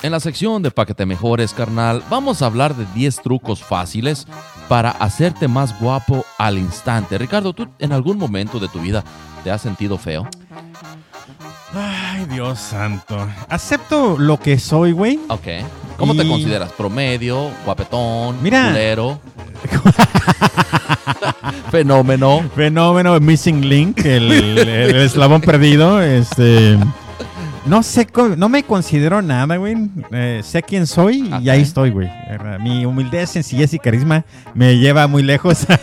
[0.02, 3.64] En la sección de Pa' que te mejores, carnal, vamos a hablar de 10 trucos
[3.64, 4.26] fáciles
[4.68, 7.20] para hacerte más guapo al instante.
[7.20, 9.04] Ricardo, ¿tú en algún momento de tu vida
[9.44, 10.28] te has sentido feo?
[11.76, 13.28] Ay, Dios santo.
[13.48, 15.20] Acepto lo que soy, güey.
[15.28, 15.46] Ok.
[15.98, 16.72] ¿Cómo te consideras?
[16.72, 17.52] ¿Promedio?
[17.64, 18.42] ¿Guapetón?
[18.42, 18.70] Mira.
[18.70, 19.22] ¿Culero?
[21.70, 22.44] ¿Fenómeno?
[22.56, 26.02] Fenómeno Missing Link, el, el eslabón perdido.
[26.02, 26.80] Este.
[27.66, 28.08] No sé,
[28.38, 29.90] no me considero nada, güey.
[30.12, 32.10] Eh, sé quién soy y ahí estoy, güey.
[32.60, 35.66] Mi humildad, sencillez y carisma me lleva muy lejos.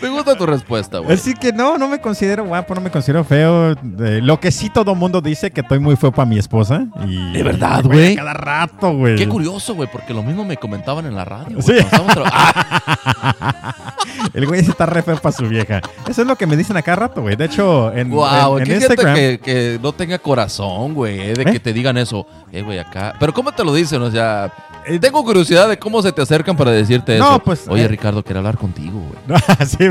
[0.00, 1.12] Me gusta tu respuesta, güey.
[1.12, 3.72] Así que no, no me considero guapo, no me considero feo.
[3.72, 6.86] Eh, lo que sí todo mundo dice que estoy muy feo para mi esposa.
[7.06, 8.14] Y, ¿De verdad, güey?
[8.16, 9.16] Cada rato, güey.
[9.16, 11.60] Qué curioso, güey, porque lo mismo me comentaban en la radio.
[11.62, 11.74] Sí.
[11.92, 13.74] Ah,
[14.34, 15.80] El güey sí está re feo para su vieja.
[16.08, 17.36] Eso es lo que me dicen a cada rato, güey.
[17.36, 19.14] De hecho, en, Guau, en- en Instagram.
[19.14, 21.52] que, que no tenga corazón, güey, eh, de ¿Eh?
[21.52, 22.26] que te digan eso.
[22.52, 23.14] Eh, güey, acá.
[23.18, 24.02] Pero ¿cómo te lo dicen?
[24.02, 24.52] O sea,
[25.00, 27.38] tengo curiosidad de cómo se te acercan para decirte No, eso.
[27.40, 27.86] pues, Oye.
[27.88, 29.18] Ricardo, quiero hablar contigo, güey.
[29.28, 29.36] No,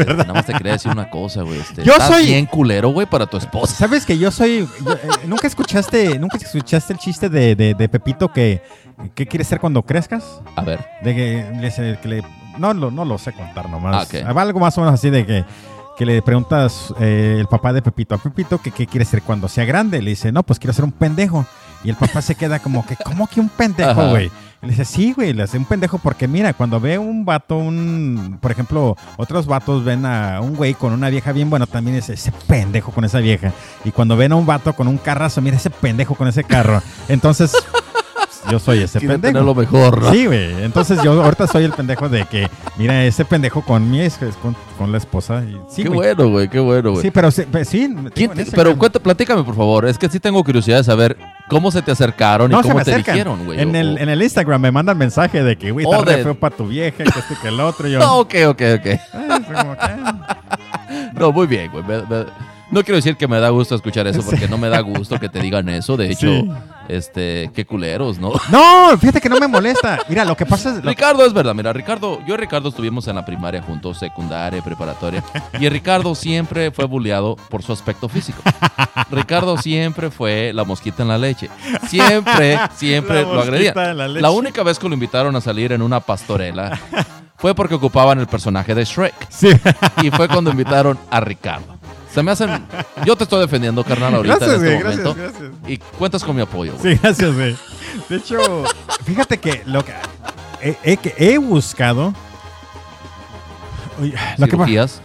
[0.02, 0.26] sí, ¿verdad?
[0.28, 1.60] Nada más te quería decir una cosa, güey.
[1.60, 3.76] Este, Yo estás soy- bien culero, güey, para tu esposa.
[3.76, 4.68] ¿Sabes que yo soy.
[4.86, 8.62] yo, eh, ¿Nunca escuchaste nunca escuchaste el chiste de, de- de Pepito que.
[9.14, 10.42] ¿Qué quieres ser cuando crezcas?
[10.56, 10.84] A ver.
[11.04, 12.24] De que le, se- que le-
[12.58, 14.10] no, lo, no lo sé contar nomás.
[14.26, 14.34] Ah.
[14.34, 15.46] Va Algo más o menos así de que,
[15.98, 19.48] que le preguntas eh, el papá de Pepito a Pepito que qué quiere ser cuando
[19.48, 20.02] sea grande.
[20.02, 21.46] Le dice, no, pues quiero ser un pendejo.
[21.84, 24.32] Y el papá se queda como que, ¿cómo que un pendejo, güey?
[24.62, 27.58] Y Le dice, sí, güey, le hace un pendejo porque mira, cuando ve un vato,
[27.58, 31.98] un, por ejemplo, otros vatos ven a un güey con una vieja bien buena, también
[31.98, 33.54] es ese pendejo con esa vieja.
[33.84, 36.82] Y cuando ven a un vato con un carrazo, mira ese pendejo con ese carro.
[37.08, 37.54] Entonces,
[38.52, 39.40] yo soy ese pendejo.
[39.40, 40.12] lo mejor, ¿no?
[40.12, 40.64] Sí, güey.
[40.64, 42.48] Entonces yo ahorita soy el pendejo de que,
[42.78, 45.44] mira, ese pendejo con mi es, es con, con la esposa.
[45.44, 47.02] Y, sí, qué bueno, güey, qué bueno, güey.
[47.04, 49.86] Sí, pero sí, pe- sí, ¿Quién digo, en te- pero cuenta, platícame, por favor.
[49.86, 51.18] Es que sí tengo curiosidad de saber
[51.50, 53.60] cómo se te acercaron no y cómo te dijeron, güey.
[53.60, 56.36] En el, en el Instagram me mandan mensaje de que, güey, Oh, re de- feo
[56.36, 57.88] para tu vieja, que este que el otro.
[57.88, 58.86] Yo, No, ok, ok, ok.
[59.14, 60.38] "Ay, fue como ah".
[61.14, 61.84] No, muy bien, güey.
[62.70, 65.30] No quiero decir que me da gusto escuchar eso, porque no me da gusto que
[65.30, 65.96] te digan eso.
[65.96, 66.50] De hecho, Sí.
[66.90, 68.34] este, qué culeros, ¿no?
[68.50, 70.00] No, fíjate que no me molesta.
[70.10, 70.76] Mira, lo que pasa es.
[70.84, 74.62] lo- Ricardo es verdad, mira, Ricardo, yo y Ricardo estuvimos en la primaria juntos, secundaria,
[74.62, 75.24] preparatoria,
[75.60, 78.42] y Ricardo siempre fue bulleado por su aspecto físico.
[79.12, 81.50] Ricardo siempre fue la mosquita en la leche.
[81.88, 83.98] Siempre, siempre La lo agredían.
[83.98, 84.22] la leche.
[84.22, 86.78] La única vez que lo invitaron a salir en una pastorela
[87.38, 89.14] fue porque ocupaban el personaje de Shrek.
[89.30, 89.50] Sí.
[90.04, 91.77] Y fue cuando invitaron a Ricardo.
[92.18, 92.66] Se me hacen.
[93.06, 95.40] Yo te estoy defendiendo, carnal, ahorita Gracias, en este güey, gracias, momento.
[95.40, 95.52] gracias.
[95.68, 96.74] Y cuentas con mi apoyo.
[96.76, 96.96] güey.
[96.96, 97.56] Sí, gracias, güey.
[98.10, 98.64] De hecho,
[99.06, 99.94] fíjate que lo que
[100.64, 102.16] he, he- que he buscado.
[104.40, 104.56] Lo que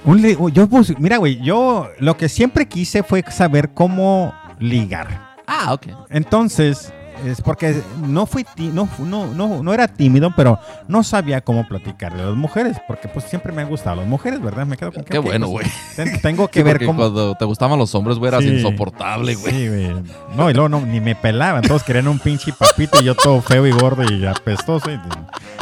[0.04, 5.34] un yo bus- mira, güey, yo lo que siempre quise fue saber cómo ligar.
[5.46, 5.88] Ah, ok.
[6.08, 6.94] Entonces,
[7.24, 10.58] es porque no fui ti- no, no, no, no era tímido, pero
[10.88, 14.40] no sabía cómo platicarle a las mujeres, porque pues siempre me han gustado las mujeres,
[14.42, 14.66] ¿verdad?
[14.66, 15.66] Me quedo con Qué bueno, pues,
[15.96, 16.08] güey.
[16.10, 16.98] ten- Tengo que Sí, ver cómo.
[17.00, 18.50] cuando te gustaban los hombres, güey, eras Sí.
[18.50, 19.52] insoportable, güey.
[19.52, 19.90] Sí, güey.
[20.36, 21.62] No, y luego no, ni me pelaban.
[21.62, 24.90] Todos querían un pinche papito y yo todo feo y gordo y apestoso.
[24.90, 24.98] y-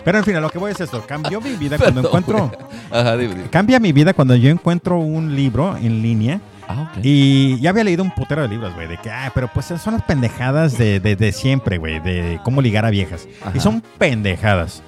[0.04, 1.02] Pero en fin, a lo que voy es esto.
[1.06, 2.58] Cambió mi vida cuando Perdón, encuentro...
[2.90, 3.50] Ajá, dime, dime.
[3.50, 6.40] Cambia mi vida cuando yo encuentro un libro en línea
[6.72, 6.98] Ah, ok.
[7.02, 9.94] y ya había leído un putero de libros, güey, de que, ah, pero pues son
[9.94, 13.26] las pendejadas de, de- de siempre, güey, de cómo ligar a viejas.
[13.42, 13.52] Ajá.
[13.54, 14.82] Y son pendejadas.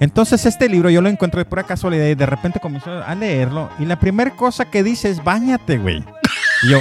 [0.00, 3.68] Entonces este libro yo lo encuentro de pura casualidad y de repente comienzo a leerlo
[3.80, 6.04] y la primera cosa que dice es, bañate, güey.
[6.62, 6.78] Y yo,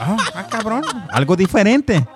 [0.00, 2.06] ah, ah, cabrón, algo diferente.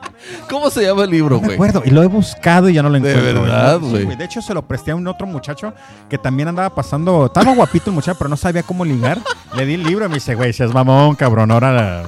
[0.49, 1.55] ¿Cómo se llama el libro, No me güey?
[1.57, 1.83] acuerdo.
[1.85, 3.43] Y lo he buscado y ya no lo ¿De encuentro.
[3.43, 4.17] verdad, Sí, güey?
[4.17, 5.73] De hecho, se lo presté a un otro muchacho
[6.09, 7.27] que también andaba pasando.
[7.27, 9.19] Estaba guapito el muchacho, pero no sabía cómo ligar.
[9.57, 11.51] Le di el libro y me dice, güey, seas mamón, cabrón.
[11.51, 12.03] Ahora la-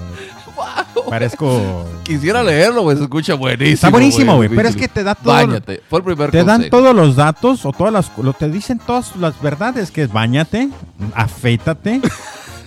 [1.11, 1.85] parezco.
[2.03, 2.97] Quisiera leerlo, güey.
[2.97, 3.75] Se escucha buenísimo.
[3.75, 4.49] Está buenísimo, güey.
[4.49, 5.33] Pero es que te da todo.
[5.35, 5.83] Báñate.
[5.89, 6.77] Fue el primer Te dan consejo.
[6.77, 8.11] todos los datos o todas las.
[8.19, 10.69] Lo, te dicen todas las verdades: que es bañate,
[11.15, 12.01] afeítate,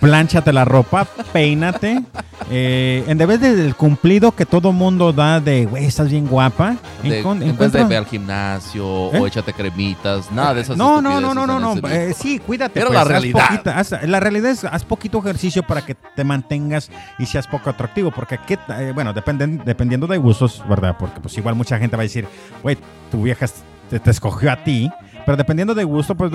[0.00, 2.02] plánchate la ropa, peínate.
[2.50, 6.76] eh, en vez del cumplido que todo mundo da de, güey, estás bien guapa.
[7.02, 9.18] De- en vez de ve al gimnasio ¿Eh?
[9.20, 11.74] o échate cremitas, nada de esas No, no, no, no, no, no.
[11.74, 11.90] libro.
[11.90, 12.78] eh, sí, cuídate.
[12.80, 13.48] Era pues, la haz realidad.
[13.48, 17.70] poquita- haz- la realidad es haz poquito ejercicio para que te mantengas y seas poco
[17.70, 18.10] atractivo.
[18.10, 20.96] Porque, ¿qué ta- eh, bueno, dependen, dependiendo de gustos, ¿verdad?
[20.98, 22.26] Porque pues igual mucha gente va a decir,
[22.62, 22.78] güey,
[23.10, 23.46] tu vieja
[23.90, 24.90] te, te escogió a ti.
[25.28, 26.32] Pero dependiendo de gusto, pues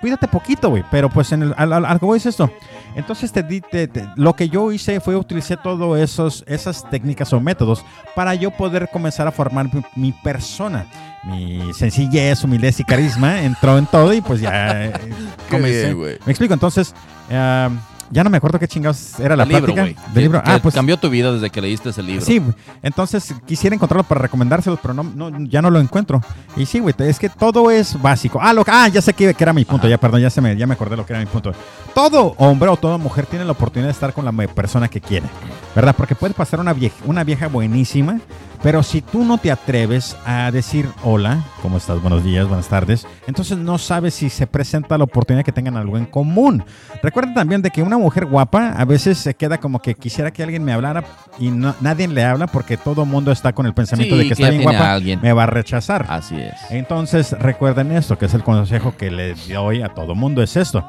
[0.00, 0.82] cuídate poquito, güey.
[0.90, 2.50] Pero pues en el, al, al- algo es esto.
[2.94, 7.30] Entonces te, di- te- te- lo que yo hice fue utilicé todas esos esas técnicas
[7.34, 7.84] o métodos
[8.16, 10.86] para yo poder comenzar a formar mi, mi persona.
[11.22, 14.92] Mi sencillez, humildad y carisma entró en todo y pues ya eh,
[15.50, 15.82] comencé.
[15.88, 16.18] bien, güey.
[16.24, 16.94] Me explico, entonces
[17.28, 17.68] eh,
[18.10, 20.14] ya no me acuerdo qué chingados era la El libro, plática güey.
[20.14, 20.42] del libro.
[20.42, 22.24] que Ah, pues cambió tu vida desde que leíste ese libro.
[22.24, 22.42] Sí,
[22.82, 26.20] entonces quisiera encontrarlo para recomendárselos, pero no, no, ya no lo encuentro.
[26.56, 28.38] Y sí, güey, es que todo es básico.
[28.42, 30.56] Ah, lo, ah ya sé que, que era mi punto, ya, perdón, ya, se me,
[30.56, 31.52] ya me acordé lo que era mi punto.
[31.94, 35.26] Todo hombre o toda mujer tiene la oportunidad de estar con la persona que quiere,
[35.74, 35.94] ¿verdad?
[35.96, 38.20] Porque puede pasar una vieja, una vieja buenísima,
[38.62, 42.00] pero si tú no te atreves a decir hola, ¿cómo estás?
[42.02, 45.96] Buenos días, buenas tardes, entonces no sabes si se presenta la oportunidad que tengan algo
[45.96, 46.62] en común.
[47.02, 50.42] Recuerda también de que una mujer guapa a veces se queda como que quisiera que
[50.42, 51.04] alguien me hablara
[51.38, 54.24] y no- nadie le habla porque todo el mundo está con el pensamiento Sí, de
[54.24, 55.20] que que está bien guapa, alguien.
[55.22, 56.04] me va a rechazar.
[56.08, 56.54] Así es.
[56.70, 60.84] Entonces recuerden esto, que es el consejo que le doy a todo mundo, es esto.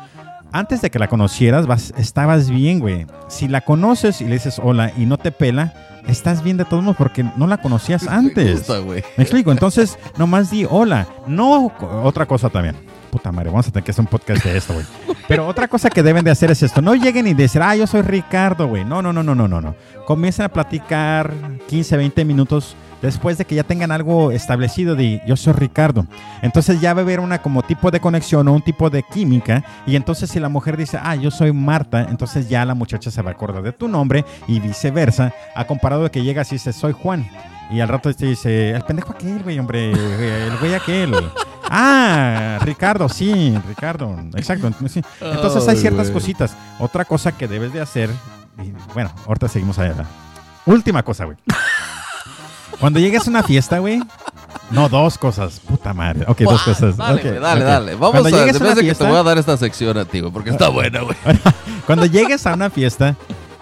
[0.54, 3.06] Antes de que la conocieras, vas, estabas bien, güey.
[3.30, 5.74] Si la conoces y le dices hola y no te pela,
[6.08, 8.60] estás bien de todos modos porque no la conocías Me antes.
[8.60, 9.04] gusta, güey.
[9.18, 11.08] Me explico, entonces nomás di hola.
[11.28, 11.72] No,
[12.04, 12.76] otra cosa también.
[13.12, 14.86] Puta madre, vamos a tener que hacer un podcast de esto, güey.
[15.28, 16.82] Pero otra cosa que deben de hacer es esto.
[16.82, 18.86] No lleguen y decir, ah, yo soy Ricardo, güey.
[18.86, 19.76] No, no, no, no, no, no, no.
[20.06, 21.34] Comiencen a platicar
[21.68, 26.06] 15, 20 minutos después de que ya tengan algo establecido de yo soy Ricardo.
[26.42, 29.64] Entonces ya va a haber una como tipo de conexión o un tipo de química.
[29.86, 33.22] Y entonces si la mujer dice, ah, yo soy Marta, entonces ya la muchacha se
[33.22, 35.34] va a acordar de tu nombre y viceversa.
[35.56, 37.30] A comparado de que llegas y dices, soy Juan.
[37.72, 41.14] Y al rato te dice, el pendejo aquel, güey, hombre, el güey aquel.
[41.74, 44.70] Ah, Ricardo, sí, Ricardo, exacto.
[44.90, 45.02] sí.
[45.22, 46.54] Entonces hay Ay, ciertas cositas.
[46.80, 48.10] Otra cosa que debes de hacer,
[48.62, 50.06] y bueno, ahorita seguimos allá.
[50.66, 51.38] Última cosa, güey.
[52.82, 54.02] Cuando llegues a una fiesta, güey,
[54.72, 56.26] no, dos cosas, puta madre.
[56.28, 56.98] Ok, dos cosas.
[56.98, 57.68] Dale, ok, güey, dale, ok.
[57.68, 57.96] dale.
[57.96, 58.40] Vamos Cuando a...
[58.40, 60.50] llegues a una que te fiesta, voy a dar esta sección a ti, güey, porque
[60.50, 61.16] está buena, güey.
[61.86, 63.16] cuando llegues a una fiesta,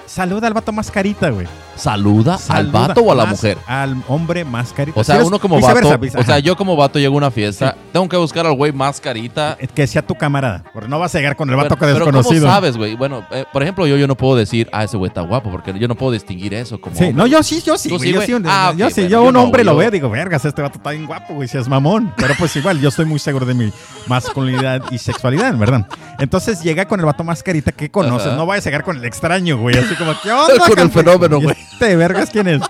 [0.05, 1.47] saluda al vato más carita, güey.
[1.79, 3.57] Saluda, al vato o a la mujer.
[3.67, 4.99] Al hombre más carita.
[4.99, 7.75] O sea, uno como viceversa, vato, o sea, yo como vato llego a una fiesta,
[7.91, 9.57] tengo que buscar al güey más carita.
[9.73, 10.63] Que sea tu camarada.
[10.73, 12.41] Porque no vas a llegar con el vato Pero, que pero desconocido.
[12.45, 12.95] ¿cómo sabes, güey?
[12.95, 15.77] Bueno, eh, por ejemplo, yo, yo no puedo decir, ah, ese güey está guapo, porque
[15.79, 17.17] yo no puedo distinguir eso como Sí, hombre.
[17.17, 18.09] no, yo sí, yo sí, ¿Tú güey.
[18.09, 19.77] sí, yo sí, Ah, yo sí, bueno, yo yo un no, hombre güey, lo yo-
[19.79, 22.13] veo, digo, vergas, este vato está bien guapo, güey, si es mamón.
[22.17, 23.71] Pero pues igual, yo estoy muy seguro de mi
[24.07, 25.87] masculinidad y sexualidad, ¿verdad?
[26.19, 28.35] Entonces llega con el vato más carita que conoces, Ajá.
[28.35, 30.53] no vayas a llegar con el extraño, güey, así como, ¿qué onda?
[30.67, 31.55] Con el fenómeno, ¿Y güey.
[31.79, 32.61] Este vergas, ¿quién es?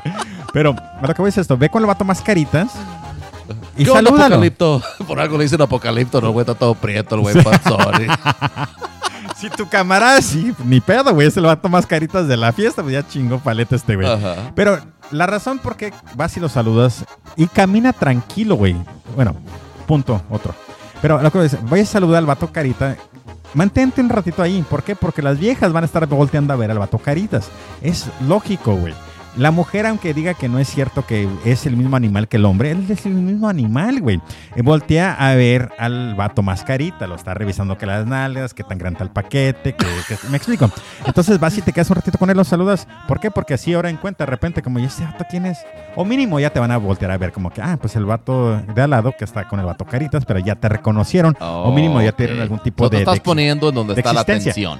[0.53, 2.71] Pero, a lo que voy es esto, ve con el vato más caritas
[3.77, 4.35] y ¿Qué onda, salúdalo.
[4.35, 4.81] Apocalipto?
[5.07, 7.79] Por algo le dicen Apocalipto, no, güey, está todo prieto, el güey, panzón.
[9.35, 12.81] Si tu camarada, sí, ni pedo, güey, es el vato más caritas de la fiesta,
[12.81, 14.05] pues ya chingó paleta este, güey.
[14.05, 14.51] Ajá.
[14.53, 14.77] Pero
[15.11, 17.05] la razón por qué vas y lo saludas
[17.37, 18.75] y camina tranquilo, güey.
[19.15, 19.37] Bueno,
[19.87, 20.53] punto, otro.
[21.01, 22.97] Pero lo que voy a saludar al vato carita.
[23.53, 24.63] Mantente un ratito ahí.
[24.69, 24.95] ¿Por qué?
[24.95, 27.49] Porque las viejas van a estar volteando a ver al vato caritas.
[27.81, 28.93] Es lógico, güey.
[29.39, 32.43] La mujer, aunque diga que no es cierto que es el mismo animal que el
[32.43, 34.19] hombre, él es el mismo animal, güey.
[34.55, 38.63] Eh, Voltea a ver al vato más carita, lo está revisando que las nalgas, que
[38.63, 40.69] tan grande está el paquete, que, que- me explico.
[41.05, 42.85] Entonces vas y te quedas un ratito con él, lo saludas.
[43.07, 43.31] ¿Por qué?
[43.31, 45.57] Porque así ahora en cuenta, de repente, como ya este vato tienes,
[45.95, 48.57] o mínimo ya te van a voltear a ver como que, ah, pues el vato
[48.75, 52.01] de al lado que está con el vato caritas, pero ya te reconocieron, o mínimo
[52.01, 52.41] ya tienen Ok.
[52.41, 52.97] algún tipo Lo de...
[52.99, 54.79] estás de- poniendo en donde de está la atención.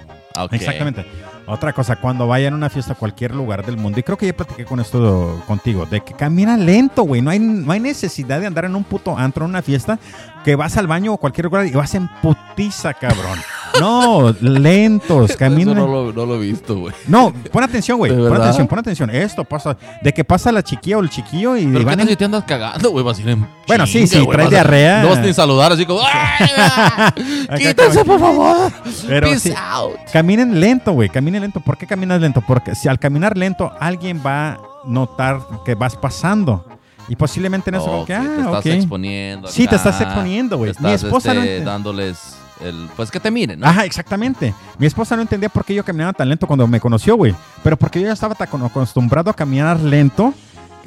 [0.51, 1.05] Exactamente.
[1.49, 4.27] Otra cosa, cuando vayan a una fiesta a cualquier lugar del mundo, y creo que
[4.27, 7.23] ya platiqué con esto contigo, de que camina lento, güey.
[7.23, 9.97] No hay, no hay necesidad de andar en un puto antro en una fiesta
[10.43, 13.39] que vas al baño o cualquier lugar y vas en putiza, cabrón.
[13.79, 15.73] No, lentos, Eso camina.
[15.75, 16.93] no lo, no lo he visto, güey.
[17.07, 18.11] No, pon atención, güey.
[18.15, 18.47] ¿De Pon verdad?
[18.47, 19.09] atención, pon atención.
[19.11, 22.07] Esto pasa, de que pasa la chiquilla o el chiquillo y Pero ¿qué van en
[22.07, 23.05] si te andas cagando, güey?
[23.05, 25.03] Vas a ir en Bueno, sí, chinga, sí, güey, traes diarrea.
[25.03, 26.01] No vas ni saludar, así como...
[26.01, 26.49] ¡Ay,
[27.47, 28.71] Acá ¡Quítense, como- por favor!
[29.07, 29.55] Pero Peace sí.
[29.55, 29.97] out.
[30.11, 31.09] Caminen lento, güey.
[31.09, 31.59] Caminen lento.
[31.59, 32.41] ¿Por qué caminas lento?
[32.45, 36.65] Porque si al caminar lento alguien va a notar que vas pasando.
[37.09, 38.65] Y posiblemente en eso, como que, ah, te estás ok.
[38.67, 39.47] exponiendo.
[39.47, 40.73] Sí, te estás exponiendo, güey.
[40.79, 42.87] Mi esposa no este, dándoles el...
[42.95, 43.67] Pues que te miren, ¿no?
[43.67, 44.53] Ajá, exactamente.
[44.77, 47.33] Mi esposa no entendía por qué yo caminaba tan lento cuando me conoció, güey.
[47.63, 50.33] Pero porque yo ya estaba tan acostumbrado a caminar lento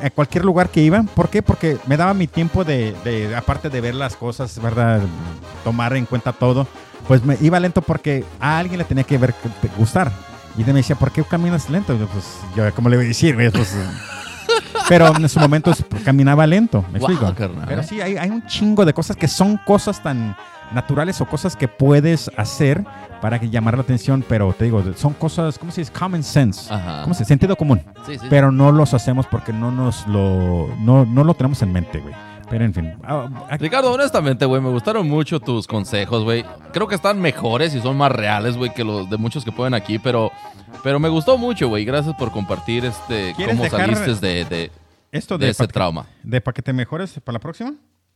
[0.00, 1.02] a cualquier lugar que iba.
[1.02, 1.42] ¿Por qué?
[1.42, 5.00] Porque me daba mi tiempo de, de- aparte de ver las cosas, ¿verdad?
[5.64, 6.66] Tomar en cuenta todo.
[7.08, 10.12] Pues me iba lento porque a alguien le tenía que ver que- gustar.
[10.56, 11.94] Y me decía, ¿por qué caminas lento?
[11.94, 12.24] Y yo, pues,
[12.54, 13.34] yo, ¿cómo le voy a decir?
[13.34, 13.50] güey?
[13.50, 13.74] Pues,
[14.88, 15.72] pero en su momento
[16.04, 17.34] caminaba lento, ¿me Guau, explico?
[17.66, 20.36] Pero sí, hay, hay un chingo de cosas que son cosas tan
[20.72, 22.84] naturales o cosas que puedes hacer
[23.20, 25.92] para que llamar la atención, pero te digo, son cosas, ¿cómo se dice?
[25.92, 26.72] Common sense.
[26.72, 27.02] Ajá.
[27.02, 27.28] ¿Cómo se dice?
[27.28, 27.80] Sentido común.
[28.06, 28.26] Sí, sí.
[28.28, 32.14] Pero no los hacemos porque no nos lo, no, no lo tenemos en mente, güey.
[32.52, 32.92] Pero en fin.
[33.02, 36.44] ah, ah, Ricardo, honestamente, güey, me gustaron mucho tus consejos, güey.
[36.74, 39.72] Creo que están mejores y son más reales, güey, que los de muchos que pueden
[39.72, 40.30] aquí, pero,
[40.82, 41.86] pero me gustó mucho, güey.
[41.86, 44.70] Gracias por compartir este ¿Quieres cómo saliste de, de,
[45.12, 46.04] esto de de, ese trauma.
[46.22, 47.72] de para que te mejores para la próxima.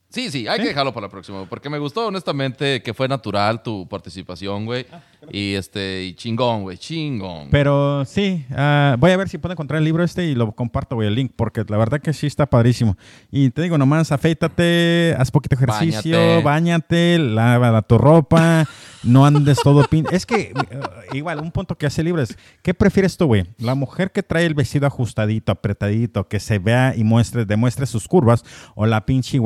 [0.09, 0.63] Sí, sí, hay ¿Sí?
[0.63, 4.87] que dejarlo para la próxima, porque me gustó honestamente que fue natural tu participación, güey.
[5.31, 7.49] Y este, y chingón, güey, chingón.
[7.51, 10.95] Pero sí, ah, voy a ver si puedo encontrar el libro este y lo comparto,
[10.95, 12.97] güey, el link, porque la verdad que sí está padrísimo.
[13.33, 18.67] Y te digo, nomás afeítate, haz poquito ejercicio, bañate, lava tu ropa,
[19.03, 20.07] no andes todo pin.
[20.11, 20.81] Es que, eh,
[21.13, 23.45] igual, un punto que hace el libro es, ¿qué prefieres tú, güey?
[23.59, 28.07] ¿La mujer que trae el vestido ajustadito, apretadito, que se vea y muestre, demuestre sus
[28.07, 29.37] curvas, o la pinche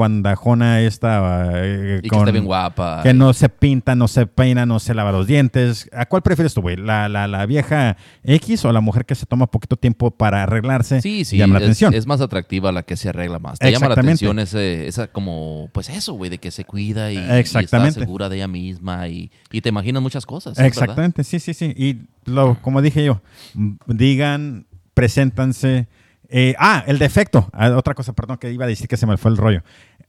[0.50, 3.02] guandajona esta eh, y que bien guapa.
[3.02, 5.88] que no se pinta, no se peina, no se lava los dientes.
[5.92, 6.76] ¿A cuál prefieres tú, güey?
[6.76, 11.00] ¿La, la, la vieja X o la mujer que se toma poquito tiempo para arreglarse?
[11.00, 11.94] Sí, sí, llama la es, atención.
[11.94, 13.58] es más atractiva la que se arregla más.
[13.58, 14.24] Te llama la Exactamente.
[14.26, 18.00] atención ese, esa como, pues eso, güey, de que se cuida y, y está Exactamente.
[18.00, 20.58] segura de ella misma y, y te imaginas muchas cosas.
[20.58, 21.72] Exactamente, sí, sí, sí.
[21.76, 23.20] Y lo, como dije yo,
[23.86, 25.88] digan, preséntanse.
[26.32, 27.50] Eh, ah, el defecto.
[27.52, 29.62] Ah, otra cosa, perdón, que iba a decir que se me fue el rollo.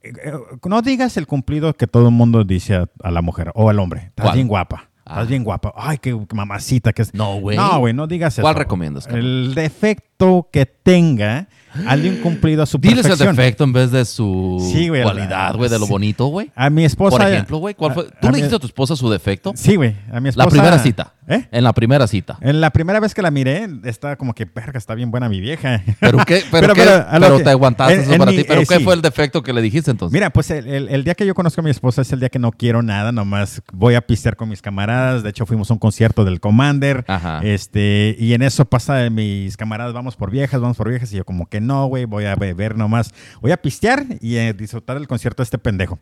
[0.03, 0.33] Eh,
[0.65, 3.79] no digas el cumplido que todo el mundo dice a, a la mujer o al
[3.79, 4.05] hombre.
[4.07, 4.35] Estás ¿Cuál?
[4.35, 4.89] bien guapa.
[5.05, 5.15] Ah.
[5.15, 5.73] Estás bien guapa.
[5.75, 7.13] Ay, qué, qué mamacita que es.
[7.13, 7.57] No, güey.
[7.57, 8.41] No, güey, no digas eso.
[8.43, 9.25] ¿Cuál recomiendas, cabrón?
[9.25, 10.10] El defecto
[10.51, 11.47] que tenga
[11.87, 15.69] alguien cumplido a su Diles el defecto en vez de su Sí, güey, cualidad, güey,
[15.69, 15.91] de lo sí.
[15.91, 16.51] bonito, güey.
[16.55, 17.17] A mi esposa.
[17.17, 18.03] Por ejemplo, güey, ¿cuál fue?
[18.03, 19.53] a- ¿Tú a le mi- dijiste a tu esposa su defecto?
[19.55, 19.95] Sí, güey.
[20.11, 20.45] A mi esposa.
[20.47, 21.13] La primera cita.
[21.27, 21.47] ¿Eh?
[21.51, 22.37] En la primera cita.
[22.41, 25.39] En la primera vez que la miré, estaba como que, verga, está bien buena mi
[25.39, 25.81] vieja.
[26.01, 26.43] ¿Pero qué?
[26.51, 26.81] ¿Pero, Pero- qué?
[26.83, 28.43] pero Pero que- te aguantaste en- eso en para mi- ti.
[28.45, 28.83] ¿Pero eh, qué sí.
[28.83, 30.11] fue el defecto que le dijiste entonces?
[30.13, 32.27] Mira, pues el, el- el día que yo conozco a mi esposa es el día
[32.27, 35.23] que no quiero nada, nomás voy a pistear con mis camaradas.
[35.23, 37.05] De hecho, fuimos a un concierto del Commander.
[37.07, 37.39] Ajá.
[37.43, 41.11] Este, y en eso pasa mis camaradas, vamos por viejas, vamos por viejas.
[41.13, 43.13] Y yo, como que no, güey, voy a beber nomás.
[43.41, 45.99] Voy a pistear y eh, disfrutar del concierto de este pendejo.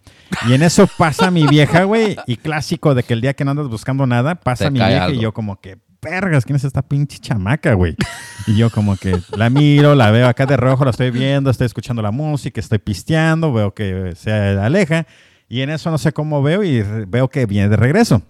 [0.47, 2.15] Y en eso pasa mi vieja, güey.
[2.27, 5.11] Y clásico de que el día que no andas buscando nada, pasa Te mi vieja
[5.11, 7.95] y yo, como que vergas, ¿quién es esta pinche chamaca, güey?
[8.47, 11.65] Y yo como que la miro, la veo acá de rojo, la estoy viendo, estoy
[11.65, 15.05] escuchando la música, estoy pisteando, veo que se aleja.
[15.47, 18.21] Y en eso no sé cómo veo y veo que viene de regreso.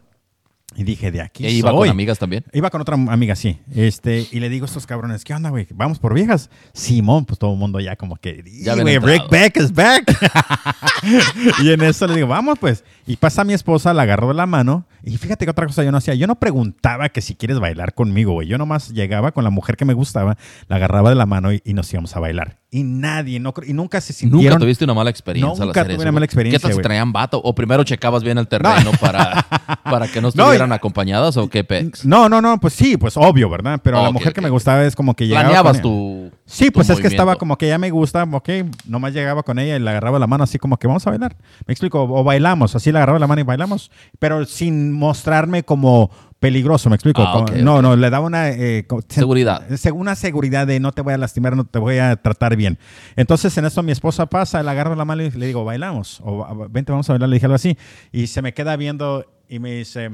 [0.75, 1.79] Y dije, de aquí ¿E iba soy.
[1.79, 2.45] con amigas también?
[2.53, 3.59] Iba con otra amiga, sí.
[3.75, 5.67] Este, y le digo a estos cabrones, ¿qué onda, güey?
[5.73, 6.49] ¿Vamos por viejas?
[6.73, 8.99] Simón, pues todo el mundo ya como que, Ya "Y, güey.
[8.99, 10.03] Rick Beck is back.
[11.63, 12.83] y en eso le digo, vamos pues.
[13.09, 14.85] Y pasa mi esposa, la agarró de la mano.
[15.03, 16.13] Y fíjate que otra cosa yo no hacía.
[16.13, 18.47] Yo no preguntaba que si quieres bailar conmigo, güey.
[18.47, 20.37] Yo nomás llegaba con la mujer que me gustaba,
[20.67, 22.59] la agarraba de la mano y, y nos íbamos a bailar.
[22.69, 24.59] Y nadie, no, y nunca se ¿Nunca sintieron...
[24.59, 27.41] tuviste una mala experiencia Nunca tuve eso, una mala experiencia, ¿Qué tal si traían vato?
[27.43, 29.43] ¿O primero checabas bien el terreno para,
[29.83, 32.05] para que no estuvieran acompañadas o qué pex?
[32.05, 33.81] No, no, no, pues sí, pues obvio, ¿verdad?
[33.83, 36.89] Pero la Ok, mujer que me gustaba es como que llegaba Planeabas tu Sí, pues
[36.89, 38.49] es que estaba como que ella me gusta, ok,
[38.85, 41.35] nomás llegaba con ella y le agarraba la mano así como que vamos a bailar.
[41.67, 46.09] Me explico, o bailamos, así le agarraba la mano y bailamos, pero sin mostrarme como
[46.39, 47.21] peligroso, me explico.
[47.21, 48.49] Ah, no, no, le daba una...
[48.49, 49.67] eh, Seguridad.
[49.75, 52.79] se- Una seguridad de no te voy a lastimar, no te voy a tratar bien.
[53.15, 56.37] Entonces en eso mi esposa pasa, le agarro la mano y le digo, bailamos, o
[56.37, 57.77] "Va- vente, vamos a bailar, le dije algo así.
[58.11, 60.09] Y se me queda viendo y me dice,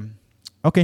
[0.63, 0.79] ok,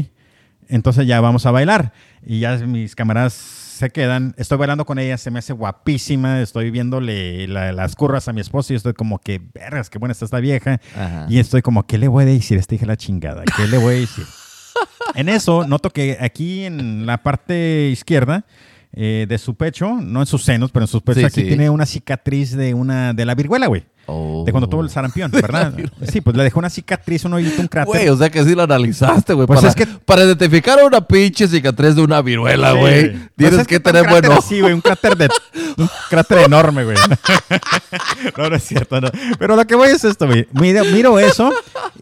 [0.70, 1.92] entonces ya vamos a bailar.
[2.26, 3.34] Y ya mis camaradas
[3.82, 4.34] se quedan.
[4.38, 6.40] Estoy bailando con ella, se me hace guapísima.
[6.42, 10.14] Estoy viéndole la- las curvas a mi esposo y estoy como que, vergas, qué buena
[10.14, 10.80] está esta vieja.
[10.96, 11.26] Ajá.
[11.30, 12.58] Y estoy como, ¿qué le voy a decir?
[12.58, 13.44] Esta hija la chingada.
[13.58, 14.26] ¿Qué le voy a decir?
[15.16, 18.46] en eso noto que aquí en la parte izquierda
[18.94, 21.48] eh, de su pecho, no en sus senos, pero en sus pechos, Sí, aquí sí.
[21.48, 23.86] tiene una cicatriz de una de la viruela, güey.
[24.08, 24.44] Oh.
[24.46, 25.74] De cuando tuvo el sarampión, ¿verdad?
[26.12, 27.88] Sí, pues le dejó una cicatriz, un hoyito, un cráter.
[27.94, 29.48] Güey, o sea que sí lo analizaste, güey.
[29.48, 32.78] Pues para, es que- para identificar una pinche cicatriz de una viruela, Sí.
[32.80, 33.10] güey.
[33.12, 34.38] Pues Tienes es que tener bueno.
[34.62, 35.30] güey, un cráter de
[35.78, 36.98] un cráter enorme, güey.
[38.38, 39.10] No, no es cierto, no.
[39.40, 40.48] Pero lo que voy es esto, güey.
[40.54, 41.52] Miro, miro eso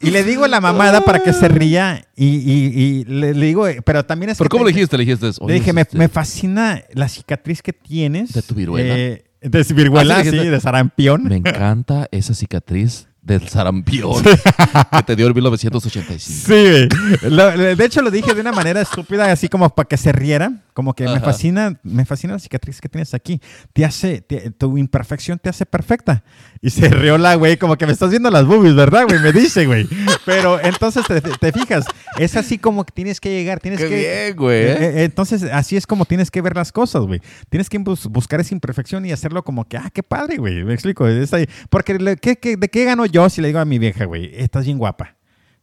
[0.02, 3.46] y le digo a la mamada para que se ría y, y- y le, le
[3.46, 4.98] digo, pero también es ¿Pero que cómo te- le dijiste?
[4.98, 8.34] Le dijiste, Le "Oye, dije, me, me fascina la cicatriz que tienes.
[8.34, 8.96] ¿De tu viruela?
[8.98, 11.24] Eh, de viruela, sí, de sarampión.
[11.24, 16.48] Me encanta esa cicatriz del sarampión que te dio en 1985.
[16.48, 17.28] Sí.
[17.30, 20.52] Lo- de hecho lo dije de una manera estúpida, así como para que se riera,
[20.74, 23.40] como que me fascina, me fascina la cicatriz que tienes aquí.
[23.74, 26.24] Te hace, te- tu imperfección te hace perfecta.
[26.62, 29.20] Y se rió la güey, como que me estás viendo las boobies, ¿verdad, güey?
[29.22, 29.88] Me dice, güey.
[30.26, 31.86] Pero entonces te, te fijas,
[32.18, 33.96] es así como que tienes que llegar, tienes Qué que...
[33.96, 34.58] bien, güey.
[34.58, 34.78] Eh, ¿eh?
[34.82, 37.22] eh, entonces, así es como tienes que ver las cosas, güey.
[37.50, 40.64] Tienes que bus- buscar esa imperfección y hacerlo como que, ah, qué padre, güey.
[40.66, 41.08] Me explico.
[41.08, 41.48] es ahí.
[41.70, 44.66] Porque, ¿qué- qué- ¿de qué gano yo si le digo a mi vieja, güey, estás
[44.66, 45.16] bien guapa?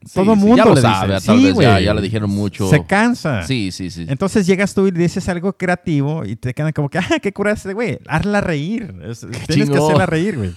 [0.05, 1.27] Sí, Todo el sí, mundo ya lo sabe, dice.
[1.27, 2.69] tal Sí, vez ya, le dijeron mucho.
[2.69, 3.43] Se cansa.
[3.43, 4.07] Sí, sí, sí.
[4.09, 7.33] Entonces llegas tú y le dices algo creativo y te quedan como que, ah, qué
[7.33, 7.99] cura este güey.
[8.07, 8.95] Hazla reír.
[9.05, 10.53] Es- tienes que hacerla reír, güey.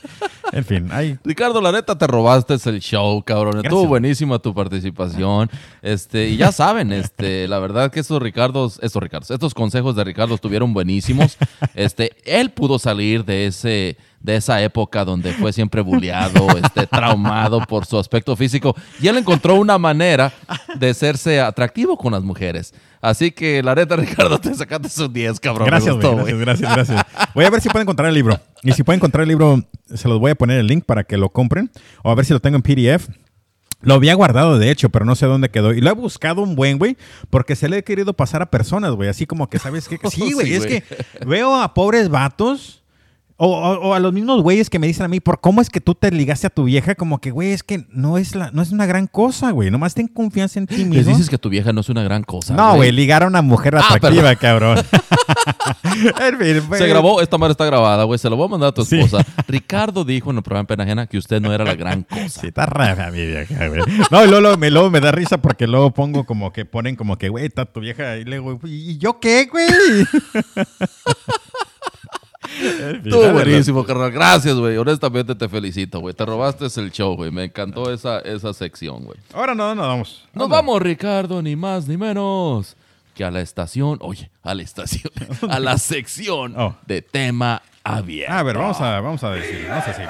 [0.52, 1.18] En fin, ahí.
[1.24, 3.58] Ricardo, la neta te robaste el show, cabrón.
[3.64, 5.50] Estuvo buenísima tu participación.
[5.82, 10.04] Este, y ya saben, este, la verdad que estos Ricardos, estos Ricardos, estos consejos de
[10.04, 11.38] Ricardo estuvieron buenísimos.
[11.74, 17.62] Este, él pudo salir de ese, de esa época donde fue siempre bulleado, este, traumado
[17.62, 18.76] por su aspecto físico.
[19.02, 20.32] Y él encontró una manera
[20.76, 22.74] de serse atractivo con las mujeres.
[23.02, 25.68] Así que la neta, Ricardo, te sacaste sus 10, cabrón.
[25.68, 26.38] Gracias, gustó, güey.
[26.38, 27.34] Gracias, gracias, gracias.
[27.34, 28.40] Voy a ver si puedo encontrar el libro.
[28.64, 29.64] Y si puedo encontrar el libro,
[29.94, 31.72] se los voy a poner el link para que lo compren.
[32.04, 33.10] O a ver si lo tengo en PDF.
[33.82, 35.74] Lo había guardado, de hecho, pero no sé dónde quedó.
[35.74, 36.98] Y lo he buscado un buen, güey,
[37.30, 39.08] porque se le he querido pasar a personas, güey.
[39.08, 39.98] Así como que, ¿sabes qué?
[40.10, 40.48] Sí, güey.
[40.48, 40.84] Sí, es que
[41.26, 42.84] veo a pobres vatos.
[43.42, 45.70] O, o- o a los mismos güeyes que me dicen a mí, ¿por cómo es
[45.70, 46.94] que tú te ligaste a tu vieja?
[46.96, 49.72] Como que, güey, es que no es, la, no es una gran cosa, güey.
[49.72, 51.12] Nomás ten confianza en ti Les mismo.
[51.14, 52.54] dices que tu vieja no es una gran cosa.
[52.54, 54.78] no, güey, ligar a una mujer Ah, atractiva, cabrón.
[56.22, 56.90] En fin, Se güey.
[56.90, 58.18] grabó, esta madre está grabada, güey.
[58.20, 59.00] Se lo voy a mandar a tu Sí.
[59.00, 59.26] esposa.
[59.48, 62.28] Ricardo dijo en el programa Pena Ajena que usted no era la gran cosa.
[62.30, 63.82] Sí, está rara mi vieja, güey.
[64.12, 66.96] No, y luego, luego me, luego me da risa porque luego pongo como que ponen
[66.96, 68.18] como que, güey, está tu vieja.
[68.18, 69.68] Y luego, ¿y yo qué, güey?
[72.60, 74.12] Estuvo buenísimo, carnal.
[74.12, 74.78] Gracias, güey.
[74.78, 76.14] Honestamente te felicito, güey.
[76.14, 77.32] Te robaste el show, güey.
[77.32, 79.18] Me encantó esa, esa sección, güey.
[79.34, 80.28] Ahora no, no, vamos.
[80.34, 82.76] Nos vamos, Ricardo, ni más ni menos
[83.16, 83.98] que a la estación.
[84.02, 85.12] Oye, a la estación.
[85.50, 86.76] A la sección Oh.
[86.86, 88.34] de tema abierto.
[88.34, 90.08] A ver, vamos a, vamos a decir, vamos a decir.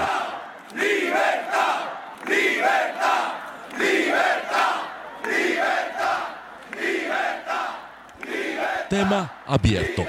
[8.89, 10.03] Tema abierto.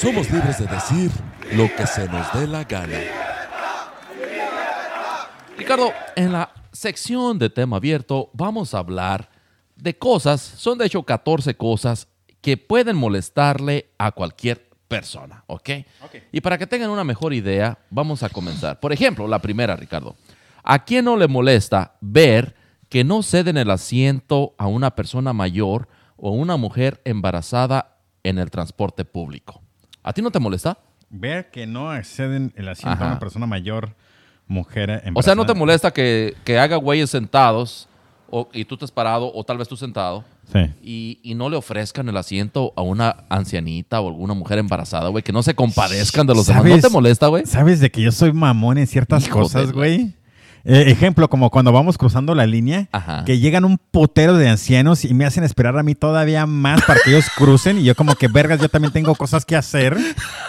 [0.00, 1.10] Somos libres de decir
[1.52, 3.00] lo que se nos dé la gana.
[5.56, 9.28] Ricardo, en la sección de tema abierto vamos a hablar
[9.74, 12.06] de cosas, son de hecho 14 cosas
[12.40, 15.70] que pueden molestarle a cualquier persona, ¿ok?
[16.30, 18.78] Y para que tengan una mejor idea, vamos a comenzar.
[18.78, 20.14] Por ejemplo, la primera, Ricardo.
[20.62, 22.54] ¿A quién no le molesta ver
[22.88, 28.50] que no ceden el asiento a una persona mayor o una mujer embarazada en el
[28.50, 29.62] transporte público.
[30.08, 30.78] ¿A ti no te molesta?
[31.10, 33.04] Ver que no acceden el asiento Ajá.
[33.04, 33.94] a una persona mayor,
[34.46, 35.12] mujer embarazada.
[35.18, 37.88] O sea, ¿no te molesta que, que haga güeyes sentados
[38.30, 40.60] o, y tú estés parado o tal vez tú sentado Sí.
[40.82, 45.22] y, y no le ofrezcan el asiento a una ancianita o alguna mujer embarazada, güey?
[45.22, 46.64] Que no se compadezcan de los demás.
[46.64, 47.44] ¿No te molesta, güey?
[47.44, 50.14] ¿Sabes de que yo soy mamón en ciertas cosas, güey?
[50.64, 53.24] Eh, ejemplo, como cuando vamos cruzando la línea, Ajá.
[53.24, 57.00] que llegan un potero de ancianos y me hacen esperar a mí todavía más para
[57.00, 59.96] que ellos crucen y yo como que, vergas, yo también tengo cosas que hacer.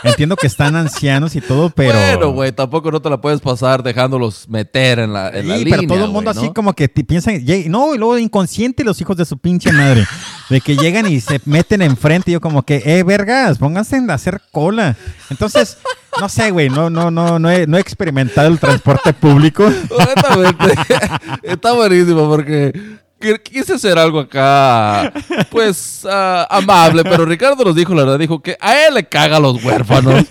[0.03, 1.93] Entiendo que están ancianos y todo, pero...
[1.99, 5.63] Bueno, güey, tampoco no te la puedes pasar dejándolos meter en la, en la Sí,
[5.65, 5.77] línea.
[5.79, 9.25] pero todo el mundo así como que piensan, no, y luego inconsciente los hijos de
[9.25, 10.05] su pinche madre,
[10.49, 14.09] de que llegan y se meten enfrente y yo como que, eh, vergas, pónganse en
[14.09, 14.95] hacer cola.
[15.29, 15.77] Entonces,
[16.19, 19.63] no sé, güey, no, no, no, no he, no he experimentado el transporte público.
[19.65, 20.73] Honestamente,
[21.43, 22.71] está buenísimo porque
[23.19, 25.11] qu- quise hacer algo acá,
[25.49, 29.37] pues, ah, amable, pero Ricardo nos dijo la verdad, dijo que a él le caga
[29.37, 30.25] a los huérfanos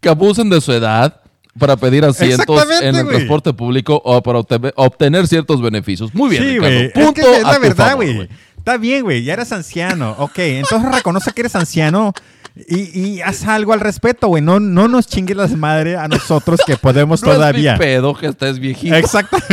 [0.00, 1.20] que abusen de su edad
[1.58, 3.16] para pedir asientos en el güey.
[3.16, 6.12] transporte público o para obte- obtener ciertos beneficios.
[6.14, 6.74] Muy bien, Sí, Ricardo.
[6.74, 8.28] güey, es Punto que es la verdad, güey.
[8.58, 10.16] Está bien, güey, ya eres anciano.
[10.18, 12.12] Ok, entonces reconoce que eres anciano
[12.56, 14.42] y, y haz algo al respecto, güey.
[14.42, 17.74] No, no nos chingues las madre a nosotros que podemos No todavía.
[17.74, 18.94] es mi pedo que estés viejito.
[18.94, 19.36] Exacto.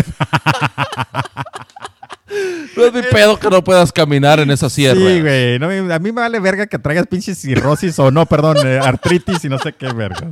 [2.78, 4.99] No es mi pedo que no puedas caminar en esa sierra.
[4.99, 5.60] Sí, güey.
[5.60, 9.44] no a mí me vale verga que traigas pinches cirrosis o no, perdón, eh, artritis
[9.44, 10.32] y no sé qué verga.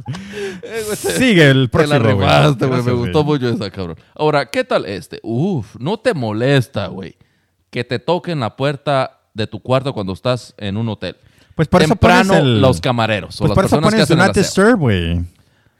[0.64, 2.84] Eh, güey, Sigue el Te la próximo, güey.
[2.84, 3.98] Me gustó mucho esa, cabrón.
[4.16, 5.20] Ahora, ¿qué tal este?
[5.24, 7.18] Uf, ¿no te molesta, güey,
[7.70, 11.18] que te toquen la puerta de tu cuarto cuando estás en un hotel?
[11.60, 12.62] Pues por eso Temprano pones el...
[12.62, 14.44] los camareros o Pues las por eso que pones Not aseo.
[14.44, 15.26] Disturb, güey.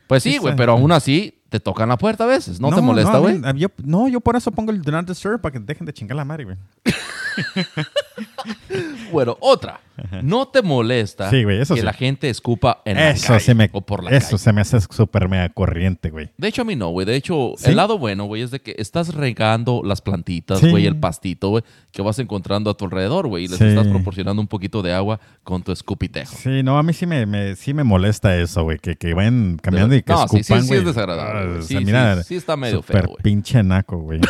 [0.08, 2.60] Pues sí, güey, pero aún así te tocan la puerta a veces.
[2.60, 3.40] ¿No, te molesta, güey?
[3.56, 6.18] yo- no, yo por eso pongo el Do Not Disturb para que dejen de chingar
[6.18, 6.58] la madre, güey.
[9.12, 9.80] Bueno, otra.
[10.22, 11.86] ¿No te molesta Sí, güey, eso que sí.
[11.86, 14.38] la gente escupa en la Eso calle se me, o por la eso calle?
[14.38, 16.30] se me hace súper mega corriente, güey.
[16.38, 17.06] De hecho, a mí no, güey.
[17.06, 17.70] De hecho, ¿Sí?
[17.72, 20.70] el lado bueno, güey, es de que estás regando las plantitas, Sí.
[20.70, 23.66] güey, el pastito, güey, que vas encontrando a tu alrededor, güey, y les Sí.
[23.66, 26.34] estás proporcionando un poquito de agua con tu escupitejo.
[26.34, 29.58] Sí, no, a mí sí me, me- sí me molesta eso, güey, que, que vayan
[29.62, 30.80] caminando y que No, sí, sí, escupan, sí güey.
[30.80, 31.64] es desagradable, güey.
[31.64, 33.18] Sí, mira sí, sí está medio feo, güey.
[33.22, 34.22] pinche naco, güey.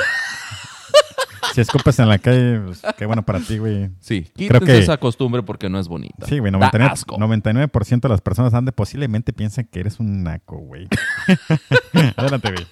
[1.54, 3.90] si escupes en la calle, pues, qué bueno para ti, güey.
[4.00, 6.26] Sí, Creo quítense que- esa costumbre porque no es bonita.
[6.28, 7.18] Sí, güey, Da 99%, asco.
[7.18, 10.88] 99% de las personas ande posiblemente piensan que eres un naco, güey.
[12.18, 12.68] Adelante, güey.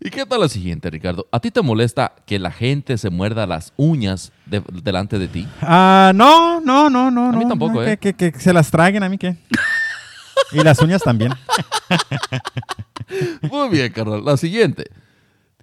[0.00, 1.26] ¿Y qué tal la siguiente, Ricardo?
[1.32, 5.48] ¿A ti te molesta que la gente se muerda las uñas de- delante de ti?
[5.62, 7.28] Ah, no, no, no, no.
[7.30, 7.96] A mí no, tampoco, no, ¿eh?
[7.96, 9.36] Que, que- que se las traguen, a mí qué.
[10.52, 11.32] y las uñas también.
[13.42, 14.24] Muy bien, carnal.
[14.24, 14.90] La siguiente.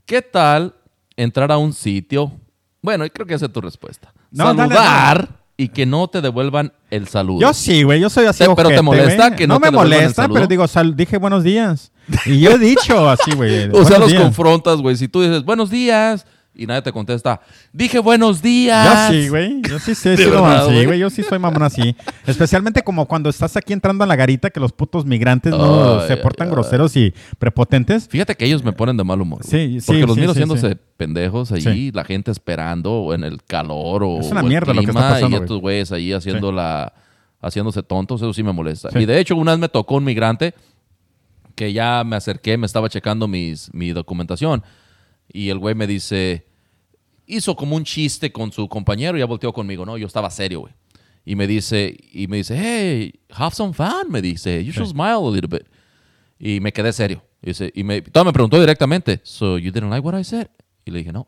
[0.06, 0.74] ¿Qué tal
[1.16, 2.32] entrar a un sitio?
[2.84, 4.14] Bueno, y creo que esa es tu respuesta.
[4.30, 7.40] No, dale, Saludar y que no te devuelvan el saludo.
[7.40, 8.44] Yo sí, güey, yo soy así.
[8.44, 9.38] Sí, pero ¿te molesta güey.
[9.38, 10.34] que no me te devuelvan el molesta, saludo?
[10.36, 11.92] pero digo, sal- dije buenos días.
[12.26, 13.70] Y yo he dicho así, güey.
[13.72, 14.22] o sea, buenos los días.
[14.24, 14.96] confrontas, güey.
[14.98, 19.10] Si tú dices buenos días y nadie te contesta, dije buenos días.
[19.10, 19.62] Yo sí, güey.
[19.62, 20.86] Yo sí, sí, he ¿De sido verdad, así, güey?
[20.86, 21.00] güey.
[21.00, 21.96] Yo sí soy mamón así.
[22.28, 26.18] Especialmente como cuando estás aquí entrando a la garita, que los putos migrantes no se
[26.18, 28.08] portan groseros y prepotentes.
[28.08, 29.44] Fíjate que ellos me ponen de mal humor.
[29.44, 30.80] Sí, sí, Porque los sí, miro sí, haciéndose sí.
[30.98, 34.74] pendejos allí, la gente esperando o en el calor o, Es una o el mierda
[34.74, 36.94] lo que está pasando, Y estos güeyes ahí haciendo la,
[37.42, 38.90] haciéndose tontos, eso sí me molesta.
[38.92, 39.00] Sí.
[39.00, 40.54] Y de hecho, una vez me tocó un migrante
[41.56, 44.64] que ya me acerqué, me estaba checando mis, mi documentación
[45.32, 46.46] y el güey me dice,
[47.26, 49.98] hizo como un chiste con su compañero y ya volteó conmigo, ¿no?
[49.98, 50.74] Yo estaba serio, güey.
[51.26, 55.26] Y me dice, y me dice, hey, have some fun, me dice, you should smile
[55.26, 55.68] a little bit.
[56.38, 57.24] Y me quedé serio.
[57.42, 60.48] Y, dice, y me, todavía me preguntó directamente, so you didn't like what I said?
[60.86, 61.28] Y le dije, no,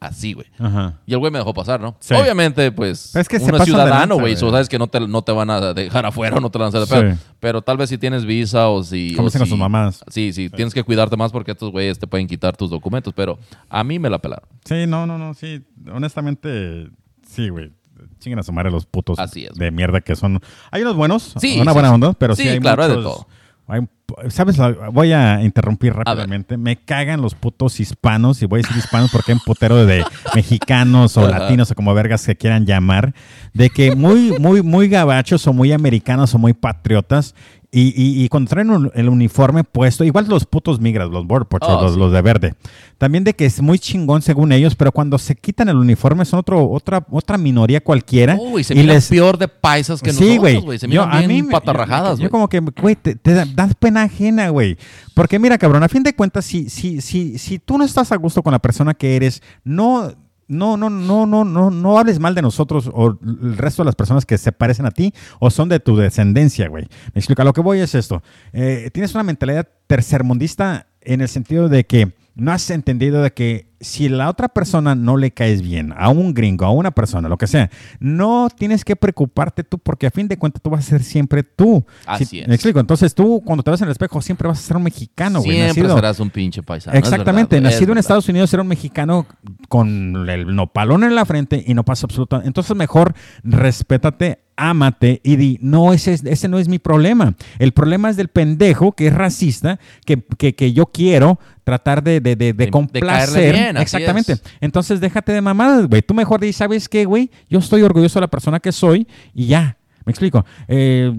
[0.00, 0.46] así, güey.
[0.58, 0.98] Ajá.
[1.06, 1.96] Y el güey me dejó pasar, ¿no?
[2.00, 2.14] Sí.
[2.14, 4.36] Obviamente, pues, es que uno es ciudadano, güey.
[4.36, 6.68] so sabes que no te, no te van a dejar afuera no te van a
[6.78, 7.12] hacer de.
[7.14, 7.20] Sí.
[7.40, 9.14] Pero tal vez si tienes visa o si...
[9.14, 10.04] Con sus mamás.
[10.08, 13.12] Sí, sí, tienes que cuidarte más porque estos güeyes te pueden quitar tus documentos.
[13.14, 13.38] Pero
[13.68, 14.48] a mí me la pelaron.
[14.64, 15.62] Sí, no, no, no, sí.
[15.92, 16.88] Honestamente,
[17.26, 17.72] sí, güey.
[18.18, 20.40] Chinguen a su madre los putos Así es, de mierda que son.
[20.70, 23.12] Hay unos buenos, Sí, una buena onda, pero sí, Sí, hay claro, hay de muchos-
[23.14, 23.26] todo.
[23.68, 23.86] hay-
[24.28, 24.56] ¿Sabes?
[24.92, 26.56] Voy a interrumpir rápidamente.
[26.56, 30.04] Me cagan los putos hispanos, y voy a decir hispanos porque hay un putero de
[30.34, 33.14] mexicanos o latinos o como vergas se quieran llamar,
[33.54, 37.34] de que muy, muy, muy gabachos o muy americanos o muy patriotas.
[37.76, 41.48] Y, y- y cuando traen un- el uniforme puesto, igual los putos migras, los border
[41.60, 41.98] Oh, los, sí.
[41.98, 42.54] los de verde.
[42.98, 46.38] También de que es muy chingón según ellos, pero cuando se quitan el uniforme son
[46.38, 48.36] otro, otra, otra minoría cualquiera.
[48.40, 50.54] Uy, se y miran les- peor de paisas que sí, güey.
[50.54, 50.78] nosotros, güey.
[50.78, 52.22] Se Yo- miran bien me- patarrajadas, yo, güey.
[52.24, 54.78] yo como que, güey, te, te da- das pena ajena, güey.
[55.12, 58.16] Porque mira, cabrón, a fin de cuentas, si, si, si, si tú no estás a
[58.16, 60.12] gusto con la persona que eres, no
[60.48, 63.94] no, no, no, no, no, no hables mal de nosotros o el resto de las
[63.94, 66.86] personas que se parecen a ti o son de tu descendencia, güey.
[67.14, 67.42] Me explico.
[67.42, 68.22] A lo que voy es esto.
[68.52, 73.73] Eh, tienes una mentalidad tercermundista en el sentido de que no has entendido de que
[73.84, 77.38] si la otra persona no le caes bien, a un gringo, a una persona, lo
[77.38, 77.70] que sea,
[78.00, 81.42] no tienes que preocuparte tú porque a fin de cuentas tú vas a ser siempre
[81.42, 81.84] tú.
[82.06, 82.48] Así Si- es.
[82.48, 82.80] Me explico.
[82.80, 85.52] Entonces tú cuando te ves en el espejo siempre vas a ser un mexicano, güey.
[85.52, 86.96] Siempre nacido- serás un pinche paisano.
[86.98, 87.98] Exactamente, verdad, nacido es en.
[87.98, 89.26] Estados Unidos era un mexicano
[89.68, 92.48] con el nopalón en la frente y no pasa absolutamente.
[92.48, 97.34] Entonces mejor respétate, ámate y di, no, ese, es- ese no es mi problema.
[97.58, 102.20] El problema es del pendejo que es racista, que, que, que yo quiero tratar de,
[102.20, 103.54] de, de, de complacer.
[103.54, 104.32] bien, Exactamente.
[104.34, 104.42] es.
[104.60, 106.02] Entonces déjate de mamadas, güey.
[106.02, 107.30] Tú mejor di, ¿sabes qué, güey?
[107.48, 109.76] Yo estoy orgulloso de la persona que soy y ya.
[110.04, 110.44] ¿Me explico?
[110.68, 111.12] Eh,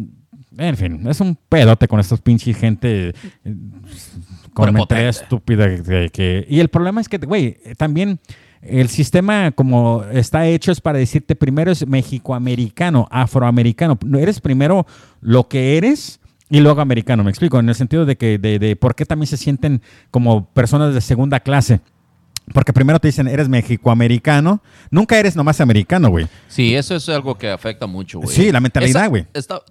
[0.58, 3.56] en fin, es un pedote con estos pinches gente eh,
[4.54, 5.68] con estúpida.
[5.84, 8.20] que- que- y el problema es que, güey, también
[8.68, 13.98] el sistema como está hecho es para decirte primero es mexicoamericano, afroamericano.
[14.06, 14.86] No, Eres primero
[15.22, 16.20] lo que eres
[16.50, 19.28] y luego americano, me explico, en el sentido de que de, de por qué también
[19.28, 19.82] se sienten
[20.12, 21.82] como personas de segunda clase.
[22.54, 24.62] Porque primero te dicen, eres mexicoamericano,
[24.92, 26.28] nunca eres nomás americano, güey.
[26.48, 28.36] Sí, eso es algo que afecta mucho, güey.
[28.36, 29.26] Sí, la mentalidad, güey.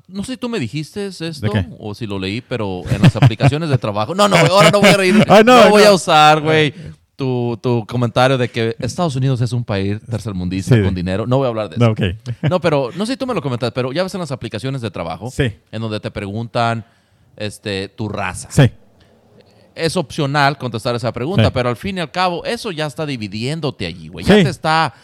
[0.08, 1.30] No sé si tú me dijiste esto
[1.78, 4.14] o si lo leí, pero en las aplicaciones de trabajo.
[4.16, 5.24] No, no, ahora no voy a reír.
[5.28, 5.90] Ay, no, no, voy no.
[5.90, 6.74] a usar, güey,
[7.16, 10.82] tu, tu comentario de que Estados Unidos es un país tercermundista Sí.
[10.82, 11.26] con dinero.
[11.26, 11.94] No voy a hablar de eso.
[12.50, 14.80] No, pero no sé si tú me lo comentas, pero ya ves en las aplicaciones
[14.82, 15.52] de trabajo Sí.
[15.70, 16.84] en donde te preguntan
[17.36, 18.48] este, tu raza.
[18.50, 18.70] Sí.
[19.74, 21.50] Es opcional contestar esa pregunta, Sí.
[21.52, 24.24] pero al fin y al cabo, eso ya está dividiéndote allí, güey.
[24.24, 24.94] Ya te está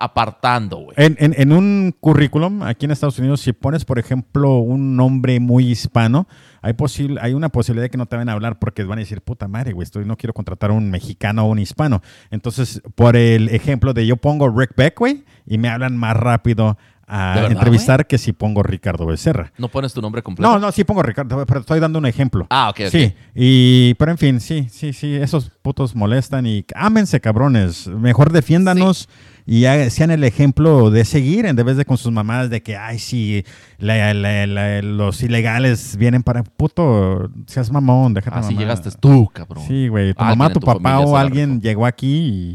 [0.00, 0.94] apartando, güey.
[0.96, 5.38] En, en- en un currículum aquí en Estados Unidos, si pones, por ejemplo, un nombre
[5.40, 6.26] muy hispano,
[6.62, 9.00] hay, posible, hay una posibilidad de que no te van a hablar porque van a
[9.00, 12.02] decir, puta madre, güey, estoy, no quiero contratar a un mexicano o un hispano.
[12.30, 16.76] Entonces, por el ejemplo de yo pongo Rick Beck, güey, y me hablan más rápido
[17.12, 19.52] a ¿De verdad, entrevistar que si pongo Ricardo Becerra.
[19.58, 20.48] No pones tu nombre completo.
[20.48, 22.46] No, no, sí pongo Ricardo, pero estoy dando un ejemplo.
[22.50, 22.88] Ah, ok, ok.
[22.88, 27.88] Sí, y, pero en fin, sí, sí, sí, esos putos molestan y ámense, cabrones.
[27.88, 29.08] Mejor defiéndanos
[29.52, 33.00] y sean el ejemplo de seguir en vez de con sus mamadas de que, ay,
[33.00, 33.44] sí,
[33.78, 36.44] la- la- la- los ilegales vienen para.
[36.44, 38.60] Puto, seas mamón, déjate Así mamar.
[38.62, 39.64] llegaste tú, cabrón.
[39.66, 42.54] Sí, güey, tu Alguien mamá, tu tu papá o alguien llegó aquí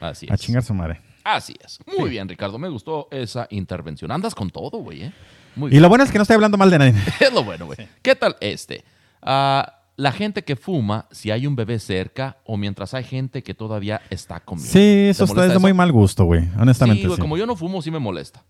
[0.00, 0.40] Así a es.
[0.40, 1.02] chingar su madre.
[1.24, 1.78] Así es.
[1.98, 2.58] Muy bien, Ricardo.
[2.58, 4.10] Me gustó esa intervención.
[4.10, 5.12] Andas con todo, güey, ¿eh?
[5.56, 5.82] Muy Y bien.
[5.82, 6.94] lo bueno es que no estoy hablando mal de nadie.
[7.20, 7.76] Es lo bueno, güey.
[8.00, 8.82] ¿Qué tal este?
[9.20, 13.52] Ah, la gente que fuma, si hay un bebé cerca o mientras hay gente que
[13.52, 14.72] todavía está comiendo.
[14.72, 17.02] Sí, ¿Te eso está es de muy mal gusto, güey, honestamente.
[17.02, 17.20] Sí, güey, sí.
[17.20, 18.42] como yo no fumo, sí me molesta.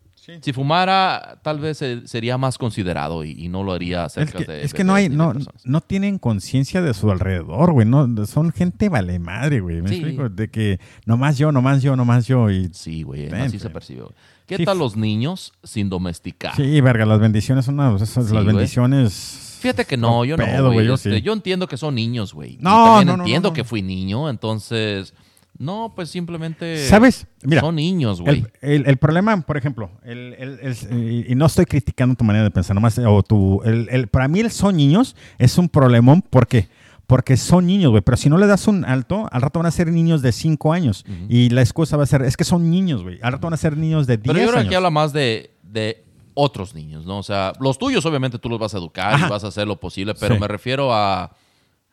[0.43, 4.39] Si fumara, tal vez eh, sería más considerado y, y no lo haría Es cerca
[4.39, 5.33] que, de es que no hay, no,
[5.65, 7.85] no tienen conciencia de su alrededor, güey.
[7.89, 9.83] No, son gente vale madre, güey.
[9.83, 9.95] Me Sí.
[9.97, 10.29] explico.
[10.29, 12.49] De que nomás yo, nomás yo, nomás yo.
[12.49, 13.73] Y Sí, güey, Ven, así se güey.
[13.73, 14.01] percibe.
[14.03, 14.15] güey.
[14.47, 16.55] ¿Qué Sí, tal los niños sin domesticar?
[16.55, 18.55] sí, verga, las bendiciones son una, esas- Sí, las güey.
[18.55, 19.49] bendiciones.
[19.61, 20.74] Fíjate que no, yo no, pedo, güey.
[20.74, 21.23] güey, yo Este, sí.
[21.23, 22.57] yo entiendo que son niños, güey.
[22.61, 25.15] No, también no, no, entiendo que fui niño, entonces...
[25.59, 26.87] No, pues simplemente...
[26.89, 27.27] ¿Sabes?
[27.43, 28.47] Mira, Son niños, güey.
[28.62, 32.74] El, el- el problema, por ejemplo, el- y no estoy criticando tu manera de pensar,
[32.74, 36.69] nomás, o tu, el, el- para mí el son niños es un problemón, ¿por qué?
[37.07, 39.70] Porque son niños, güey, pero si no le das un alto, al rato van a
[39.70, 41.05] ser niños de 5 años.
[41.28, 43.19] Y la excusa va a ser, es que son niños, güey.
[43.20, 44.69] Al rato van a ser niños de 10 Pero yo creo que años.
[44.69, 46.05] aquí habla más de, de
[46.35, 47.19] otros niños, ¿no?
[47.19, 49.27] O sea, los tuyos obviamente tú los vas a educar Ajá.
[49.27, 50.40] y vas a hacer lo posible, pero Sí.
[50.40, 51.32] me refiero a...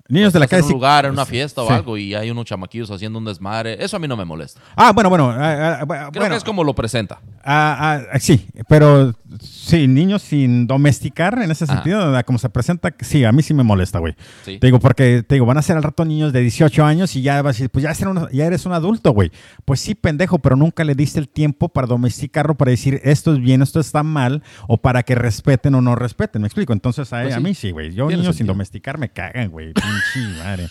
[0.09, 0.61] Niños de la calle.
[0.61, 1.73] en un lugar, en una fiesta o sí.
[1.73, 3.83] algo y hay unos chamaquillos haciendo un desmadre.
[3.83, 4.61] Eso a mí no me molesta.
[4.75, 5.29] Ah, bueno, bueno.
[5.31, 7.19] ah, ah, bueno, Creo que es como lo presenta.
[7.43, 12.93] Ah, ah, sí, pero sí, niños sin domesticar en ese sentido, ah, como se presenta,
[12.99, 14.15] sí, a mí sí me molesta, güey.
[14.43, 14.57] Sí.
[14.59, 17.21] Te digo, porque te digo, van a ser al rato niños de 18 años y
[17.21, 19.31] ya vas a decir, pues ya, ser un- ya eres un adulto, güey.
[19.65, 23.39] Pues sí, pendejo, pero nunca le diste el tiempo para domesticarlo, para decir esto es
[23.39, 26.73] bien, esto está mal, o para que respeten o no respeten, ¿me explico?
[26.73, 27.43] Entonces, a, Pues a sí.
[27.43, 27.93] mí sí, güey.
[27.93, 29.73] Yo niños sin domesticar me cagan, güey.
[30.13, 30.69] Pinche madre.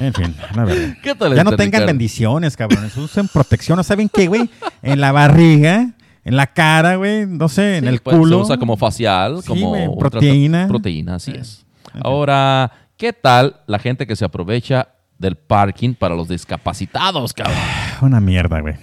[0.00, 0.96] En fin, la verdad.
[1.02, 1.86] ¿Qué tal Ya no tengan Ricardo?
[1.86, 2.96] bendiciones, cabrones.
[2.96, 3.76] Usen protección.
[3.76, 4.48] ¿No saben qué, güey?
[4.82, 5.90] En la barriga,
[6.24, 7.26] en la cara, güey.
[7.26, 8.38] No sé, en el pues, culo.
[8.38, 10.68] Se usa como facial, Sí, como proteína.
[10.68, 11.64] Proteína, así es.
[12.02, 14.88] Ahora, ¿qué tal la gente que se aprovecha
[15.18, 17.56] del parking para los discapacitados, cabrón?
[18.02, 18.74] Una mierda, güey.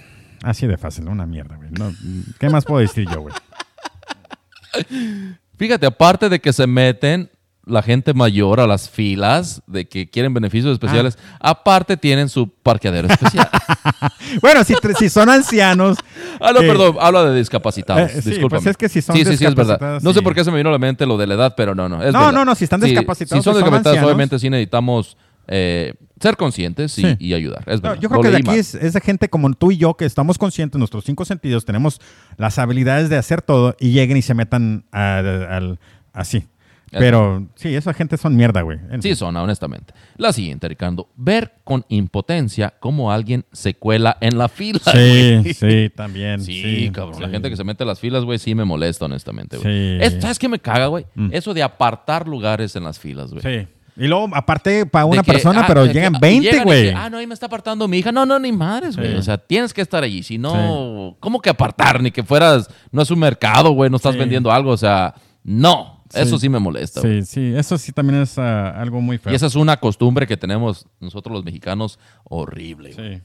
[0.42, 1.70] Así de fácil, una mierda, güey.
[1.70, 1.92] No,
[2.38, 3.34] ¿Qué más puedo decir yo, güey?
[5.56, 7.30] Fíjate, aparte de que se meten
[7.66, 11.50] la gente mayor a las filas de que quieren beneficios especiales, Ah.
[11.50, 13.48] aparte tienen su parqueadero especial.
[14.42, 15.96] Bueno, si, si son ancianos.
[16.40, 18.12] ah, no, eh, perdón, habla de discapacitados.
[18.14, 20.00] Eh, sí, pues es que si son Sí, sí, sí, es verdad.
[20.02, 21.74] No sé por qué se me vino a la mente lo de la edad, pero
[21.74, 22.02] no, no.
[22.02, 22.32] Es No, verdad.
[22.32, 24.06] no, no, si están discapacitados, Si son si son discapacitados, ancianos.
[24.08, 25.16] obviamente sí necesitamos
[25.48, 27.16] eh, ser conscientes y, Sí.
[27.20, 27.62] y ayudar.
[27.66, 28.00] Es No, verdad.
[28.02, 30.38] yo creo que de aquí es, es de gente como tú y yo que estamos
[30.38, 32.00] conscientes, nuestros cinco sentidos, tenemos
[32.36, 35.78] las habilidades de hacer todo y lleguen y se metan al-
[36.12, 36.46] así.
[36.90, 38.78] Pero sí, esa gente son mierda, güey.
[38.90, 39.92] En Sí, son, honestamente.
[40.16, 41.08] La siguiente, Ricardo.
[41.16, 44.78] Ver con impotencia cómo alguien se cuela en la fila.
[44.92, 45.54] Sí, güey.
[45.54, 46.40] sí, también.
[46.40, 47.20] Sí, Sí, cabrón.
[47.20, 49.98] La gente que se mete a las filas, güey, sí me molesta, honestamente, güey.
[49.98, 50.04] Sí.
[50.04, 51.06] Es- ¿Sabes qué me caga, güey?
[51.14, 51.30] Mm.
[51.32, 53.42] Eso de apartar lugares en las filas, güey.
[53.42, 53.68] Sí.
[53.98, 56.64] Y luego, aparte, para una que, persona, ah, pero que, llegan ah, 20, llegan y
[56.70, 56.90] güey.
[56.90, 58.12] ah, no, ahí me está apartando mi hija.
[58.12, 59.12] No, no, ni madres, güey.
[59.12, 59.16] Sí.
[59.16, 60.22] O sea, tienes que estar allí.
[60.22, 62.02] Si no, ¿cómo que apartar?
[62.02, 64.18] Ni que fueras, no es un mercado, güey, no estás Sí.
[64.18, 64.70] vendiendo algo.
[64.70, 65.95] O sea, no.
[66.10, 66.20] Sí.
[66.20, 67.22] Eso sí me molesta, güey.
[67.22, 69.32] Sí, sí, eso sí también es ah, algo muy feo.
[69.32, 73.16] Y esa es una costumbre que tenemos nosotros los mexicanos horrible, güey.
[73.16, 73.22] Sí.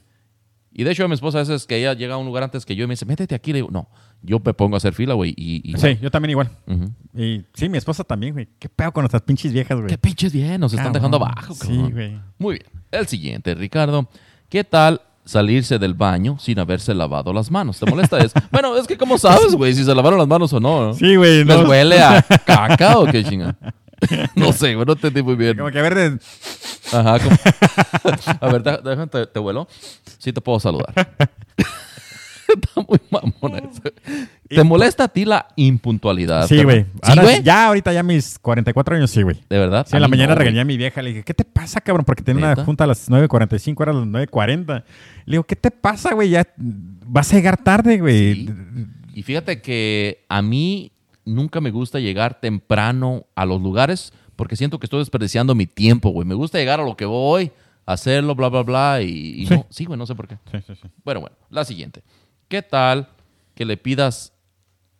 [0.74, 2.74] Y de hecho, mi esposa a veces que ella llega a un lugar antes que
[2.74, 3.52] yo y me dice, métete aquí.
[3.52, 3.88] Le digo, no,
[4.22, 5.34] yo me pongo a hacer fila, güey.
[5.36, 6.50] Y, y- Sí, yo también igual.
[7.14, 8.48] Y sí, mi esposa también, güey.
[8.58, 9.88] Qué pedo con nuestras pinches viejas, güey.
[9.88, 11.92] Qué pinches bien, nos están dejando abajo, Sí, cabrón.
[11.92, 12.20] güey.
[12.38, 12.84] Muy bien.
[12.90, 14.08] El siguiente, Ricardo.
[14.48, 17.78] ¿Qué tal salirse del baño sin haberse lavado las manos?
[17.78, 18.38] ¿Te molesta eso?
[18.50, 20.94] bueno, es que ¿cómo sabes, güey, si se lavaron las manos o no?
[20.94, 21.44] Sí, güey.
[21.44, 21.68] ¿Les no.
[21.68, 23.56] huele a caca o qué chinga?
[24.34, 25.56] no sé, güey, no entendí muy bien.
[25.56, 26.18] Como que a ver, de-
[26.92, 27.36] Ajá, como-
[28.40, 29.68] A ver, déjame, te, te vuelo.
[30.18, 30.92] Sí te puedo saludar.
[32.48, 33.80] Está muy mamona eso.
[34.56, 36.46] ¿Te molesta a ti la impuntualidad?
[36.46, 36.82] Sí, güey.
[36.84, 37.42] ¿Sí, Ahora güey?
[37.42, 39.36] Ya ahorita, ya mis 44 años, sí, güey.
[39.48, 39.86] ¿De verdad?
[39.88, 41.02] Sí, en la mañana no, regañé a mi vieja.
[41.02, 42.04] Le dije, ¿qué te pasa, cabrón?
[42.04, 42.60] Porque tenía ¿Neta?
[42.60, 44.84] una junta a las 9.45, era a las 9.40.
[45.26, 46.30] Le digo, ¿qué te pasa, güey?
[46.30, 48.46] Ya vas a llegar tarde, güey.
[48.46, 48.54] Sí.
[49.14, 50.92] Y fíjate que a mí
[51.24, 56.10] nunca me gusta llegar temprano a los lugares porque siento que estoy desperdiciando mi tiempo,
[56.10, 56.26] güey.
[56.26, 57.52] Me gusta llegar a lo que voy,
[57.86, 59.02] hacerlo, bla, bla, bla.
[59.02, 59.54] Y, y Sí.
[59.54, 60.38] no, sí, güey, no sé por qué.
[60.50, 60.88] Sí, sí, sí.
[61.04, 62.02] Bueno, bueno, la siguiente.
[62.48, 63.08] ¿Qué tal
[63.54, 64.31] que le pidas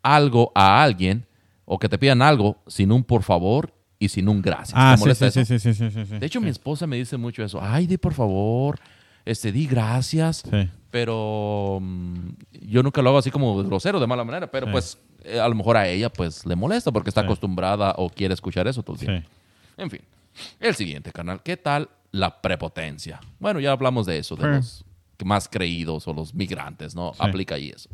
[0.02, 1.26] algo a alguien
[1.64, 4.72] o que te pidan algo sin un por favor y sin un gracias?
[4.74, 6.18] Ah, ¿Te sí, sí, sí, sí, sí.
[6.18, 7.60] De hecho, mi esposa me dice mucho eso.
[7.62, 8.78] Ay, di por favor,
[9.24, 10.42] este, di gracias.
[10.90, 12.28] Pero mm,
[12.62, 14.50] yo nunca lo hago así como grosero, de mala manera.
[14.50, 18.10] Pero pues eh, a lo mejor a ella pues le molesta porque está acostumbrada o
[18.10, 19.28] quiere escuchar eso todo el tiempo.
[19.76, 20.00] En fin.
[20.60, 21.42] El siguiente canal.
[21.42, 23.20] ¿Qué tal la prepotencia?
[23.38, 24.84] Bueno, ya hablamos de eso, de los
[25.24, 27.12] más creídos o los migrantes, ¿no?
[27.18, 27.88] Aplica ahí eso.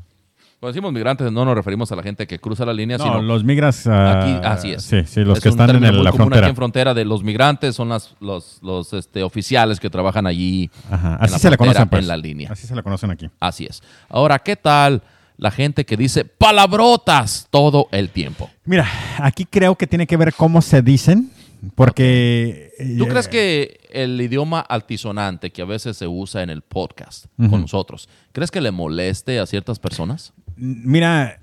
[0.61, 3.23] Cuando decimos migrantes no nos referimos a la gente que cruza la línea, No, sino
[3.23, 3.87] los migras.
[3.87, 4.83] ah, Aquí, así es.
[4.83, 6.47] Sí, sí, los Es que están en el- la frontera.
[6.47, 10.69] Aquí en frontera de los migrantes son las, los, los este, oficiales que trabajan allí.
[10.91, 11.15] Ajá.
[11.15, 12.03] en Así la se frontera, conocen, pues.
[12.03, 12.51] En la línea.
[12.51, 13.31] Así se le conocen aquí.
[13.39, 13.83] Así es.
[14.09, 15.01] Ahora, ¿qué tal
[15.37, 18.51] la gente que dice palabrotas todo el tiempo?
[18.65, 18.85] Mira,
[19.19, 21.31] aquí creo que tiene que ver cómo se dicen,
[21.77, 22.73] porque...
[22.99, 27.27] ¿Tú eh, crees que el idioma altisonante que a veces se usa en el podcast
[27.37, 30.33] con nosotros, ¿crees que le moleste a ciertas personas?
[30.61, 31.41] Mira,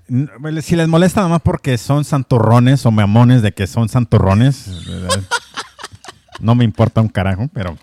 [0.60, 4.70] si les molesta nada más porque son santurrones o mamones de que son santurrones,
[6.40, 7.76] no me importa un carajo, pero...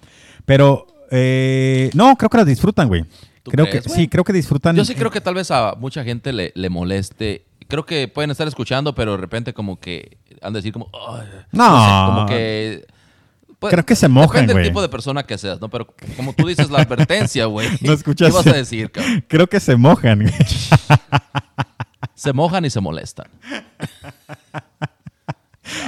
[0.45, 3.05] Pero, eh, no, creo que las disfrutan, güey.
[3.43, 4.01] ¿Tú Creo crees, que güey?
[4.01, 4.75] sí, creo que disfrutan.
[4.75, 7.45] Yo sí creo que tal vez a mucha gente le, le moleste.
[7.67, 10.89] Creo que pueden estar escuchando, pero de repente como que han de decir como...
[11.51, 11.85] No.
[11.85, 12.85] sé, como que...
[13.63, 14.63] pues, Creo que se mojan, Depende güey.
[14.65, 15.69] del tipo de persona que seas, ¿no?
[15.69, 15.87] Pero
[16.17, 17.67] como tú dices la advertencia, güey.
[17.81, 18.31] No escuchaste.
[18.31, 19.23] ¿Qué vas a decir, cabrón?
[19.27, 20.19] Creo que se mojan.
[20.21, 20.33] güey.
[22.15, 23.27] Se mojan y se molestan.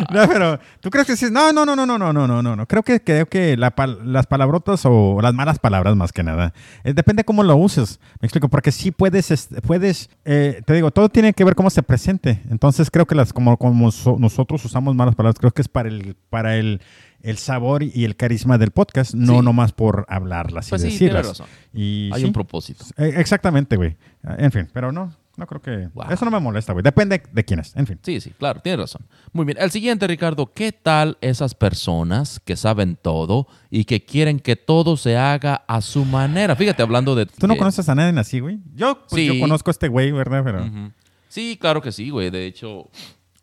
[0.10, 1.26] No, pero tú crees que sí.
[1.30, 2.66] No, no, no, no, no, no, no, no, no.
[2.66, 6.54] Creo que creo que la pal- las palabrotas o las malas palabras más que nada.
[6.86, 8.00] eh, depende cómo lo uses.
[8.22, 11.84] Me explico, porque sí puedes, puedes, eh, te digo, todo tiene que ver cómo se
[11.84, 12.42] presente.
[12.50, 15.90] Entonces creo que las como, como so- nosotros usamos malas palabras, creo que es para
[15.90, 16.82] el, para el,
[17.26, 19.46] el sabor y el carisma del podcast, no Sí.
[19.46, 21.40] nomás por hablarlas Pues y sí, tiene decirlas.
[21.40, 21.48] razón.
[21.74, 22.86] Y Hay sí, un propósito.
[22.98, 23.96] eh, exactamente, güey.
[24.38, 26.06] En fin, pero no, no creo que Wow.
[26.12, 26.84] eso no me molesta, güey.
[26.84, 27.76] Depende de quién es.
[27.76, 28.00] En fin.
[28.04, 29.02] Sí, sí, claro, tienes razón.
[29.34, 29.58] Muy bien.
[29.60, 34.96] El siguiente, Ricardo, ¿qué tal esas personas que saben todo y que quieren que todo
[34.98, 36.56] se haga a su manera?
[36.56, 37.26] Fíjate, hablando de...
[37.26, 38.60] ¿Tú no conoces a nadie así, güey?
[38.76, 39.28] Yo, pues, Sí.
[39.28, 40.42] yo conozco a este güey, ¿verdad?
[40.44, 40.92] Pero.
[41.28, 42.30] Sí, claro que sí, güey.
[42.30, 42.90] De hecho,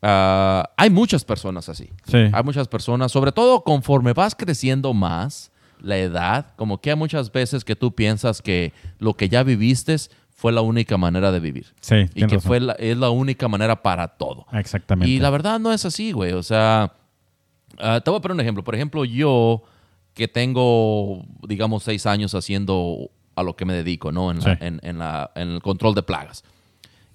[0.03, 1.91] ah, hay muchas personas así.
[2.07, 2.19] Sí.
[2.33, 5.51] Hay muchas personas, sobre todo conforme vas creciendo más,
[5.81, 9.97] la edad, como que hay muchas veces que tú piensas que lo que ya viviste
[10.35, 11.67] fue la única manera de vivir.
[11.81, 12.41] Sí, Y que razón.
[12.43, 14.47] fue la- es la única manera para todo.
[14.53, 15.11] Exactamente.
[15.11, 16.33] Y la verdad no es así, güey.
[16.33, 16.93] O sea,
[17.79, 18.63] ah, te voy a poner un ejemplo.
[18.65, 19.63] Por ejemplo, yo
[20.15, 24.31] que tengo, digamos, seis años haciendo a lo que me dedico, ¿no?
[24.31, 24.59] En, la- Sí.
[24.61, 26.45] en- en la- en el control de plagas.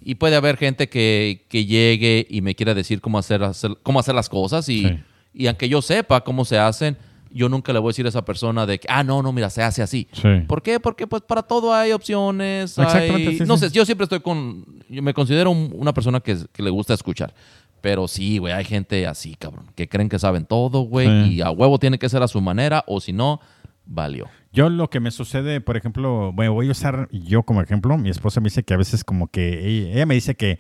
[0.02, 4.00] Y puede haber gente que, que llegue y me quiera decir cómo hacer, hacer- cómo
[4.00, 4.68] hacer las cosas.
[4.70, 5.00] Y, Sí.
[5.34, 6.98] y aunque yo sepa cómo se hacen,
[7.30, 9.50] yo nunca le voy a decir a esa persona de que, ah, no, no, mira,
[9.50, 10.08] se hace así.
[10.14, 10.28] Sí.
[10.48, 10.80] ¿Por qué?
[10.80, 12.78] Porque pues para todo hay opciones.
[12.78, 14.66] Exactamente, hay- sí, no sé, yo siempre estoy con...
[14.88, 17.34] Yo me considero un- una persona que, que le gusta escuchar.
[17.82, 21.34] Pero sí, güey, hay gente así, cabrón, que creen que saben todo, güey, Sí.
[21.36, 23.40] y a huevo tiene que ser a su manera, o si no,
[23.86, 24.28] valió.
[24.58, 28.10] Yo lo que me sucede, por ejemplo, bueno, voy a usar yo como ejemplo, mi
[28.10, 30.58] esposa me dice que a veces como que ella, ella me dice que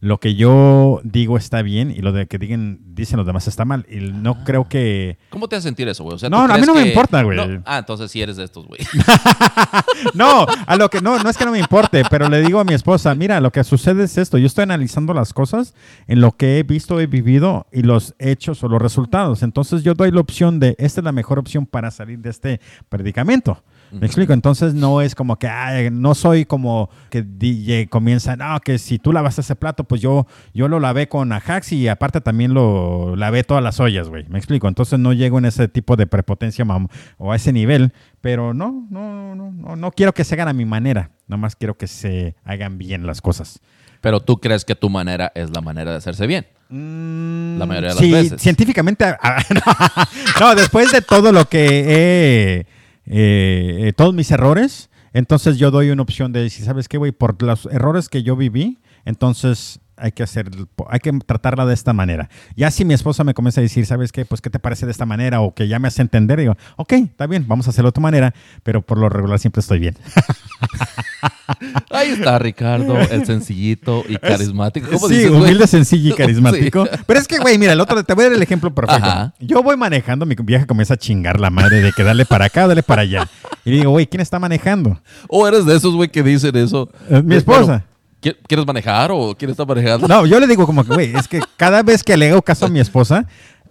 [0.00, 3.64] lo que yo digo está bien y lo de que digan, dicen los demás está
[3.64, 3.86] mal.
[3.90, 5.18] Y no creo que...
[5.30, 6.14] ¿Cómo te hace sentir eso, güey?
[6.14, 7.36] O sea, No, ¿tú no, a mí no me importa, güey.
[7.36, 8.80] No, Ah, entonces sí eres de estos, güey.
[10.14, 12.64] No, a lo que no, no es que no me importe, pero le digo a
[12.64, 15.74] mi esposa, mira, lo que sucede es esto, yo estoy analizando las cosas
[16.06, 19.42] en lo que he visto, he vivido y los hechos o los resultados.
[19.42, 22.60] Entonces yo doy la opción de, esta es la mejor opción para salir de este
[22.88, 23.62] predicamento.
[23.90, 28.60] Me explico, entonces no es como que, ay, no soy como que DJ comienza, no,
[28.60, 32.20] que si tú lavas ese plato, pues yo, yo lo lavé con Ajax y aparte
[32.20, 34.26] también lo lavé todas las ollas, güey.
[34.28, 37.92] Me explico, entonces no llego en ese tipo de prepotencia mam, o a ese nivel,
[38.20, 41.76] pero no, no, no, no, no quiero que se hagan a mi manera, nomás quiero
[41.78, 43.60] que se hagan bien las cosas.
[44.00, 46.46] Pero tú crees que tu manera es la manera de hacerse bien.
[46.70, 48.40] La mayoría de las Sí, veces.
[48.40, 49.04] científicamente,
[50.40, 52.66] no, después de todo lo que he,
[53.10, 57.12] eh, eh, todos mis errores, entonces yo doy una opción de decir, ¿sabes qué, güey?
[57.12, 60.50] Por los errores que yo viví, entonces hay que hacer,
[60.90, 62.28] hay que tratarla de esta manera.
[62.56, 64.24] Ya si mi esposa me comienza a decir, ¿sabes qué?
[64.24, 65.40] Pues, ¿qué te parece de esta manera?
[65.40, 68.00] O que ya me hace entender, digo, ok, está bien, vamos a hacerlo de tu
[68.00, 69.96] manera, pero por lo regular siempre estoy bien.
[71.90, 74.88] Ahí está Ricardo, el sencillito y carismático.
[74.92, 76.84] ¿Cómo sí, dices, humilde, sencillo y carismático.
[76.84, 76.90] Sí.
[77.06, 79.04] Pero es que, güey, mira, el otro, te voy a dar el ejemplo perfecto.
[79.06, 79.34] Ajá.
[79.40, 82.66] Yo voy manejando, mi vieja comienza a chingar la madre de que dale para acá,
[82.66, 83.28] dale para allá.
[83.64, 85.00] Y digo, güey, ¿quién está manejando?
[85.28, 86.90] ¿O eres de esos, güey, que dicen eso?
[87.08, 87.84] Eh, mi Eh, esposa.
[88.22, 90.06] Bueno, ¿qui- ¿Quieres manejar o quién está manejando?
[90.08, 92.66] No, yo le digo como que, güey, es que cada vez que le hago caso
[92.66, 93.26] a mi esposa,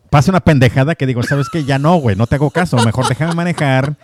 [0.09, 1.63] pasa una pendejada que digo, ¿sabes qué?
[1.65, 3.95] Ya no, güey, no te hago caso, mejor déjame manejar.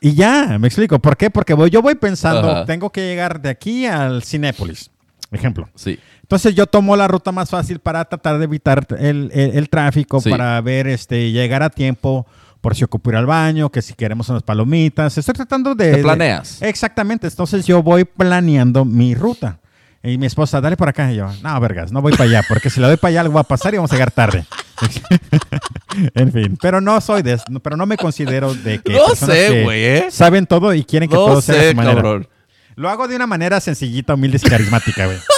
[0.00, 0.98] Y ya, me explico.
[0.98, 1.30] ¿Por qué?
[1.30, 2.64] Porque voy, yo voy pensando, Ajá.
[2.64, 4.90] tengo que llegar de aquí al Cinépolis,
[5.30, 5.68] ejemplo.
[5.76, 5.98] Sí.
[6.22, 10.20] Entonces yo tomo la ruta más fácil para tratar de evitar el, el- el tráfico,
[10.20, 10.30] Sí.
[10.30, 12.26] para ver, este, llegar a tiempo,
[12.60, 15.18] por si ocupo ir al baño, que si queremos unas palomitas.
[15.18, 15.90] Estoy tratando de...
[15.90, 16.62] Te de- planeas.
[16.62, 17.26] exactamente.
[17.26, 19.58] Entonces yo voy planeando mi ruta.
[20.04, 21.12] Y mi esposa, dale por acá.
[21.12, 23.34] Y yo, no, vergas, no voy para allá, porque si le doy para allá algo
[23.34, 24.44] va a pasar y vamos a llegar tarde.
[26.14, 27.40] en fin, pero no soy de...
[27.62, 28.92] Pero no me considero de que...
[28.96, 30.06] No sé, güey, ¿eh?
[30.10, 31.94] Saben todo y quieren que No todo sea a sé, su manera.
[31.94, 32.28] cabrón.
[32.74, 35.18] Lo hago de una manera sencillita, humilde y carismática, güey.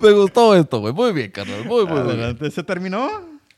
[0.00, 0.92] Me gustó esto, güey.
[0.92, 1.64] Muy bien, carnal.
[1.64, 2.10] Muy, muy, muy bien.
[2.20, 3.08] Adelante, ¿Se terminó?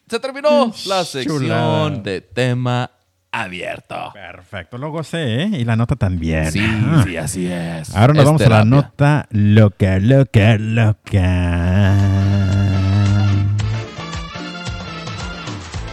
[0.08, 2.90] Se terminó la sección de tema
[3.32, 4.10] abierto.
[4.12, 5.50] Perfecto, lo gocé, ¿eh?
[5.52, 6.50] Y la nota también.
[6.50, 7.02] Sí, Ah.
[7.06, 7.94] sí, así es.
[7.94, 11.94] Ahora nos Es vamos a la nota loca, loca, loca.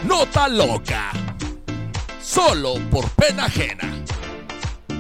[0.08, 1.12] Nota loca.
[2.22, 3.84] Solo por pena ajena.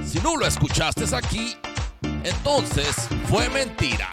[0.06, 1.56] Si no lo escuchaste aquí,
[2.24, 4.10] entonces fue mentira.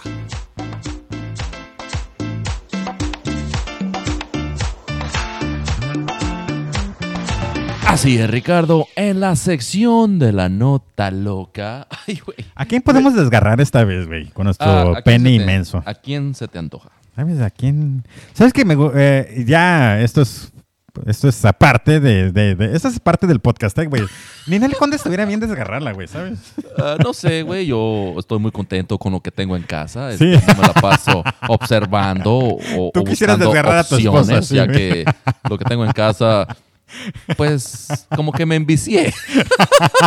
[7.93, 8.86] Así es, Ricardo.
[8.97, 11.86] En la sección de la nota loca.
[12.06, 12.39] Ay, güey.
[12.55, 14.28] ¿A quién podemos desgarrar esta vez, güey?
[14.31, 15.82] Con nuestro Ah, ¿a quién pene te- inmenso.
[15.85, 16.89] ¿A quién se te antoja?
[17.14, 18.05] ¿Sabes a quién?
[18.32, 20.51] ¿Sabes que me eh, ya esto es
[21.06, 24.02] esto es aparte de, de, de- esto es parte del podcast, eh, güey.
[24.47, 26.39] Ninel Conde estuviera bien desgarrarla, güey, ¿sabes?
[26.78, 27.66] Ah, no sé, güey.
[27.66, 30.16] Yo estoy muy contento con lo que tengo en casa.
[30.16, 30.32] Sí.
[30.32, 34.47] Este, me la paso observando o, Tú o quisieras buscando desgarrar a tu esposa, opciones,
[34.48, 34.77] sí, ya güey.
[34.77, 35.05] que
[35.48, 36.47] lo que tengo en casa,
[37.36, 39.12] pues, como que me envicié.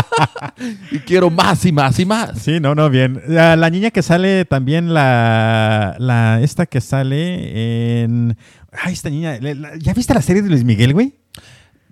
[0.91, 2.39] y quiero más y más y más.
[2.39, 3.21] Sí, no, no, bien.
[3.27, 8.37] La, la niña que sale también, la, la esta que sale en...
[8.71, 9.39] Ay, esta niña,
[9.77, 11.13] ¿ya viste la serie de Luis Miguel, güey?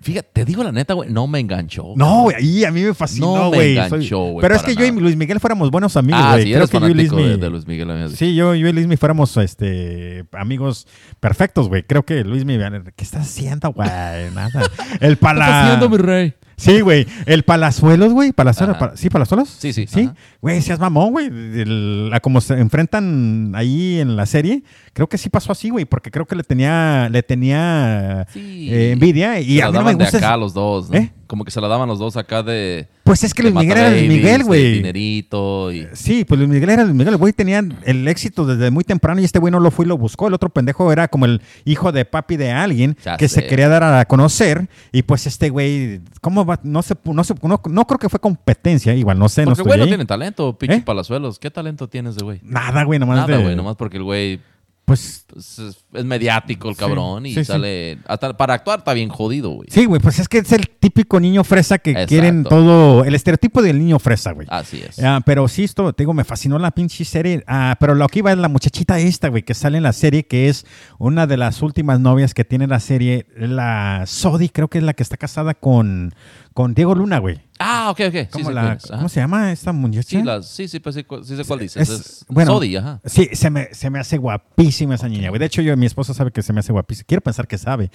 [0.04, 1.94] Fíjate, te digo la neta, güey, no me enganchó.
[1.96, 3.70] No, güey, ahí a mí me No fascinó, me güey.
[3.72, 4.90] enganchó, Soy- güey, Pero es que yo y.
[4.92, 6.44] Luis Miguel fuéramos buenos amigos, Ah, güey.
[6.44, 7.10] sí, Creo que yo y Luis
[7.40, 8.10] de, Luis Miguel.
[8.16, 10.86] Sí, yo, yo y Luis Mi fuéramos este, amigos
[11.20, 11.82] perfectos, güey.
[11.84, 12.58] Creo que Luis Mi...
[12.96, 13.88] ¿Qué estás haciendo, güey?
[14.34, 14.62] Nada.
[15.00, 15.44] El ¿Qué pala...
[15.46, 16.34] estás haciendo, mi rey?
[16.56, 17.04] Sí, güey.
[17.26, 18.32] El Palazuelos, güey.
[18.32, 18.76] Palazuelos.
[18.94, 19.48] ¿Sí, Palazuelos?
[19.48, 20.08] Sí, sí, Sí.
[20.40, 21.26] Güey, seas mamón, güey.
[21.26, 24.62] El- A como se enfrentan ahí en la serie,
[24.94, 25.84] creo que sí pasó así, güey.
[25.84, 28.68] Porque creo que le tenía, le tenía Sí.
[28.72, 29.38] eh, envidia.
[29.40, 30.18] Y se a la mí no me daban de gusta.
[30.18, 30.96] acá los dos, ¿no?
[30.96, 31.12] ¿Eh?
[31.26, 32.86] Como que se la daban los dos acá de...
[33.02, 34.72] Pues es que Luis Miguel era Luis Miguel, de güey.
[34.74, 35.86] Dinerito y...
[35.94, 37.14] Sí, pues Luis Miguel era Luis Miguel.
[37.14, 39.88] El güey tenía el éxito desde muy temprano y este güey no lo fue y
[39.88, 40.28] lo buscó.
[40.28, 43.46] El otro pendejo era como el hijo de papi de alguien Ya que se sé.
[43.46, 44.68] quería dar a conocer.
[44.92, 46.60] Y pues este güey, ¿cómo va?
[46.62, 48.94] No se, pu- no, se, no, no creo que fue competencia.
[48.94, 50.82] Igual, no sé, no Porque el estoy güey no tiene talento, pinche ¿Eh?
[50.84, 51.38] palazuelos.
[51.38, 52.40] ¿Qué talento tienes de güey?
[52.44, 54.40] Nada, güey, nomás Nada, de- güey, nomás porque el güey
[54.84, 57.44] Pues Pues, es, es mediático el Sí, cabrón y sí, sí.
[57.46, 57.98] sale.
[58.06, 59.68] Hasta para actuar está bien jodido, güey.
[59.70, 62.08] sí, güey, pues es que es el típico niño fresa que Exacto.
[62.08, 64.46] quieren todo, el estereotipo del niño fresa, güey.
[64.50, 64.98] Así es.
[65.02, 67.42] Ah, pero sí, esto, te digo, me fascinó la pinche serie.
[67.46, 70.26] Ah, pero lo que iba es la muchachita esta, güey, que sale en la serie,
[70.26, 70.66] que es
[70.98, 73.26] una de las últimas novias que tiene la serie.
[73.36, 76.14] La Sodi, creo que es la que está casada con,
[76.54, 77.40] con Diego Luna, güey.
[77.58, 78.12] Ah, ok, ok.
[78.14, 78.78] Sí, ¿Cómo, sé la-.
[78.88, 80.08] ¿cómo se llama esta muchacha?
[80.08, 81.88] Sí, las- sí, sí, pues, sí, sí sé cuál dices.
[81.88, 83.00] Es- Es, bueno, Sodi, ajá.
[83.04, 85.38] Sí, se me, se me hace guapísima esa niña, güey.
[85.38, 87.04] De hecho, yo, mi esposa sabe que se me hace guapísima.
[87.06, 87.90] Quiero pensar que sabe.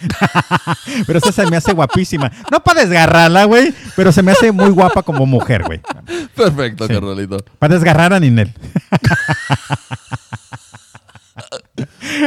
[1.07, 2.31] pero esa se me hace guapísima.
[2.51, 5.81] No para desgarrarla, güey, pero se me hace muy guapa como mujer, güey.
[6.35, 6.93] Perfecto, Sí.
[6.93, 7.37] carnalito.
[7.59, 8.53] Para desgarrar a Ninel.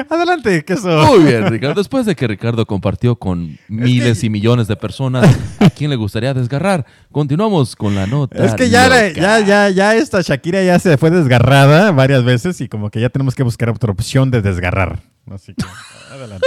[0.09, 0.89] Adelante, que eso.
[1.07, 1.75] Muy bien, Ricardo.
[1.75, 6.35] Después de que Ricardo compartió con miles y millones de personas a quien le gustaría
[6.35, 8.45] desgarrar, continuamos con la nota.
[8.45, 9.13] Es que ya, loca.
[9.13, 13.09] ya, ya, ya esta Shakira ya se fue desgarrada varias veces y como que ya
[13.09, 15.01] tenemos que buscar otra opción de desgarrar.
[15.31, 15.65] Así que,
[16.11, 16.47] adelante.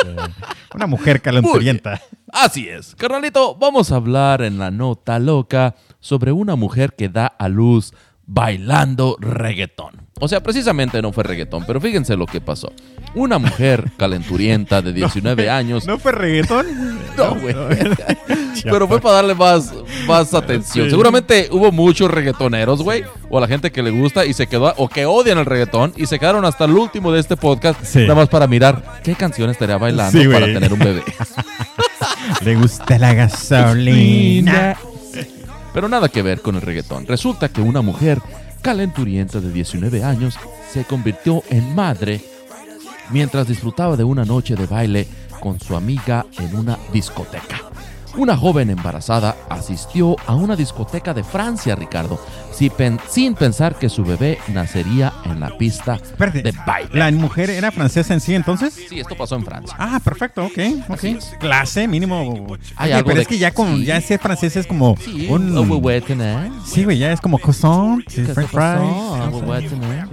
[0.74, 2.02] Una mujer calenturienta.
[2.32, 2.96] Así es.
[2.96, 7.94] Carnalito, vamos a hablar en la nota loca sobre una mujer que da a luz
[8.28, 10.06] bailando reggaetón.
[10.20, 12.72] O sea, precisamente no fue reggaetón, pero fíjense lo que pasó.
[13.16, 15.86] Una mujer calenturienta de 19 años.
[15.86, 16.66] ¿No fue reggaetón?
[17.16, 17.56] No, güey.
[18.64, 19.74] Pero fue para darle más,
[20.06, 20.86] más atención.
[20.86, 20.90] Sí.
[20.90, 24.74] Seguramente hubo muchos reggaetoneros, güey, o a la gente que le gusta y se quedó,
[24.76, 28.00] o que odian el reggaetón y se quedaron hasta el último de este podcast, Sí.
[28.00, 31.04] nada más para mirar qué canción estaría bailando Sí, para tener un bebé.
[32.44, 34.76] Le gusta la gasolina.
[35.76, 37.06] Pero nada que ver con el reggaetón.
[37.06, 38.22] Resulta que una mujer
[38.62, 40.40] calenturienta de 19 años
[40.72, 42.22] se convirtió en madre
[43.10, 45.06] mientras disfrutaba de una noche de baile
[45.42, 47.60] con su amiga en una discoteca.
[48.16, 52.22] Una joven embarazada asistió a una discoteca de Francia, Ricardo,
[52.56, 56.90] si pen- sin pensar que su bebé nacería en la pista Espérate, de baile.
[56.94, 58.74] ¿la mujer era francesa en sí entonces?
[58.90, 59.76] Sí, esto pasó en Francia.
[59.78, 60.58] Ah, perfecto, ok,
[60.88, 60.92] ok.
[60.96, 61.34] Así es.
[61.40, 62.56] Clase, mínimo.
[62.78, 63.86] Hay Oye, algo pero de- es que ya con sí.
[63.86, 65.54] ya ser francés es como Sí, un...
[66.66, 69.72] Sí, güey, ya es como croissant, sí, ¿Qué french fries.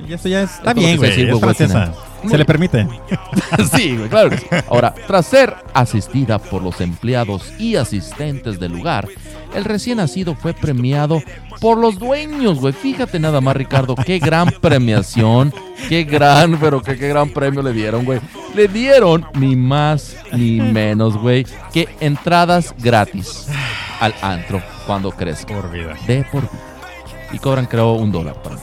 [0.09, 1.93] Y eso ya es- está bien, güey, es francesa.
[2.28, 2.86] Se le permite.
[3.77, 4.47] Sí, güey, claro que sí.
[4.69, 9.06] Ahora, tras ser asistida por los empleados y asistentes del lugar,
[9.55, 11.23] el recién nacido fue premiado
[11.63, 12.75] por los dueños, güey.
[12.75, 15.55] Fíjate nada más, Ricardo, qué gran premiación,
[15.89, 18.21] qué gran, pero qué, qué gran premio le dieron, güey.
[18.57, 23.47] Le dieron ni más ni menos, güey, que entradas gratis
[24.01, 25.55] al antro cuando crezca.
[25.55, 25.95] Por vida.
[26.09, 26.61] De por vida.
[27.33, 28.57] Y cobran, creo, un dólar para.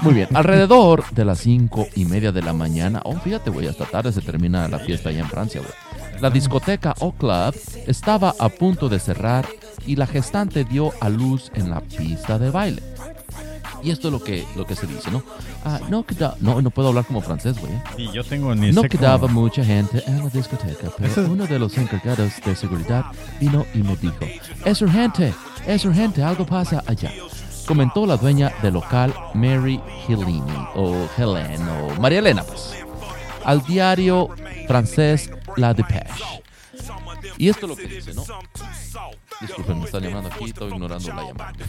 [0.00, 3.84] Muy bien, alrededor de las cinco y media de la mañana, oh, fíjate, güey, hasta
[3.84, 5.72] tarde se termina la fiesta allá en Francia, güey.
[6.20, 7.54] La discoteca o club
[7.86, 9.46] estaba a punto de cerrar
[9.86, 12.82] y la gestante dio a luz en la pista de baile.
[13.82, 15.22] Y esto es lo que, lo que se dice, ¿no?
[15.64, 17.72] Ah, no, queda- no, no puedo hablar como francés, güey.
[17.72, 17.82] ¿eh?
[17.98, 21.46] Y yo tengo ni No quedaba cómo- mucha gente en la discoteca, pero es- uno
[21.46, 23.04] de los encargados de seguridad
[23.38, 24.16] vino y me dijo,
[24.64, 25.34] es urgente,
[25.66, 27.12] es urgente, algo pasa allá.
[27.66, 30.42] Comentó la dueña del local, Mary Helene,
[30.74, 32.72] o Helen, o María Elena, pues,
[33.46, 34.28] al diario
[34.66, 36.42] francés La Dépêche.
[37.38, 38.24] Y esto es lo que dice, ¿no?
[39.40, 41.52] Disculpen, me están llamando aquí, estoy ignorando la llamada.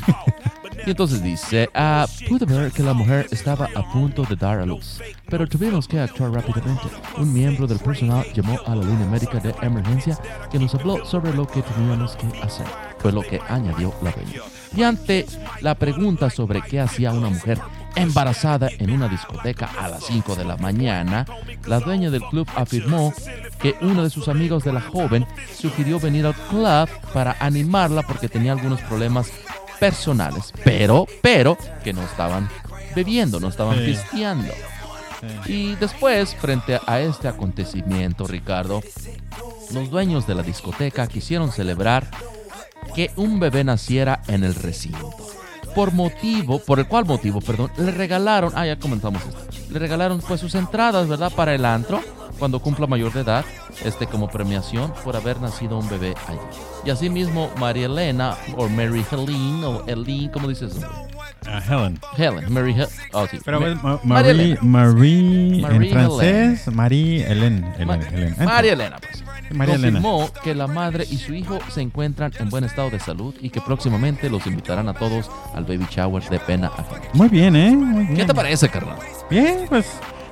[0.86, 4.66] Y entonces dice, ah, pude ver que la mujer estaba a punto de dar a
[4.66, 6.88] luz, pero tuvimos que actuar rápidamente.
[7.18, 10.18] Un miembro del personal llamó a la línea médica de emergencia
[10.52, 12.68] que nos habló sobre lo que teníamos que hacer.
[13.00, 14.42] Fue lo que añadió la dueña.
[14.76, 15.26] Y ante
[15.62, 17.60] la pregunta sobre qué hacía una mujer
[17.98, 21.26] embarazada en una discoteca a las 5 de la mañana,
[21.66, 23.14] la dueña del club afirmó
[23.60, 25.26] que uno de sus amigos de la joven
[25.56, 29.32] sugirió venir al club para animarla porque tenía algunos problemas
[29.80, 32.50] personales, pero, pero que no estaban
[32.96, 34.54] bebiendo, no estaban pisteando.
[35.46, 38.82] Y después, frente a este acontecimiento, Ricardo,
[39.72, 42.08] los dueños de la discoteca quisieron celebrar
[42.96, 45.16] que un bebé naciera en el recinto.
[45.78, 49.40] Por motivo, por el cual motivo, perdón, le regalaron, ah, ya comentamos esto,
[49.70, 51.32] le regalaron pues sus entradas, ¿verdad?
[51.32, 52.02] Para el antro,
[52.40, 53.46] cuando cumpla mayor de edad,
[53.86, 56.40] este como premiación por haber nacido un bebé allí.
[56.84, 60.78] Y asimismo, María Elena, o Mary Helene, o Helene, ¿cómo dices?
[61.46, 62.00] Ah, Helen.
[62.18, 63.40] Helen, Mary Helen, oh sí.
[63.46, 64.60] Pero Ma- Ma- Marie, Elena.
[64.62, 67.66] Marie, Marie en francés, Marie Helen.
[67.78, 68.36] Helen, Helen.
[68.44, 69.24] María Elena, pues.
[69.52, 70.02] María Elena.
[70.02, 73.50] confirmó que la madre y su hijo se encuentran en buen estado de salud y
[73.50, 77.02] que próximamente los invitarán a todos al baby shower de pena ajena.
[77.14, 77.72] Muy bien, ¿eh?
[77.72, 78.18] Muy bien.
[78.18, 78.98] ¿Qué te parece, carnal?
[79.30, 79.86] Bien, pues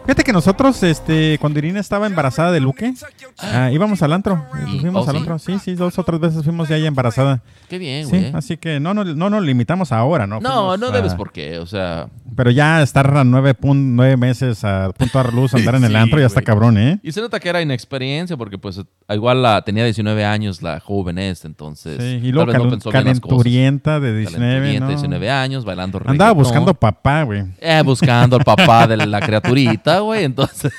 [0.06, 2.94] Fíjate que nosotros, este, cuando Irina estaba embarazada de Luque,
[3.40, 4.46] ah, íbamos al antro.
[4.72, 5.20] ¿Y- Fuimos oh, al sí?
[5.20, 5.40] antro.
[5.40, 7.42] Sí, sí, dos o tres veces fuimos ya ella embarazada.
[7.68, 8.32] Qué bien, Sí, güey.
[8.36, 10.40] así que no, no, no nos limitamos ahora, ¿no?
[10.40, 11.58] no, Fuimos no a- debes por qué.
[11.58, 15.54] O sea, Pero ya estar a nueve, pun- nueve meses a punto de dar luz,
[15.56, 17.00] andar en el Sí, antro, ya está cabrón, ¿eh?
[17.02, 18.80] y se nota que era inexperiencia porque pues
[19.10, 22.92] igual la, tenía 19 años la joven esta, entonces Sí, y tal luego vez no
[22.92, 24.90] calenturienta de 19, Calenturienta, ¿no?
[24.90, 26.38] 19 años, bailando Andaba reggaetón.
[26.38, 27.44] buscando papá, güey.
[27.60, 30.24] Eh, buscando al papá de la criaturita, güey.
[30.24, 30.72] Entonces,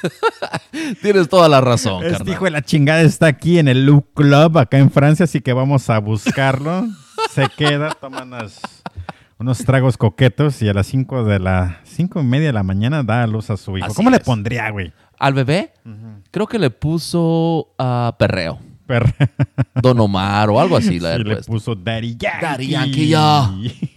[1.02, 2.34] tienes toda la razón, Este carnal.
[2.34, 5.52] hijo de la chingada está aquí en el Look Club, acá en Francia, así que
[5.52, 6.86] vamos a buscarlo.
[7.30, 8.82] Se queda, toma unas-
[9.38, 13.02] unos tragos coquetos y a las 5 de la cinco y media de la mañana
[13.02, 13.86] da a luz a su hijo.
[13.86, 14.93] Así ¿Cómo le pondría, güey?
[15.18, 15.72] Al bebé,
[16.30, 18.59] creo que le puso a perreo.
[18.86, 19.14] Per-
[19.82, 21.00] Don Omar o algo así.
[21.00, 22.40] La Sí, le puso Daddy Yankee.
[22.46, 23.50] Daddy Yankee, ya.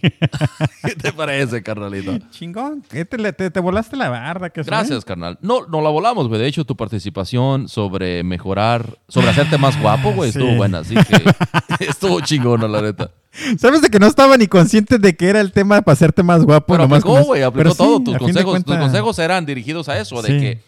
[0.84, 2.18] ¿Qué te parece, carnalito?
[2.30, 2.82] Chingón.
[2.88, 4.50] ¿Qué te, te, te volaste la barda.
[4.50, 5.38] que Gracias, carnal.
[5.42, 6.40] No, no la volamos, güey.
[6.40, 10.78] De hecho, tu participación sobre mejorar, sobre hacerte más guapo, güey, estuvo buena.
[10.78, 13.10] Así que estuvo chingona, la neta.
[13.58, 16.44] ¿Sabes de que no estaba ni consciente de que era el tema para hacerte más
[16.44, 16.72] guapo?
[16.74, 18.00] Pero nomás aplicó, güey, aplicó Pero sí, todo.
[18.02, 20.60] tus, consejos, tus consejos eran dirigidos a eso, de que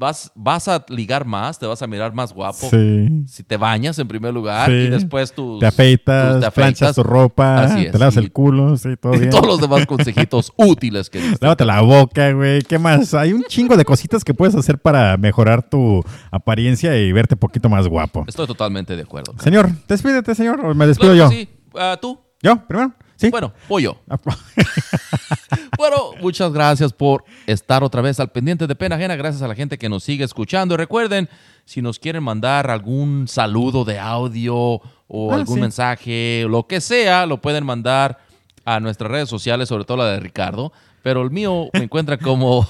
[0.00, 2.68] vas, vas a ligar más, te vas a mirar más guapo.
[2.70, 3.22] Sí.
[3.26, 4.72] Si te bañas en primer lugar Sí.
[4.76, 6.96] y después tus, Te afeitas, tus- te planchas afeitas.
[6.96, 9.30] tu ropa, Así es, te lavas y- el culo, sí, todo y bien.
[9.30, 11.38] todos los demás consejitos útiles que diste.
[11.42, 12.62] Lávate la boca, güey.
[12.62, 13.12] ¿Qué más?
[13.12, 17.40] Hay un chingo de cositas que puedes hacer para mejorar tu apariencia y verte un
[17.40, 18.24] poquito más guapo.
[18.26, 19.34] Estoy totalmente de acuerdo.
[19.38, 21.36] Señor, despídete, señor, o me despido Claro yo.
[21.36, 21.48] sí.
[21.78, 22.18] Ah, ¿Tú?
[22.42, 22.56] ¿Yo?
[22.66, 22.92] ¿Primero?
[23.16, 23.28] Sí.
[23.28, 23.98] Bueno, pollo.
[24.08, 24.16] Ah,
[25.80, 29.16] Bueno, muchas gracias por estar otra vez al pendiente de Pena Ajena.
[29.16, 30.74] Gracias a la gente que nos sigue escuchando.
[30.74, 31.26] Y recuerden,
[31.64, 35.60] si nos quieren mandar algún saludo de audio o Ah, algún sí.
[35.62, 38.18] mensaje, lo que sea, lo pueden mandar
[38.66, 40.70] a nuestras redes sociales, sobre todo la de Ricardo.
[41.02, 42.66] Pero el mío me encuentra como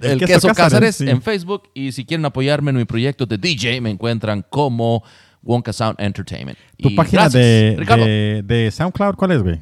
[0.00, 1.08] El el, Queso queso, sí.
[1.08, 1.70] en Facebook.
[1.72, 5.04] Y si quieren apoyarme en mi proyecto de DJ, me encuentran como
[5.44, 6.58] Wonka Sound Entertainment.
[6.82, 9.60] Tu Y página de, de, de SoundCloud, ¿cuál es, güey?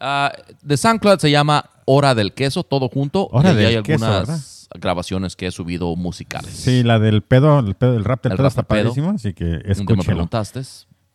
[0.00, 0.32] Ah,
[0.62, 3.28] de SoundCloud se llama Hora del Queso, todo junto.
[3.28, 6.50] Hora y del hay Queso, algunas grabaciones que he subido musicales.
[6.52, 8.82] Sí, la del pedo, el, pedo, el rap del El pedo rap está pedo.
[8.84, 10.04] padrísimo, así que Nunca me escúchelo.
[10.04, 10.62] preguntaste.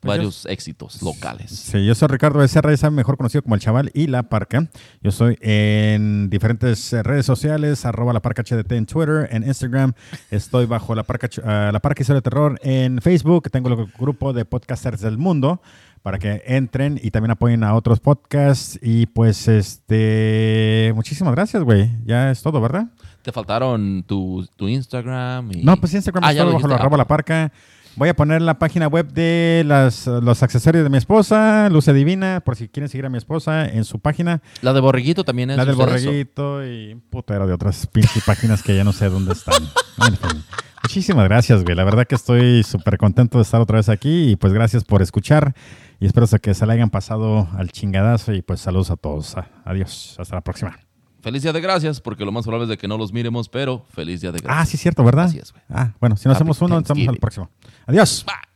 [0.04, 1.52] Varios éxitos locales.
[1.52, 4.68] Sí, yo soy Ricardo Becerra, saben, mejor conocido como El Chaval y La Parca.
[5.04, 9.94] Yo soy en diferentes redes sociales, arroba La Parca HDT en Twitter, en Instagram.
[10.32, 13.52] Estoy bajo La Parca, ah, la Parca Historia de Terror en Facebook.
[13.52, 15.62] Tengo el grupo de podcasters del mundo
[16.02, 18.80] para que entren y también apoyen a otros podcasts.
[18.82, 21.90] Y pues, este, muchísimas gracias, güey.
[22.06, 22.88] Ya es todo, ¿verdad?
[23.22, 25.52] Te faltaron tu, tu Instagram.
[25.52, 25.64] Y...
[25.64, 27.52] No, pues Instagram Ah, es todo lo bajo la arroba la parca.
[27.98, 32.42] Voy a poner la página web de las, los accesorios de mi esposa, Luce Divina,
[32.44, 34.42] por si quieren seguir a mi esposa en su página.
[34.62, 35.58] La de Borreguito también es.
[35.58, 39.34] La del borreguito y un putero de otras pinches páginas que ya no sé dónde
[39.34, 39.62] están.
[40.08, 40.44] En fin.
[40.84, 41.76] Muchísimas gracias, güey.
[41.76, 45.02] La verdad que estoy súper contento de estar otra vez aquí y pues gracias por
[45.02, 45.54] escuchar
[46.02, 49.38] y espero que se la hayan pasado al chingadazo y pues saludos a todos.
[49.38, 50.18] Ah, Adiós.
[50.20, 50.78] Hasta la próxima.
[51.22, 53.86] Feliz día de gracias, porque lo más probable es de que no los miremos, pero
[53.94, 54.70] feliz día de Ah, gracias.
[54.70, 55.26] sí, cierto, ¿verdad?
[55.26, 55.64] Así es, güey.
[55.70, 57.50] Ah, bueno, si no Happy hacemos uno, estamos al próximo.
[57.86, 58.26] Adiós.
[58.26, 58.51] Bye.